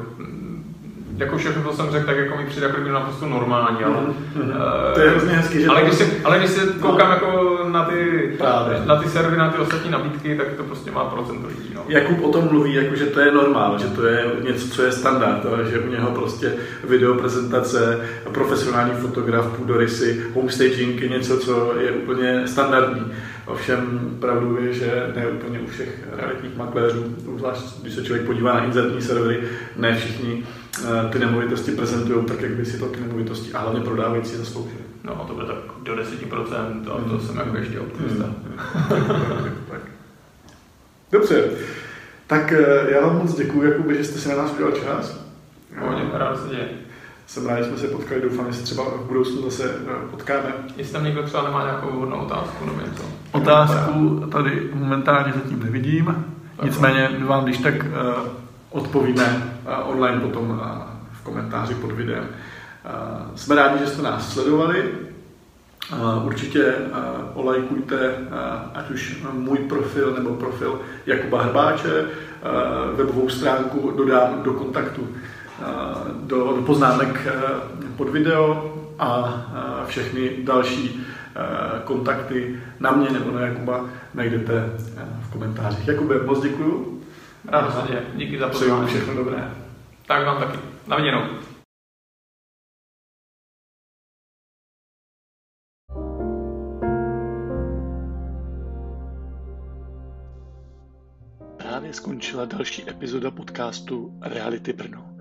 jako 1.18 1.38
všechno 1.38 1.64
to 1.64 1.74
jsem 1.74 1.91
řekl, 1.91 2.05
tak 2.05 2.18
jako 2.18 2.38
mi 2.38 2.45
přijde 2.45 2.68
jako 2.68 2.82
by 2.82 2.89
naprosto 2.89 3.26
normální, 3.26 3.84
ale... 3.84 3.95
Mm-hmm. 3.95 4.93
To 4.93 4.99
je 4.99 5.09
hrozně 5.09 5.30
hezký, 5.30 5.62
že... 5.62 5.68
Ale 5.68 5.82
když, 5.82 5.93
se, 5.93 6.05
ale 6.24 6.39
když 6.39 6.49
se 6.49 6.66
koukám 6.66 7.07
no, 7.07 7.14
jako 7.14 7.59
na 7.72 7.86
ty, 7.86 8.32
právě. 8.38 8.82
na 8.86 8.95
ty 8.95 9.09
servery, 9.09 9.38
na 9.38 9.49
ty 9.49 9.57
ostatní 9.57 9.91
nabídky, 9.91 10.36
tak 10.36 10.47
to 10.47 10.64
prostě 10.64 10.91
má 10.91 11.05
procento 11.05 11.47
lidí. 11.47 11.72
No. 11.76 11.82
Jakub 11.88 12.24
o 12.24 12.32
tom 12.32 12.47
mluví, 12.51 12.74
jako, 12.74 12.95
že 12.95 13.05
to 13.05 13.20
je 13.20 13.32
normál, 13.32 13.80
že 13.80 13.88
to 13.88 14.05
je 14.05 14.26
něco, 14.43 14.68
co 14.68 14.84
je 14.84 14.91
standard, 14.91 15.45
že 15.70 15.80
u 15.80 15.89
něho 15.89 16.12
prostě 16.12 16.53
video 16.84 17.14
prezentace, 17.14 17.99
profesionální 18.32 18.91
fotograf, 18.91 19.57
půdorysy, 19.57 20.24
homestaging 20.34 21.01
je 21.01 21.09
něco, 21.09 21.38
co 21.38 21.74
je 21.80 21.91
úplně 21.91 22.47
standardní. 22.47 23.12
Ovšem 23.45 23.99
pravdou 24.20 24.57
je, 24.57 24.74
že 24.74 25.12
ne 25.16 25.28
úplně 25.28 25.59
u 25.59 25.68
všech 25.68 25.89
realitních 26.18 26.57
makléřů, 26.57 27.16
zvlášť 27.38 27.82
když 27.82 27.93
se 27.93 28.03
člověk 28.03 28.26
podívá 28.26 28.53
na 28.53 28.66
inzertní 28.66 29.01
servery, 29.01 29.43
ne 29.76 29.95
všichni 29.95 30.43
ty 31.11 31.19
nemovitosti 31.19 31.72
prezentují 31.72 32.26
tak, 32.26 32.41
jak 32.41 32.51
by 32.51 32.65
si 32.65 32.80
to 32.80 32.86
ty 32.86 33.01
nemovitosti 33.01 33.53
a 33.53 33.59
hlavně 33.59 33.82
prodávající 33.82 34.36
zasloužili. 34.36 34.82
No 35.03 35.26
to 35.28 35.34
bude 35.34 35.45
tak 35.45 35.55
do 35.84 35.95
10% 35.95 36.82
a 36.82 37.09
to 37.09 37.09
hmm. 37.09 37.19
jsem 37.19 37.38
jako 37.38 37.57
ještě 37.57 37.80
optimista. 37.80 38.24
Hmm. 38.24 38.59
Dobře, 41.11 41.49
tak 42.28 42.51
eh, 42.51 42.91
já 42.91 43.01
vám 43.01 43.17
moc 43.17 43.36
děkuji, 43.36 43.61
Jakube, 43.61 43.95
že 43.95 44.03
jste 44.03 44.19
si 44.19 44.30
na 44.30 44.36
nás 44.36 44.53
udělal 44.53 44.72
čas. 44.72 45.26
Pohodě, 45.80 46.01
rád 46.13 46.41
se 46.41 46.49
děje. 46.49 46.69
Jsem 47.28 47.45
rád, 47.45 47.57
že 47.57 47.65
jsme 47.65 47.78
se 47.78 47.88
potkali, 47.88 48.22
doufám, 48.22 48.51
že 48.51 48.57
se 48.57 48.63
třeba 48.63 48.84
v 48.84 49.07
budoucnu 49.07 49.41
zase 49.41 49.76
eh, 49.88 50.07
potkáme. 50.11 50.53
Jestli 50.78 50.93
tam 50.93 51.03
někdo 51.03 51.24
třeba 51.24 51.43
nemá 51.43 51.63
nějakou 51.63 51.88
vhodnou 51.88 52.17
otázku 52.17 52.65
nebo 52.65 52.82
něco. 52.82 53.03
Otázku 53.32 54.24
tady 54.32 54.69
momentálně 54.74 55.34
zatím 55.36 55.63
nevidím, 55.63 56.26
nicméně 56.63 57.09
vám 57.19 57.43
když 57.43 57.57
tak 57.57 57.74
uh, 57.76 58.28
odpovíme 58.69 59.50
online 59.84 60.20
potom 60.20 60.49
uh, 60.49 60.57
v 61.12 61.24
komentáři 61.24 61.76
pod 61.76 61.91
videem. 61.91 62.24
Uh, 62.24 63.36
jsme 63.36 63.55
rádi, 63.55 63.80
že 63.80 63.88
jste 63.88 64.01
nás 64.01 64.34
sledovali. 64.34 64.91
Určitě 66.24 66.76
olajkujte 67.34 68.16
ať 68.74 68.89
už 68.89 69.24
můj 69.34 69.57
profil 69.57 70.14
nebo 70.14 70.30
profil 70.30 70.80
Jakuba 71.05 71.41
Hrbáče, 71.41 72.05
webovou 72.95 73.30
stránku 73.30 73.93
dodám 73.97 74.43
do 74.43 74.53
kontaktu 74.53 75.07
do, 76.22 76.53
do 76.55 76.62
poznámek 76.62 77.28
eh, 77.28 77.32
pod 77.97 78.09
video 78.09 78.74
a 78.99 79.34
eh, 79.55 79.88
všechny 79.88 80.30
další 80.43 81.05
eh, 81.36 81.82
kontakty 81.84 82.59
na 82.80 82.91
mě 82.91 83.09
nebo 83.09 83.32
na 83.32 83.41
Jakuba 83.41 83.86
najdete 84.14 84.74
v 85.22 85.32
komentářích. 85.32 85.88
Jakube, 85.88 86.24
moc 86.26 86.41
děkuju. 86.41 86.90
Rád 87.45 87.81
se 87.81 87.87
děje. 87.87 88.05
Díky 88.15 88.39
za 88.39 88.49
pozvání. 88.49 88.87
všechno 88.87 89.15
dobré. 89.15 89.53
Tak 90.07 90.25
vám 90.25 90.39
taky. 90.39 90.57
Na 90.87 90.95
viděnou. 90.97 91.21
Právě 101.57 101.93
skončila 101.93 102.45
další 102.45 102.89
epizoda 102.89 103.31
podcastu 103.31 104.19
Reality 104.21 104.73
Brno. 104.73 105.17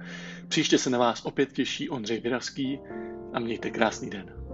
Příště 0.48 0.78
se 0.78 0.90
na 0.90 0.98
vás 0.98 1.24
opět 1.24 1.52
těší 1.52 1.88
Ondřej 1.88 2.20
Vyravský 2.20 2.78
a 3.32 3.40
mějte 3.40 3.70
krásný 3.70 4.10
den. 4.10 4.49